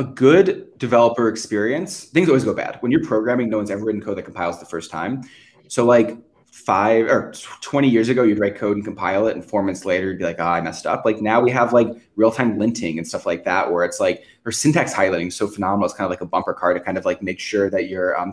a 0.00 0.04
good 0.04 0.78
developer 0.78 1.28
experience, 1.28 2.04
things 2.04 2.28
always 2.28 2.44
go 2.44 2.54
bad. 2.54 2.76
When 2.80 2.92
you're 2.92 3.02
programming, 3.02 3.48
no 3.48 3.56
one's 3.56 3.68
ever 3.68 3.84
written 3.84 4.00
code 4.00 4.16
that 4.16 4.22
compiles 4.22 4.60
the 4.60 4.64
first 4.64 4.92
time. 4.92 5.22
So 5.68 5.84
like 5.84 6.16
five 6.50 7.06
or 7.06 7.32
20 7.60 7.88
years 7.88 8.08
ago, 8.08 8.24
you'd 8.24 8.38
write 8.38 8.56
code 8.56 8.76
and 8.76 8.84
compile 8.84 9.26
it, 9.28 9.34
and 9.34 9.44
four 9.44 9.62
months 9.62 9.84
later, 9.84 10.08
you'd 10.08 10.18
be 10.18 10.24
like, 10.24 10.40
oh, 10.40 10.46
I 10.46 10.60
messed 10.60 10.86
up. 10.86 11.04
Like 11.04 11.20
now 11.20 11.40
we 11.40 11.50
have 11.50 11.72
like 11.72 11.88
real 12.16 12.30
time 12.30 12.58
linting 12.58 12.98
and 12.98 13.06
stuff 13.06 13.26
like 13.26 13.44
that, 13.44 13.70
where 13.70 13.84
it's 13.84 14.00
like, 14.00 14.24
or 14.44 14.52
syntax 14.52 14.92
highlighting 14.92 15.28
is 15.28 15.36
so 15.36 15.46
phenomenal. 15.46 15.86
It's 15.86 15.94
kind 15.94 16.06
of 16.06 16.10
like 16.10 16.20
a 16.20 16.26
bumper 16.26 16.52
car 16.52 16.74
to 16.74 16.80
kind 16.80 16.98
of 16.98 17.04
like 17.04 17.22
make 17.22 17.38
sure 17.38 17.70
that 17.70 17.88
you're, 17.88 18.18
um, 18.18 18.32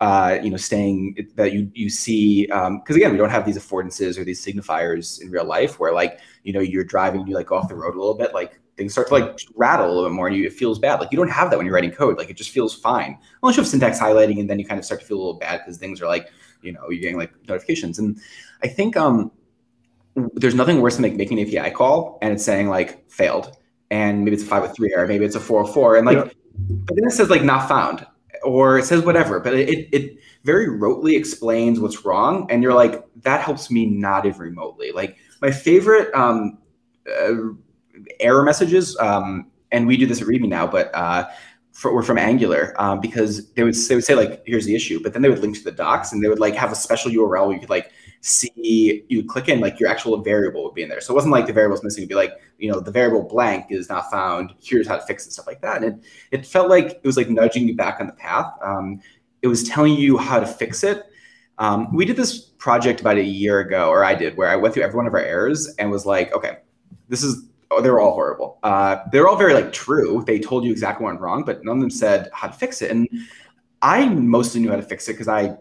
uh, 0.00 0.38
you 0.42 0.50
know, 0.50 0.56
staying 0.56 1.28
that 1.36 1.52
you 1.52 1.70
you 1.74 1.88
see 1.88 2.46
because 2.46 2.66
um, 2.66 2.82
again, 2.88 3.12
we 3.12 3.18
don't 3.18 3.30
have 3.30 3.46
these 3.46 3.58
affordances 3.58 4.18
or 4.18 4.24
these 4.24 4.44
signifiers 4.44 5.20
in 5.20 5.30
real 5.30 5.44
life 5.44 5.78
where 5.80 5.92
like 5.92 6.20
you 6.42 6.52
know 6.52 6.60
you're 6.60 6.84
driving, 6.84 7.26
you 7.26 7.34
like 7.34 7.46
go 7.46 7.56
off 7.56 7.68
the 7.68 7.74
road 7.74 7.94
a 7.94 7.98
little 7.98 8.14
bit, 8.14 8.34
like 8.34 8.60
things 8.76 8.92
start 8.92 9.08
to 9.08 9.14
like 9.14 9.38
rattle 9.54 9.86
a 9.86 9.88
little 9.88 10.08
bit 10.08 10.14
more 10.14 10.26
and 10.26 10.36
you, 10.36 10.44
it 10.46 10.52
feels 10.52 10.78
bad. 10.78 11.00
Like 11.00 11.12
you 11.12 11.18
don't 11.18 11.30
have 11.30 11.50
that 11.50 11.56
when 11.56 11.66
you're 11.66 11.74
writing 11.74 11.92
code. 11.92 12.18
Like 12.18 12.30
it 12.30 12.36
just 12.36 12.50
feels 12.50 12.74
fine. 12.74 13.18
Unless 13.42 13.56
you 13.56 13.62
have 13.62 13.68
syntax 13.68 13.98
highlighting 13.98 14.40
and 14.40 14.48
then 14.48 14.58
you 14.58 14.64
kind 14.64 14.78
of 14.78 14.84
start 14.84 15.00
to 15.00 15.06
feel 15.06 15.16
a 15.16 15.18
little 15.18 15.38
bad 15.38 15.60
because 15.60 15.78
things 15.78 16.00
are 16.02 16.06
like 16.06 16.28
you 16.64 16.72
know 16.72 16.88
you're 16.90 17.00
getting 17.00 17.18
like 17.18 17.32
notifications. 17.48 17.98
And 17.98 18.18
i 18.62 18.68
think 18.68 18.96
um 18.96 19.30
there's 20.34 20.54
nothing 20.54 20.80
worse 20.80 20.96
than 20.96 21.02
like 21.02 21.14
making 21.14 21.38
an 21.40 21.56
api 21.56 21.70
call 21.74 22.18
and 22.22 22.32
it's 22.32 22.44
saying 22.44 22.68
like 22.68 23.08
failed. 23.10 23.56
And 23.90 24.24
maybe 24.24 24.34
it's 24.34 24.42
a 24.42 24.46
503 24.46 24.92
error 24.94 25.06
maybe 25.06 25.24
it's 25.24 25.36
a 25.36 25.40
404 25.40 25.96
and 25.96 26.06
like 26.06 26.18
yeah. 26.18 26.32
but 26.68 26.96
then 26.96 27.04
it 27.04 27.12
says 27.12 27.30
like 27.30 27.44
not 27.44 27.68
found 27.68 28.06
or 28.42 28.78
it 28.78 28.84
says 28.84 29.02
whatever 29.02 29.40
but 29.40 29.54
it, 29.54 29.88
it 29.92 30.18
very 30.42 30.66
rotely 30.66 31.16
explains 31.16 31.80
what's 31.80 32.04
wrong 32.04 32.46
and 32.50 32.62
you're 32.62 32.74
like 32.74 33.04
that 33.22 33.40
helps 33.40 33.70
me 33.70 33.86
not 33.86 34.26
even 34.26 34.40
remotely. 34.40 34.90
Like 34.92 35.16
my 35.40 35.50
favorite 35.50 36.12
um 36.14 36.58
uh, 37.20 37.34
error 38.20 38.42
messages 38.42 38.96
um 38.98 39.50
and 39.70 39.86
we 39.86 39.96
do 39.96 40.06
this 40.06 40.20
at 40.20 40.26
README 40.26 40.48
now 40.48 40.66
but 40.66 40.94
uh 40.94 41.28
for, 41.74 41.92
were 41.92 42.04
from 42.04 42.18
Angular 42.18 42.72
um, 42.78 43.00
because 43.00 43.52
they 43.52 43.64
would 43.64 43.74
they 43.74 43.94
would 43.96 44.04
say 44.04 44.14
like 44.14 44.42
here's 44.46 44.64
the 44.64 44.76
issue, 44.76 45.00
but 45.02 45.12
then 45.12 45.22
they 45.22 45.28
would 45.28 45.40
link 45.40 45.56
to 45.56 45.64
the 45.64 45.72
docs 45.72 46.12
and 46.12 46.22
they 46.22 46.28
would 46.28 46.38
like 46.38 46.54
have 46.54 46.70
a 46.70 46.74
special 46.76 47.10
URL 47.10 47.48
where 47.48 47.54
you 47.54 47.60
could 47.60 47.68
like 47.68 47.90
see 48.20 49.04
you 49.08 49.24
click 49.24 49.48
in 49.48 49.58
like 49.58 49.80
your 49.80 49.88
actual 49.88 50.16
variable 50.22 50.62
would 50.62 50.74
be 50.74 50.84
in 50.84 50.88
there. 50.88 51.00
So 51.00 51.12
it 51.12 51.16
wasn't 51.16 51.32
like 51.32 51.46
the 51.46 51.52
variable's 51.52 51.82
missing. 51.82 52.02
It'd 52.02 52.08
be 52.08 52.14
like 52.14 52.32
you 52.58 52.70
know 52.70 52.78
the 52.78 52.92
variable 52.92 53.24
blank 53.24 53.66
is 53.70 53.88
not 53.88 54.08
found. 54.08 54.54
Here's 54.62 54.86
how 54.86 54.96
to 54.96 55.02
fix 55.04 55.26
it, 55.26 55.32
stuff 55.32 55.48
like 55.48 55.60
that. 55.62 55.82
And 55.82 55.84
it, 55.84 56.04
it 56.30 56.46
felt 56.46 56.70
like 56.70 56.92
it 56.92 57.04
was 57.04 57.16
like 57.16 57.28
nudging 57.28 57.66
you 57.66 57.74
back 57.74 58.00
on 58.00 58.06
the 58.06 58.12
path. 58.12 58.52
Um, 58.62 59.00
it 59.42 59.48
was 59.48 59.68
telling 59.68 59.94
you 59.94 60.16
how 60.16 60.38
to 60.38 60.46
fix 60.46 60.84
it. 60.84 61.02
Um, 61.58 61.92
we 61.92 62.04
did 62.04 62.16
this 62.16 62.38
project 62.38 63.00
about 63.00 63.16
a 63.16 63.22
year 63.22 63.60
ago, 63.60 63.88
or 63.88 64.04
I 64.04 64.14
did, 64.14 64.36
where 64.36 64.48
I 64.48 64.56
went 64.56 64.74
through 64.74 64.84
every 64.84 64.96
one 64.96 65.06
of 65.06 65.14
our 65.14 65.20
errors 65.20 65.74
and 65.78 65.90
was 65.90 66.06
like, 66.06 66.32
okay, 66.32 66.58
this 67.08 67.22
is 67.22 67.48
oh, 67.76 67.82
they 67.82 67.90
were 67.90 68.00
all 68.00 68.14
horrible. 68.14 68.58
Uh, 68.62 68.98
they're 69.12 69.28
all 69.28 69.36
very 69.36 69.54
like 69.54 69.72
true. 69.72 70.22
They 70.26 70.38
told 70.38 70.64
you 70.64 70.70
exactly 70.70 71.04
what 71.04 71.10
went 71.10 71.20
wrong, 71.20 71.44
but 71.44 71.64
none 71.64 71.76
of 71.76 71.80
them 71.80 71.90
said 71.90 72.30
how 72.32 72.48
to 72.48 72.52
fix 72.52 72.82
it. 72.82 72.90
And 72.90 73.08
I 73.82 74.06
mostly 74.06 74.60
knew 74.60 74.70
how 74.70 74.76
to 74.76 74.82
fix 74.82 75.08
it 75.08 75.12
because 75.12 75.28
I 75.28 75.56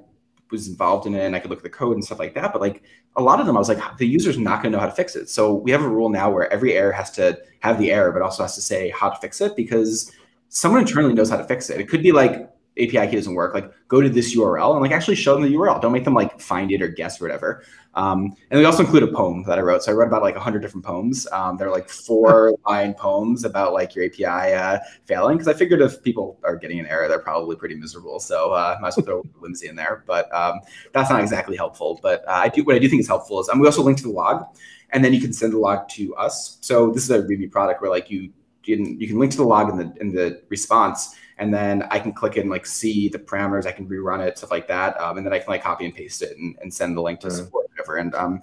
was 0.52 0.68
involved 0.68 1.08
in 1.08 1.16
it 1.16 1.26
and 1.26 1.36
I 1.36 1.40
could 1.40 1.50
look 1.50 1.60
at 1.60 1.64
the 1.64 1.70
code 1.70 1.96
and 1.96 2.04
stuff 2.06 2.20
like 2.20 2.34
that. 2.36 2.54
But 2.54 2.62
like 2.62 2.84
a 3.16 3.22
lot 3.22 3.40
of 3.40 3.46
them, 3.46 3.58
I 3.58 3.60
was 3.60 3.70
like, 3.70 3.98
the 3.98 4.08
user's 4.08 4.38
not 4.38 4.62
going 4.62 4.72
to 4.72 4.78
know 4.78 4.82
how 4.82 4.90
to 4.90 4.96
fix 4.96 5.16
it. 5.16 5.30
So 5.30 5.54
we 5.56 5.72
have 5.72 5.84
a 5.84 5.90
rule 5.90 6.10
now 6.10 6.32
where 6.32 6.52
every 6.54 6.74
error 6.74 6.92
has 6.92 7.12
to 7.12 7.40
have 7.60 7.80
the 7.80 7.92
error, 7.92 8.12
but 8.12 8.22
also 8.22 8.44
has 8.44 8.56
to 8.56 8.62
say 8.62 8.90
how 8.92 9.10
to 9.10 9.20
fix 9.20 9.42
it 9.42 9.56
because 9.56 10.12
someone 10.50 10.82
internally 10.82 11.14
knows 11.14 11.30
how 11.30 11.38
to 11.38 11.44
fix 11.44 11.70
it. 11.70 11.82
It 11.82 11.90
could 11.90 12.04
be 12.04 12.12
like 12.12 12.50
API 12.78 13.08
key 13.08 13.16
doesn't 13.16 13.36
work, 13.36 13.54
like 13.54 13.72
go 13.88 14.02
to 14.02 14.10
this 14.10 14.36
URL 14.36 14.72
and 14.72 14.82
like 14.82 14.92
actually 14.92 15.16
show 15.16 15.36
them 15.36 15.44
the 15.44 15.54
URL. 15.54 15.80
Don't 15.80 15.92
make 15.92 16.06
them 16.06 16.16
like 16.16 16.40
find 16.40 16.72
it 16.72 16.82
or 16.82 16.88
guess 16.88 17.22
or 17.22 17.26
whatever. 17.26 17.64
Um, 17.94 18.36
and 18.50 18.60
we 18.60 18.66
also 18.66 18.82
include 18.82 19.04
a 19.04 19.08
poem 19.08 19.44
that 19.44 19.60
I 19.60 19.62
wrote. 19.62 19.84
So 19.84 19.92
I 19.92 19.96
wrote 19.96 20.08
about 20.08 20.24
like 20.24 20.34
100 20.34 20.60
different 20.60 20.84
poems. 20.84 21.28
Um, 21.32 21.58
they're 21.58 21.70
like 21.70 21.88
four 21.88 22.56
line 22.66 22.96
poems 22.96 23.46
about 23.46 23.74
like 23.74 23.94
your 23.94 24.06
API 24.06 24.56
uh, 24.56 24.80
failing 25.06 25.38
because 25.38 25.48
I 25.48 25.54
figured 25.54 25.82
if 25.82 26.02
people 26.02 26.40
are 26.44 26.56
getting 26.56 26.80
an 26.80 26.88
error, 26.88 27.08
they're 27.08 27.20
probably 27.20 27.56
pretty 27.56 27.76
miserable. 27.76 28.20
So 28.20 28.52
uh, 28.52 28.78
might 28.82 28.88
as 28.90 28.98
well 28.98 29.06
throw 29.06 29.22
whimsy 29.40 29.68
in 29.68 29.76
there. 29.76 30.04
But 30.08 30.34
um, 30.34 30.62
that's 30.94 31.12
not 31.12 31.22
exactly 31.22 31.56
helpful. 31.56 32.00
But 32.02 32.28
uh, 32.28 32.32
I 32.32 32.50
do 32.50 32.64
what 32.64 32.76
I 32.76 32.80
do 32.80 32.90
think 32.90 33.02
is 33.02 33.08
helpful 33.08 33.40
is 33.40 33.50
um, 33.50 33.60
we 33.60 33.68
also 33.68 33.84
link 33.84 33.98
to 34.00 34.04
the 34.04 34.10
log, 34.10 34.46
and 34.90 35.06
then 35.06 35.14
you 35.14 35.22
can 35.22 35.32
send 35.32 35.54
the 35.54 35.60
log 35.60 35.88
to 35.90 36.16
us. 36.16 36.58
So 36.62 36.90
this 36.90 37.04
is 37.04 37.12
a 37.12 37.22
README 37.22 37.52
product 37.52 37.84
where 37.84 37.92
like 37.92 38.10
you 38.10 38.32
can, 38.64 39.00
you 39.00 39.08
can 39.08 39.20
link 39.20 39.32
to 39.34 39.38
the 39.38 39.44
log 39.44 39.70
in 39.70 39.78
the 39.78 39.94
in 40.02 40.12
the 40.12 40.42
response 40.50 41.16
and 41.38 41.54
then 41.54 41.84
I 41.90 42.00
can 42.00 42.14
click 42.14 42.38
and 42.38 42.50
like 42.50 42.66
see 42.66 43.10
the 43.10 43.20
parameters. 43.20 43.66
I 43.66 43.72
can 43.72 43.88
rerun 43.88 44.26
it, 44.26 44.38
stuff 44.38 44.52
like 44.52 44.68
that, 44.68 45.00
um, 45.00 45.18
and 45.18 45.26
then 45.26 45.34
I 45.34 45.40
can 45.40 45.50
like 45.50 45.64
copy 45.64 45.86
and 45.86 45.94
paste 45.94 46.22
it 46.22 46.38
and, 46.38 46.56
and 46.62 46.74
send 46.74 46.96
the 46.96 47.02
link 47.02 47.20
to 47.22 47.28
mm-hmm. 47.28 47.38
support 47.38 47.68
whatever. 47.70 47.98
And 47.98 48.14
um, 48.16 48.42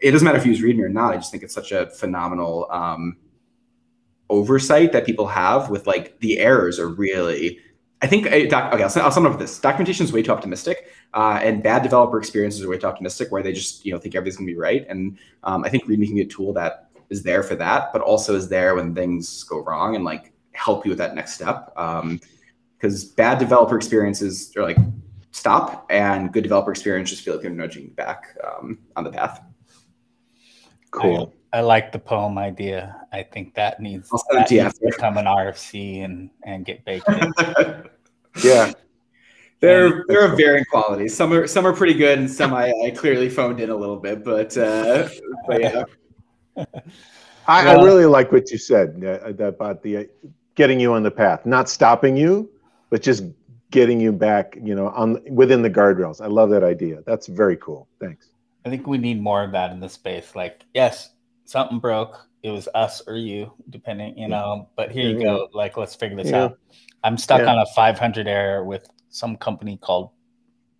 it 0.00 0.10
doesn't 0.10 0.24
matter 0.24 0.38
if 0.38 0.44
you 0.44 0.52
use 0.52 0.62
README 0.62 0.84
or 0.84 0.88
not. 0.88 1.14
I 1.14 1.16
just 1.16 1.30
think 1.30 1.42
it's 1.42 1.54
such 1.54 1.72
a 1.72 1.86
phenomenal 1.90 2.66
um, 2.70 3.16
oversight 4.30 4.92
that 4.92 5.06
people 5.06 5.26
have 5.26 5.70
with 5.70 5.86
like 5.86 6.18
the 6.20 6.38
errors 6.38 6.78
are 6.78 6.88
really. 6.88 7.60
I 8.02 8.06
think 8.06 8.26
uh, 8.26 8.46
doc, 8.48 8.74
okay. 8.74 8.82
I'll, 8.82 9.02
I'll 9.02 9.10
sum 9.10 9.24
up 9.24 9.32
with 9.32 9.40
this: 9.40 9.58
documentation 9.58 10.04
is 10.04 10.12
way 10.12 10.22
too 10.22 10.32
optimistic, 10.32 10.88
uh, 11.14 11.40
and 11.42 11.62
bad 11.62 11.82
developer 11.82 12.18
experiences 12.18 12.62
are 12.62 12.68
way 12.68 12.76
too 12.76 12.86
optimistic, 12.86 13.32
where 13.32 13.42
they 13.42 13.52
just 13.52 13.86
you 13.86 13.92
know 13.92 13.98
think 13.98 14.14
everything's 14.14 14.36
gonna 14.36 14.46
be 14.46 14.56
right. 14.56 14.84
And 14.88 15.16
um, 15.44 15.64
I 15.64 15.70
think 15.70 15.84
README 15.86 16.06
can 16.06 16.14
be 16.16 16.22
a 16.22 16.26
tool 16.26 16.52
that 16.54 16.90
is 17.08 17.22
there 17.22 17.42
for 17.42 17.54
that, 17.56 17.92
but 17.92 18.02
also 18.02 18.34
is 18.34 18.48
there 18.48 18.74
when 18.74 18.94
things 18.94 19.44
go 19.44 19.62
wrong 19.64 19.94
and 19.94 20.04
like 20.04 20.33
help 20.54 20.84
you 20.84 20.90
with 20.90 20.98
that 20.98 21.14
next 21.14 21.34
step. 21.34 21.66
Because 21.74 23.04
um, 23.04 23.10
bad 23.16 23.38
developer 23.38 23.76
experiences 23.76 24.52
are 24.56 24.62
like 24.62 24.78
stop, 25.30 25.86
and 25.90 26.32
good 26.32 26.42
developer 26.42 26.70
experiences 26.70 27.16
just 27.16 27.24
feel 27.24 27.34
like 27.34 27.42
they're 27.42 27.50
nudging 27.50 27.88
back 27.90 28.36
um, 28.44 28.78
on 28.96 29.04
the 29.04 29.10
path. 29.10 29.42
Cool. 30.90 31.34
I, 31.52 31.58
I, 31.58 31.60
like 31.60 31.92
the 31.92 31.98
poem 31.98 32.38
idea. 32.38 32.96
I 33.12 33.24
think 33.24 33.54
that 33.54 33.80
needs, 33.80 34.08
that 34.30 34.50
needs 34.50 34.78
to 34.78 34.86
become 34.86 35.16
an 35.18 35.26
RFC 35.26 36.04
and 36.04 36.30
and 36.44 36.64
get 36.64 36.84
baked 36.84 37.08
in. 37.08 37.32
yeah. 38.44 38.72
They're 39.60 40.04
they're 40.08 40.30
of 40.30 40.36
varying 40.36 40.64
qualities. 40.70 41.16
Some 41.16 41.32
are 41.32 41.46
some 41.46 41.66
are 41.66 41.72
pretty 41.72 41.94
good, 41.94 42.18
and 42.18 42.30
some 42.30 42.52
I, 42.52 42.72
I 42.84 42.90
clearly 42.90 43.30
phoned 43.30 43.60
in 43.60 43.70
a 43.70 43.76
little 43.76 43.96
bit. 43.96 44.22
But, 44.22 44.56
uh, 44.58 45.08
but 45.46 45.60
yeah. 45.60 45.84
I, 47.46 47.64
well, 47.64 47.80
I, 47.80 47.84
really 47.84 48.04
like 48.04 48.30
what 48.30 48.50
you 48.50 48.58
said 48.58 49.02
uh, 49.04 49.44
about 49.46 49.82
the 49.82 50.08
getting 50.54 50.80
you 50.80 50.92
on 50.92 51.02
the 51.02 51.10
path, 51.10 51.44
not 51.46 51.68
stopping 51.68 52.16
you, 52.16 52.50
but 52.90 53.02
just 53.02 53.24
getting 53.70 54.00
you 54.00 54.12
back, 54.12 54.56
you 54.62 54.74
know, 54.74 54.88
on 54.90 55.20
within 55.28 55.62
the 55.62 55.70
guardrails. 55.70 56.20
I 56.20 56.26
love 56.26 56.50
that 56.50 56.62
idea. 56.62 57.02
That's 57.06 57.26
very 57.26 57.56
cool. 57.56 57.88
Thanks. 58.00 58.30
I 58.64 58.70
think 58.70 58.86
we 58.86 58.98
need 58.98 59.20
more 59.20 59.42
of 59.42 59.52
that 59.52 59.72
in 59.72 59.80
the 59.80 59.88
space. 59.88 60.34
Like, 60.34 60.64
yes, 60.74 61.10
something 61.44 61.78
broke. 61.78 62.26
It 62.42 62.50
was 62.50 62.68
us 62.74 63.02
or 63.06 63.16
you, 63.16 63.52
depending, 63.70 64.16
you 64.18 64.28
know. 64.28 64.68
But 64.76 64.90
here 64.90 65.08
you 65.10 65.20
go. 65.20 65.48
Like, 65.52 65.76
let's 65.76 65.94
figure 65.94 66.16
this 66.16 66.30
yeah. 66.30 66.44
out. 66.44 66.58
I'm 67.02 67.18
stuck 67.18 67.40
yeah. 67.40 67.52
on 67.52 67.58
a 67.58 67.66
500 67.74 68.26
error 68.26 68.64
with 68.64 68.86
some 69.08 69.36
company 69.36 69.78
called 69.78 70.10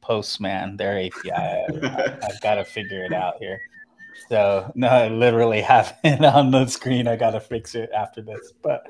Postman. 0.01 0.77
Their 0.77 0.99
API. 0.99 1.33
I, 1.33 2.19
I've 2.23 2.41
got 2.43 2.57
to 2.57 2.65
figure 2.65 3.05
it 3.05 3.13
out 3.13 3.37
here. 3.39 3.61
So 4.29 4.71
no, 4.75 4.89
I 4.89 5.09
literally 5.09 5.61
have 5.75 5.99
it 6.05 6.25
on 6.25 6.51
the 6.51 6.67
screen. 6.67 7.09
I 7.09 7.17
got 7.17 7.33
to 7.33 7.41
fix 7.41 7.75
it 7.75 7.91
after 7.95 8.23
this, 8.23 8.53
but 8.63 8.87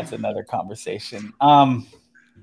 that's 0.00 0.12
another 0.12 0.42
conversation. 0.42 1.32
Um, 1.40 1.86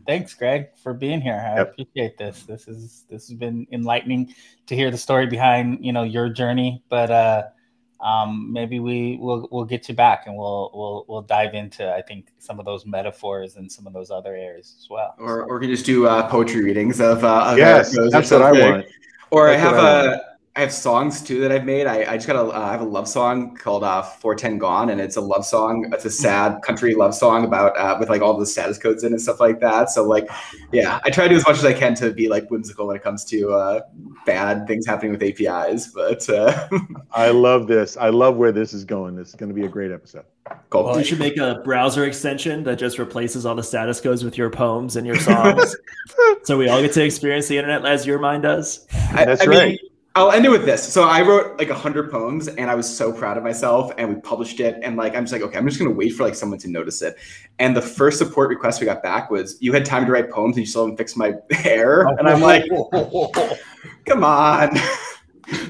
thanks, 0.05 0.33
Greg, 0.33 0.67
for 0.81 0.93
being 0.93 1.21
here. 1.21 1.41
I 1.45 1.57
yep. 1.57 1.71
appreciate 1.71 2.17
this. 2.17 2.43
This 2.43 2.67
is 2.67 3.05
this 3.09 3.27
has 3.27 3.37
been 3.37 3.67
enlightening 3.71 4.33
to 4.67 4.75
hear 4.75 4.91
the 4.91 4.97
story 4.97 5.27
behind 5.27 5.83
you 5.83 5.93
know 5.93 6.03
your 6.03 6.29
journey. 6.29 6.83
But 6.89 7.11
uh, 7.11 7.43
um, 8.01 8.51
maybe 8.51 8.79
we 8.79 9.17
will 9.17 9.47
we'll 9.51 9.65
get 9.65 9.87
you 9.89 9.95
back 9.95 10.27
and 10.27 10.37
we'll 10.37 10.71
we'll 10.73 11.05
we'll 11.07 11.21
dive 11.21 11.53
into 11.53 11.93
I 11.93 12.01
think 12.01 12.27
some 12.39 12.59
of 12.59 12.65
those 12.65 12.85
metaphors 12.85 13.55
and 13.55 13.71
some 13.71 13.87
of 13.87 13.93
those 13.93 14.11
other 14.11 14.35
areas 14.35 14.75
as 14.79 14.87
well. 14.89 15.15
Or 15.17 15.43
or 15.43 15.59
we 15.59 15.67
can 15.67 15.75
just 15.75 15.85
do 15.85 16.07
uh, 16.07 16.29
poetry 16.29 16.63
readings 16.63 16.99
of 16.99 17.23
uh, 17.23 17.55
yes, 17.57 17.95
that's 18.11 18.31
what 18.31 18.41
I 18.41 18.51
want. 18.51 18.85
Or 19.31 19.47
that's 19.47 19.63
I 19.63 19.65
have 19.65 19.77
I 19.77 20.13
a. 20.13 20.34
I 20.57 20.61
have 20.61 20.71
songs 20.71 21.21
too 21.21 21.41
that 21.41 21.51
I've 21.51 21.65
made. 21.65 21.85
I, 21.85 22.13
I 22.13 22.15
just 22.15 22.27
got 22.27 22.37
a, 22.37 22.47
uh, 22.47 22.59
I 22.59 22.71
have 22.71 22.79
a 22.79 22.85
love 22.85 23.09
song 23.09 23.57
called 23.57 23.83
uh, 23.83 24.01
410 24.01 24.57
Gone, 24.57 24.89
and 24.89 25.01
it's 25.01 25.17
a 25.17 25.21
love 25.21 25.45
song. 25.45 25.89
It's 25.91 26.05
a 26.05 26.09
sad 26.09 26.61
country 26.61 26.95
love 26.95 27.13
song 27.13 27.43
about 27.43 27.77
uh, 27.77 27.97
with 27.99 28.07
like 28.07 28.21
all 28.21 28.37
the 28.37 28.45
status 28.45 28.77
codes 28.77 29.03
in 29.03 29.11
and 29.11 29.21
stuff 29.21 29.41
like 29.41 29.59
that. 29.59 29.89
So 29.89 30.05
like, 30.05 30.29
yeah, 30.71 31.01
I 31.03 31.09
try 31.09 31.25
to 31.25 31.31
do 31.31 31.35
as 31.35 31.45
much 31.45 31.57
as 31.57 31.65
I 31.65 31.73
can 31.73 31.93
to 31.95 32.13
be 32.13 32.29
like 32.29 32.49
whimsical 32.49 32.87
when 32.87 32.95
it 32.95 33.03
comes 33.03 33.25
to 33.25 33.51
uh, 33.51 33.81
bad 34.25 34.65
things 34.65 34.85
happening 34.85 35.11
with 35.11 35.23
APIs. 35.23 35.87
But 35.87 36.29
uh, 36.29 36.69
I 37.11 37.31
love 37.31 37.67
this. 37.67 37.97
I 37.97 38.07
love 38.07 38.37
where 38.37 38.53
this 38.53 38.73
is 38.73 38.85
going. 38.85 39.17
This 39.17 39.29
is 39.29 39.35
going 39.35 39.49
to 39.49 39.55
be 39.55 39.65
a 39.65 39.69
great 39.69 39.91
episode. 39.91 40.23
Cool. 40.69 40.85
Well, 40.85 40.97
you 40.97 41.03
should 41.03 41.19
make 41.19 41.35
a 41.35 41.59
browser 41.65 42.05
extension 42.05 42.63
that 42.63 42.77
just 42.77 42.97
replaces 42.97 43.45
all 43.45 43.55
the 43.55 43.63
status 43.63 43.99
codes 43.99 44.23
with 44.23 44.37
your 44.37 44.49
poems 44.49 44.95
and 44.95 45.05
your 45.05 45.19
songs, 45.19 45.75
so 46.43 46.57
we 46.57 46.69
all 46.69 46.81
get 46.81 46.93
to 46.93 47.03
experience 47.03 47.49
the 47.49 47.57
internet 47.57 47.85
as 47.85 48.05
your 48.05 48.19
mind 48.19 48.43
does. 48.43 48.87
I, 49.11 49.25
That's 49.25 49.41
I 49.41 49.45
right. 49.47 49.67
Mean, 49.69 49.79
I'll 50.17 50.31
end 50.31 50.45
it 50.45 50.49
with 50.49 50.65
this. 50.65 50.81
So 50.81 51.03
I 51.03 51.21
wrote 51.21 51.57
like 51.59 51.69
a 51.69 51.75
hundred 51.75 52.09
poems 52.09 52.47
and 52.47 52.71
I 52.71 52.75
was 52.75 52.87
so 52.87 53.11
proud 53.11 53.35
of 53.35 53.43
myself 53.43 53.91
and 53.97 54.15
we 54.15 54.21
published 54.21 54.61
it. 54.61 54.79
And 54.81 54.95
like, 54.95 55.13
I'm 55.13 55.23
just 55.23 55.33
like, 55.33 55.41
okay, 55.41 55.57
I'm 55.57 55.67
just 55.67 55.77
going 55.77 55.91
to 55.91 55.95
wait 55.95 56.11
for 56.11 56.23
like 56.23 56.35
someone 56.35 56.57
to 56.59 56.69
notice 56.69 57.01
it. 57.01 57.17
And 57.59 57.75
the 57.75 57.81
first 57.81 58.17
support 58.17 58.47
request 58.47 58.79
we 58.79 58.85
got 58.85 59.03
back 59.03 59.29
was 59.29 59.57
you 59.59 59.73
had 59.73 59.85
time 59.85 60.05
to 60.05 60.11
write 60.13 60.29
poems 60.29 60.55
and 60.55 60.65
you 60.65 60.69
still 60.69 60.83
haven't 60.83 60.95
fixed 60.95 61.17
my 61.17 61.33
hair. 61.51 62.07
Oh, 62.07 62.15
and 62.15 62.29
I'm 62.29 62.39
like, 62.41 62.63
come 64.05 64.23
on. 64.23 64.77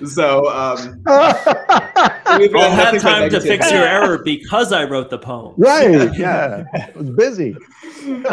so, 0.07 0.49
um, 0.49 1.01
I'll 1.07 2.71
have 2.71 3.01
time 3.01 3.29
to 3.29 3.41
fix 3.41 3.71
your 3.71 3.83
error 3.83 4.19
because 4.23 4.71
I 4.71 4.83
wrote 4.83 5.09
the 5.09 5.17
poem. 5.17 5.53
Right. 5.57 6.11
Yeah. 6.15 6.63
I 6.73 6.91
was 6.95 7.09
busy. 7.09 7.55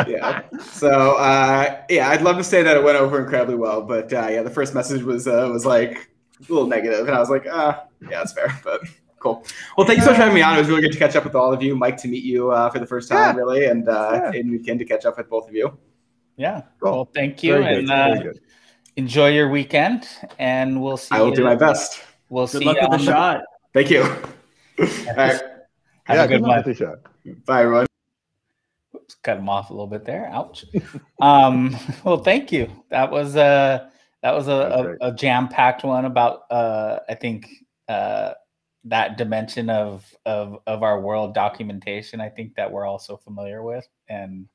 yeah. 0.06 0.42
So 0.60 1.16
uh, 1.16 1.82
yeah, 1.88 2.10
I'd 2.10 2.22
love 2.22 2.36
to 2.36 2.44
say 2.44 2.62
that 2.62 2.76
it 2.76 2.82
went 2.82 2.96
over 2.96 3.20
incredibly 3.20 3.56
well, 3.56 3.82
but 3.82 4.12
uh, 4.12 4.28
yeah, 4.30 4.42
the 4.42 4.50
first 4.50 4.74
message 4.74 5.02
was 5.02 5.26
uh, 5.26 5.48
was 5.52 5.66
like 5.66 6.10
a 6.38 6.52
little 6.52 6.68
negative, 6.68 7.06
and 7.06 7.16
I 7.16 7.18
was 7.18 7.30
like, 7.30 7.46
ah, 7.50 7.84
yeah, 8.02 8.08
that's 8.10 8.32
fair, 8.32 8.58
but 8.62 8.82
cool. 9.18 9.44
Well, 9.76 9.86
thank 9.86 9.98
you 9.98 10.04
so 10.04 10.10
much 10.10 10.16
for 10.16 10.22
having 10.22 10.34
me 10.34 10.42
on. 10.42 10.54
It 10.54 10.58
was 10.58 10.68
really 10.68 10.82
good 10.82 10.92
to 10.92 10.98
catch 10.98 11.16
up 11.16 11.24
with 11.24 11.34
all 11.34 11.52
of 11.52 11.62
you. 11.62 11.74
Mike, 11.74 11.96
to 11.98 12.08
meet 12.08 12.24
you 12.24 12.50
uh, 12.50 12.70
for 12.70 12.78
the 12.78 12.86
first 12.86 13.08
time, 13.08 13.36
yeah. 13.36 13.42
really, 13.42 13.64
and 13.66 13.88
uh, 13.88 14.30
yeah. 14.32 14.40
and 14.40 14.64
Kin 14.64 14.78
to 14.78 14.84
catch 14.84 15.04
up 15.04 15.16
with 15.18 15.28
both 15.28 15.48
of 15.48 15.54
you. 15.54 15.76
Yeah. 16.36 16.62
Cool. 16.80 16.92
Well, 16.92 17.10
thank 17.14 17.42
you, 17.42 17.54
Very 17.54 17.78
and 17.80 17.90
uh, 17.90 18.32
enjoy 18.96 19.30
your 19.30 19.48
weekend, 19.48 20.08
and 20.38 20.82
we'll 20.82 20.96
see. 20.96 21.14
I 21.14 21.20
will 21.20 21.32
do 21.32 21.44
my 21.44 21.54
best. 21.54 22.02
We'll 22.28 22.46
good 22.46 22.60
see. 22.60 22.64
Luck 22.64 22.76
with 22.80 23.00
the 23.00 23.06
shot. 23.06 23.42
Thank 23.72 23.90
you. 23.90 24.02
all 24.78 24.86
right. 25.16 25.40
Have 26.04 26.16
yeah, 26.16 26.24
a 26.24 26.28
good, 26.28 26.42
good 26.42 26.78
one. 26.80 27.42
Bye, 27.46 27.62
everyone 27.62 27.86
cut 29.22 29.38
him 29.38 29.48
off 29.48 29.70
a 29.70 29.72
little 29.72 29.86
bit 29.86 30.04
there. 30.04 30.28
Ouch. 30.32 30.64
um, 31.20 31.76
well, 32.04 32.18
thank 32.18 32.52
you. 32.52 32.70
That 32.90 33.10
was 33.10 33.36
a 33.36 33.90
that 34.22 34.34
was 34.34 34.48
a, 34.48 34.96
a, 35.00 35.08
a 35.08 35.12
jam 35.12 35.48
packed 35.48 35.84
one 35.84 36.04
about 36.04 36.42
uh, 36.50 37.00
I 37.08 37.14
think 37.14 37.48
uh, 37.88 38.32
that 38.84 39.16
dimension 39.16 39.70
of 39.70 40.04
of 40.26 40.58
of 40.66 40.82
our 40.82 41.00
world 41.00 41.34
documentation. 41.34 42.20
I 42.20 42.28
think 42.28 42.54
that 42.56 42.70
we're 42.70 42.86
all 42.86 42.98
so 42.98 43.16
familiar 43.16 43.62
with, 43.62 43.86
and 44.08 44.48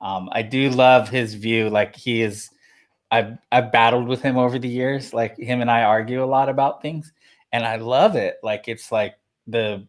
um, 0.00 0.28
I 0.32 0.42
do 0.42 0.70
love 0.70 1.08
his 1.08 1.34
view. 1.34 1.70
Like 1.70 1.96
he 1.96 2.22
is, 2.22 2.50
I've 3.10 3.38
I've 3.50 3.72
battled 3.72 4.08
with 4.08 4.22
him 4.22 4.38
over 4.38 4.58
the 4.58 4.68
years. 4.68 5.12
Like 5.12 5.36
him 5.36 5.60
and 5.60 5.70
I 5.70 5.82
argue 5.82 6.22
a 6.22 6.26
lot 6.26 6.48
about 6.48 6.82
things, 6.82 7.12
and 7.52 7.64
I 7.64 7.76
love 7.76 8.16
it. 8.16 8.36
Like 8.42 8.68
it's 8.68 8.92
like 8.92 9.16
the 9.46 9.86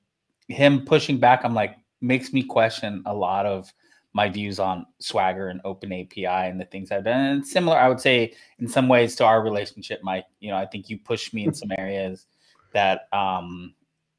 him 0.48 0.86
pushing 0.86 1.20
back. 1.20 1.42
I'm 1.44 1.54
like 1.54 1.78
makes 2.02 2.34
me 2.34 2.44
question 2.44 3.04
a 3.06 3.14
lot 3.14 3.46
of 3.46 3.72
my 4.14 4.28
views 4.28 4.60
on 4.60 4.86
Swagger 5.00 5.48
and 5.48 5.62
Open 5.64 5.94
API 5.94 6.26
and 6.26 6.60
the 6.60 6.66
things 6.66 6.92
I've 6.92 7.06
done. 7.06 7.26
And 7.26 7.48
similar, 7.48 7.78
I 7.78 7.88
would 7.88 8.02
say, 8.02 8.34
in 8.60 8.68
some 8.68 8.90
ways 8.90 9.16
to 9.16 9.26
our 9.26 9.42
relationship, 9.42 10.02
Mike. 10.04 10.26
You 10.40 10.52
know, 10.52 10.58
I 10.58 10.66
think 10.66 10.90
you 10.90 10.98
pushed 10.98 11.34
me 11.34 11.46
in 11.46 11.54
some 11.62 11.72
areas 11.78 12.26
that 12.74 13.08
um, 13.14 13.74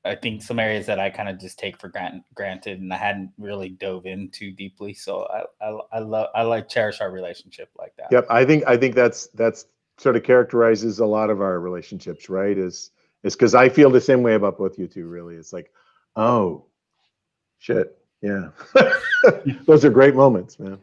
I 0.04 0.16
think 0.16 0.42
some 0.42 0.58
areas 0.58 0.86
that 0.86 0.98
I 0.98 1.10
kind 1.10 1.28
of 1.28 1.38
just 1.38 1.58
take 1.58 1.78
for 1.80 1.88
grant, 1.88 2.24
granted, 2.34 2.80
and 2.80 2.92
I 2.92 2.96
hadn't 2.96 3.32
really 3.38 3.68
dove 3.68 4.06
in 4.06 4.30
too 4.30 4.50
deeply. 4.50 4.94
So 4.94 5.26
I, 5.26 5.64
I, 5.64 5.78
I 5.92 5.98
love, 6.00 6.28
I 6.34 6.42
like 6.42 6.68
cherish 6.68 7.00
our 7.00 7.10
relationship 7.10 7.70
like 7.78 7.94
that. 7.98 8.08
Yep, 8.10 8.26
I 8.28 8.44
think, 8.44 8.64
I 8.66 8.76
think 8.76 8.94
that's 8.94 9.28
that's 9.28 9.66
sort 9.98 10.16
of 10.16 10.24
characterizes 10.24 10.98
a 10.98 11.06
lot 11.06 11.30
of 11.30 11.40
our 11.40 11.60
relationships, 11.60 12.28
right? 12.28 12.58
Is 12.58 12.90
is 13.22 13.36
because 13.36 13.54
I 13.54 13.68
feel 13.68 13.90
the 13.90 14.00
same 14.00 14.22
way 14.22 14.34
about 14.34 14.58
both 14.58 14.78
you 14.78 14.88
two. 14.88 15.06
Really, 15.06 15.36
it's 15.36 15.52
like, 15.52 15.70
oh, 16.16 16.64
shit 17.58 17.96
yeah. 18.22 18.48
Those 19.66 19.84
are 19.84 19.90
great 19.90 20.14
moments, 20.14 20.58
man. 20.58 20.78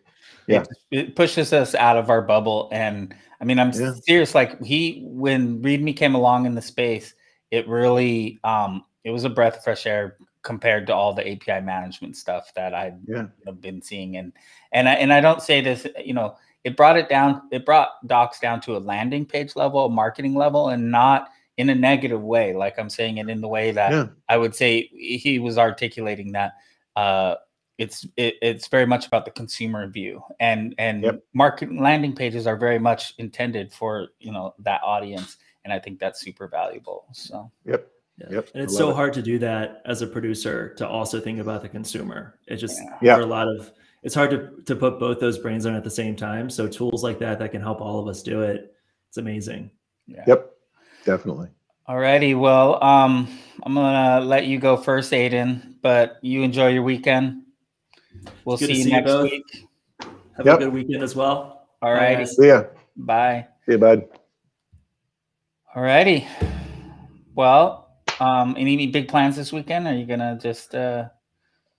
Yeah. 0.48 0.64
It, 0.92 1.00
it, 1.00 1.16
pushes 1.16 1.54
us 1.54 1.74
out 1.76 1.98
of 1.98 2.10
our 2.10 2.22
bubble. 2.22 2.70
And 2.72 3.16
I 3.42 3.46
mean, 3.46 3.60
I'm 3.60 3.72
yeah. 3.72 3.94
serious. 4.04 4.36
Like 4.36 4.62
he, 4.64 5.04
when 5.06 5.62
README 5.62 5.96
came 5.96 6.16
along 6.16 6.46
in 6.46 6.56
the 6.56 6.62
space, 6.62 7.14
it 7.52 7.68
really, 7.68 8.40
um, 8.44 8.84
it 9.04 9.12
was 9.12 9.24
a 9.24 9.30
breath 9.30 9.58
of 9.58 9.64
fresh 9.64 9.86
air 9.86 10.18
compared 10.42 10.88
to 10.88 10.94
all 10.94 11.14
the 11.14 11.28
API 11.30 11.64
management 11.66 12.16
stuff 12.16 12.52
that 12.56 12.74
I've 12.74 12.98
yeah. 13.08 13.28
been 13.60 13.82
seeing. 13.82 14.18
And, 14.18 14.32
and 14.72 14.88
I, 14.88 14.94
and 14.94 15.12
I 15.12 15.22
don't 15.22 15.42
say 15.42 15.62
this, 15.62 15.86
you 16.04 16.14
know, 16.14 16.36
it 16.64 16.76
brought 16.76 16.98
it 16.98 17.10
down. 17.10 17.42
It 17.52 17.66
brought 17.66 17.90
docs 18.08 18.40
down 18.40 18.62
to 18.62 18.78
a 18.78 18.80
landing 18.80 19.26
page 19.26 19.56
level, 19.56 19.86
a 19.86 19.90
marketing 19.90 20.36
level, 20.36 20.70
and 20.70 20.92
not 20.92 21.30
in 21.58 21.70
a 21.70 21.76
negative 21.76 22.22
way. 22.22 22.54
Like 22.54 22.78
I'm 22.78 22.90
saying 22.90 23.18
it 23.18 23.30
in 23.30 23.42
the 23.42 23.48
way 23.48 23.72
that 23.72 23.92
Yeah. 23.92 24.08
I 24.28 24.38
would 24.38 24.56
say 24.56 24.90
he 24.94 25.40
was 25.40 25.58
articulating 25.58 26.34
that. 26.34 26.54
Uh, 26.96 27.36
it's 27.80 28.06
it, 28.18 28.36
it's 28.42 28.68
very 28.68 28.86
much 28.86 29.08
about 29.08 29.24
the 29.26 29.32
consumer 29.32 29.88
view 29.88 30.22
and 30.42 30.76
and 30.78 31.02
Yep. 31.02 31.24
market 31.34 31.74
landing 31.74 32.14
pages 32.14 32.46
are 32.46 32.58
very 32.58 32.78
much 32.78 33.14
intended 33.18 33.72
for 33.72 34.10
you 34.20 34.34
know 34.34 34.54
that 34.60 34.82
audience 34.84 35.38
and 35.64 35.72
i 35.72 35.80
think 35.80 35.98
that's 35.98 36.20
super 36.20 36.50
valuable 36.50 37.06
so 37.14 37.50
Yep. 37.66 37.90
Yeah. 38.20 38.28
Yep. 38.32 38.50
And 38.54 38.64
it's 38.64 38.76
so 38.78 38.90
it. 38.92 38.96
hard 38.96 39.14
to 39.14 39.22
do 39.22 39.40
that 39.40 39.82
as 39.86 40.02
a 40.02 40.08
producer 40.08 40.74
to 40.76 40.88
also 40.88 41.20
think 41.20 41.40
about 41.40 41.62
the 41.62 41.70
consumer. 41.70 42.38
It's 42.48 42.60
just 42.62 42.80
Yeah. 42.82 42.98
Yeah. 43.02 43.16
for 43.16 43.22
a 43.22 43.26
lot 43.26 43.48
of 43.48 43.72
it's 44.04 44.16
hard 44.16 44.30
to 44.32 44.62
to 44.66 44.76
put 44.76 45.00
both 45.00 45.20
those 45.20 45.38
brains 45.38 45.66
on 45.66 45.76
at 45.76 45.84
the 45.84 45.90
same 45.92 46.16
time. 46.16 46.50
So 46.50 46.68
tools 46.68 47.04
like 47.04 47.20
that 47.20 47.40
that 47.40 47.52
can 47.52 47.62
help 47.62 47.82
all 47.82 48.00
of 48.00 48.08
us 48.08 48.22
do 48.24 48.42
it. 48.44 48.74
It's 49.10 49.18
amazing. 49.18 49.72
yeah 50.08 50.24
Yep. 50.28 50.52
Definitely. 51.06 51.48
alrighty 51.88 52.38
well 52.40 52.84
um 52.84 53.28
i'm 53.64 53.74
gonna 53.74 54.24
let 54.24 54.46
you 54.46 54.60
go 54.60 54.78
first 54.78 55.12
aidan 55.14 55.76
but 55.82 56.18
you 56.22 56.44
enjoy 56.44 56.68
your 56.68 56.84
weekend 56.84 57.44
we'll 58.46 58.58
Good 58.58 58.68
see 58.68 58.74
you 58.78 58.84
see 58.84 58.90
you 58.90 58.96
next 58.96 59.12
both. 59.12 59.24
week 59.32 59.46
Have 60.38 60.46
Yep. 60.46 60.56
a 60.58 60.60
good 60.66 60.74
weekend 60.74 61.02
as 61.04 61.16
well. 61.16 61.68
all 61.82 61.94
righty. 61.94 62.26
See 62.26 62.48
ya. 62.48 62.64
bye 62.96 63.48
See 63.66 63.72
ya, 63.74 63.78
bud. 63.80 64.04
Alrighty. 65.76 66.28
Well, 67.36 67.89
um, 68.20 68.56
any 68.58 68.88
big 68.88 69.08
plans 69.08 69.36
this 69.36 69.52
weekend? 69.54 69.88
Are 69.88 69.94
you 69.94 70.06
gonna 70.06 70.38
just 70.42 70.76
uh 70.76 71.10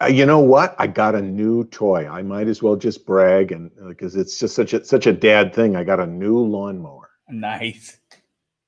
Uh, 0.02 0.06
you 0.06 0.24
know 0.26 0.38
what? 0.40 0.74
I 0.78 0.86
got 0.86 1.14
a 1.14 1.20
new 1.22 1.64
toy. 1.64 2.08
I 2.08 2.22
might 2.22 2.48
as 2.48 2.62
well 2.62 2.76
just 2.76 3.04
brag, 3.06 3.52
and 3.52 3.70
because 3.88 4.16
it's 4.16 4.38
just 4.38 4.54
such 4.54 4.72
a 4.72 4.84
such 4.84 5.06
a 5.06 5.12
dad 5.12 5.54
thing. 5.54 5.76
I 5.76 5.84
got 5.84 6.00
a 6.00 6.06
new 6.06 6.38
lawnmower, 6.40 7.10
nice? 7.28 7.98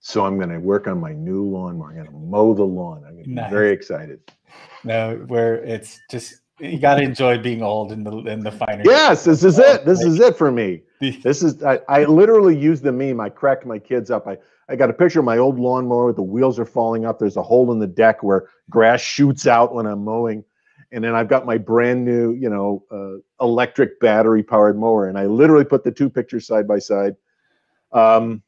so 0.01 0.25
I'm 0.27 0.37
to 0.41 0.59
work 0.59 0.87
on 0.89 1.01
my 1.01 1.13
new 1.13 1.45
lawnmower. 1.45 1.91
I'm 1.91 2.07
to 2.07 2.13
mow 2.13 2.55
the 2.55 2.65
lawn. 2.65 3.05
I'm 3.07 3.15
gonna 3.15 3.25
be 3.25 3.35
Nice. 3.35 3.51
very 3.51 3.71
excited. 3.73 4.21
No, 4.85 5.17
where 5.29 5.55
it's 5.65 6.01
just 6.11 6.35
you 6.59 6.79
gotta 6.79 7.03
enjoy 7.03 7.39
being 7.39 7.63
old 7.63 7.93
in 7.93 8.05
the 8.05 8.13
in 8.27 8.41
the 8.41 8.53
finer. 8.53 8.83
Yes, 8.85 9.25
this 9.25 9.43
is 9.45 9.59
it. 9.59 9.85
This 9.85 10.03
is 10.03 10.21
it 10.21 10.37
for 10.37 10.51
me. 10.53 10.83
This 11.25 11.43
is 11.43 11.63
I, 11.65 11.81
I 11.89 12.05
literally 12.05 12.57
use 12.57 12.81
the 12.81 12.93
meme. 12.93 13.19
I 13.21 13.29
cracked 13.29 13.67
my 13.67 13.79
kids 13.79 14.09
up. 14.11 14.29
I, 14.29 14.37
I 14.69 14.77
got 14.77 14.91
a 14.91 14.93
picture 14.93 15.19
of 15.19 15.25
my 15.25 15.39
old 15.39 15.59
lawnmower. 15.59 16.13
The 16.13 16.23
wheels 16.23 16.59
are 16.59 16.65
falling 16.65 17.05
off. 17.05 17.19
There's 17.19 17.37
a 17.37 17.43
hole 17.43 17.73
in 17.73 17.79
the 17.79 17.87
deck 17.87 18.23
where 18.23 18.49
grass 18.71 19.01
shoots 19.01 19.47
out 19.47 19.75
when 19.75 19.87
I'm 19.87 20.05
mowing. 20.05 20.45
And 20.93 21.03
then 21.03 21.15
I've 21.15 21.29
got 21.29 21.47
my 21.47 21.59
brand 21.59 22.05
new, 22.05 22.33
you 22.35 22.49
know, 22.51 22.85
uh, 22.91 23.45
electric 23.45 23.99
battery 24.01 24.43
powered 24.43 24.79
mower. 24.79 25.09
And 25.09 25.19
I 25.19 25.27
literally 25.27 25.65
put 25.65 25.85
the 25.85 25.91
two 25.91 26.09
pictures 26.11 26.47
side 26.47 26.69
by 26.69 26.79
side. 26.79 27.15
Um, 27.93 28.43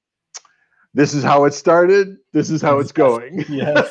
this 0.92 1.12
is 1.14 1.24
how 1.24 1.44
it 1.44 1.54
started. 1.54 2.18
This 2.32 2.50
is 2.50 2.62
how 2.62 2.78
it's 2.78 2.92
going. 3.04 3.44
Yes. 3.48 3.88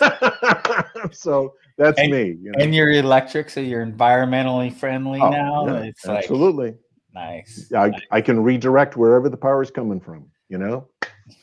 so 1.12 1.54
that's 1.78 2.00
And- 2.00 2.12
me. 2.12 2.38
You 2.42 2.52
know? 2.52 2.64
And 2.64 2.74
you're 2.74 2.92
electric, 2.92 3.50
so 3.50 3.60
you're 3.60 3.86
environmentally 3.86 4.74
friendly 4.74 5.20
Oh, 5.20 5.30
now. 5.30 5.66
yeah, 5.68 5.84
it's 5.84 6.06
like 6.06 6.20
absolutely. 6.20 6.76
nice. 7.14 7.72
I, 7.76 7.92
I 8.12 8.22
can 8.22 8.42
redirect 8.42 8.96
wherever 8.96 9.30
the 9.30 9.38
power 9.38 9.62
is 9.62 9.72
coming 9.72 10.00
from. 10.00 10.28
You 10.50 10.60
know. 10.60 10.88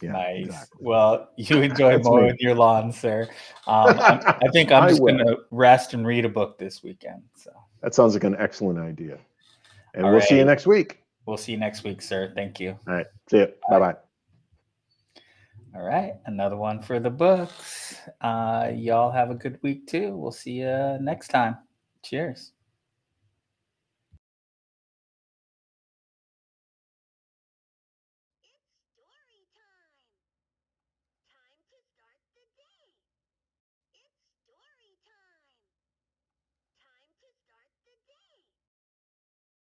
Yeah. 0.03 0.12
nice. 0.12 0.47
exactly. 0.47 0.78
Well, 0.87 1.31
you 1.37 1.62
enjoy 1.62 1.99
mowing 1.99 2.33
me. 2.33 2.37
your 2.41 2.55
lawn, 2.55 2.93
sir. 2.93 3.28
Um, 3.66 3.99
I'm- 3.99 4.53
think 4.53 4.70
I'm 4.72 4.89
just 4.91 5.01
gonna 5.01 5.37
rest 5.51 5.95
and 5.95 6.07
read 6.07 6.24
a 6.24 6.28
book 6.28 6.59
this 6.59 6.83
weekend. 6.83 7.22
So 7.37 7.51
That 7.83 7.95
sounds 7.95 8.14
like 8.14 8.24
an 8.24 8.37
excellent 8.39 8.78
idea. 8.78 9.18
And 9.95 10.05
All 10.05 10.12
we'll 10.12 10.20
see 10.20 10.37
you 10.39 10.45
next 10.45 10.66
week. 10.66 11.03
we'll 11.26 11.37
see 11.37 11.53
you 11.53 11.59
next 11.59 11.83
week, 11.85 12.03
sir. 12.03 12.33
Thank 12.35 12.61
you. 12.61 12.78
All 12.87 12.95
right. 12.95 13.07
See 13.28 13.39
you. 13.39 13.49
Bye 13.68 13.78
bye. 13.78 13.95
All 15.74 15.83
right, 15.83 16.14
another 16.26 16.57
one 16.57 16.83
for 16.83 16.99
the 16.99 17.11
books. 17.11 17.95
Uh, 18.20 18.70
y'all 18.74 19.12
have 19.12 19.31
a 19.31 19.37
good 19.37 19.57
week 19.62 19.87
too. 19.87 20.16
We'll 20.16 20.33
see 20.33 20.61
you 20.62 20.99
next 21.01 21.28
time. 21.28 21.59
Cheers. 22.03 22.53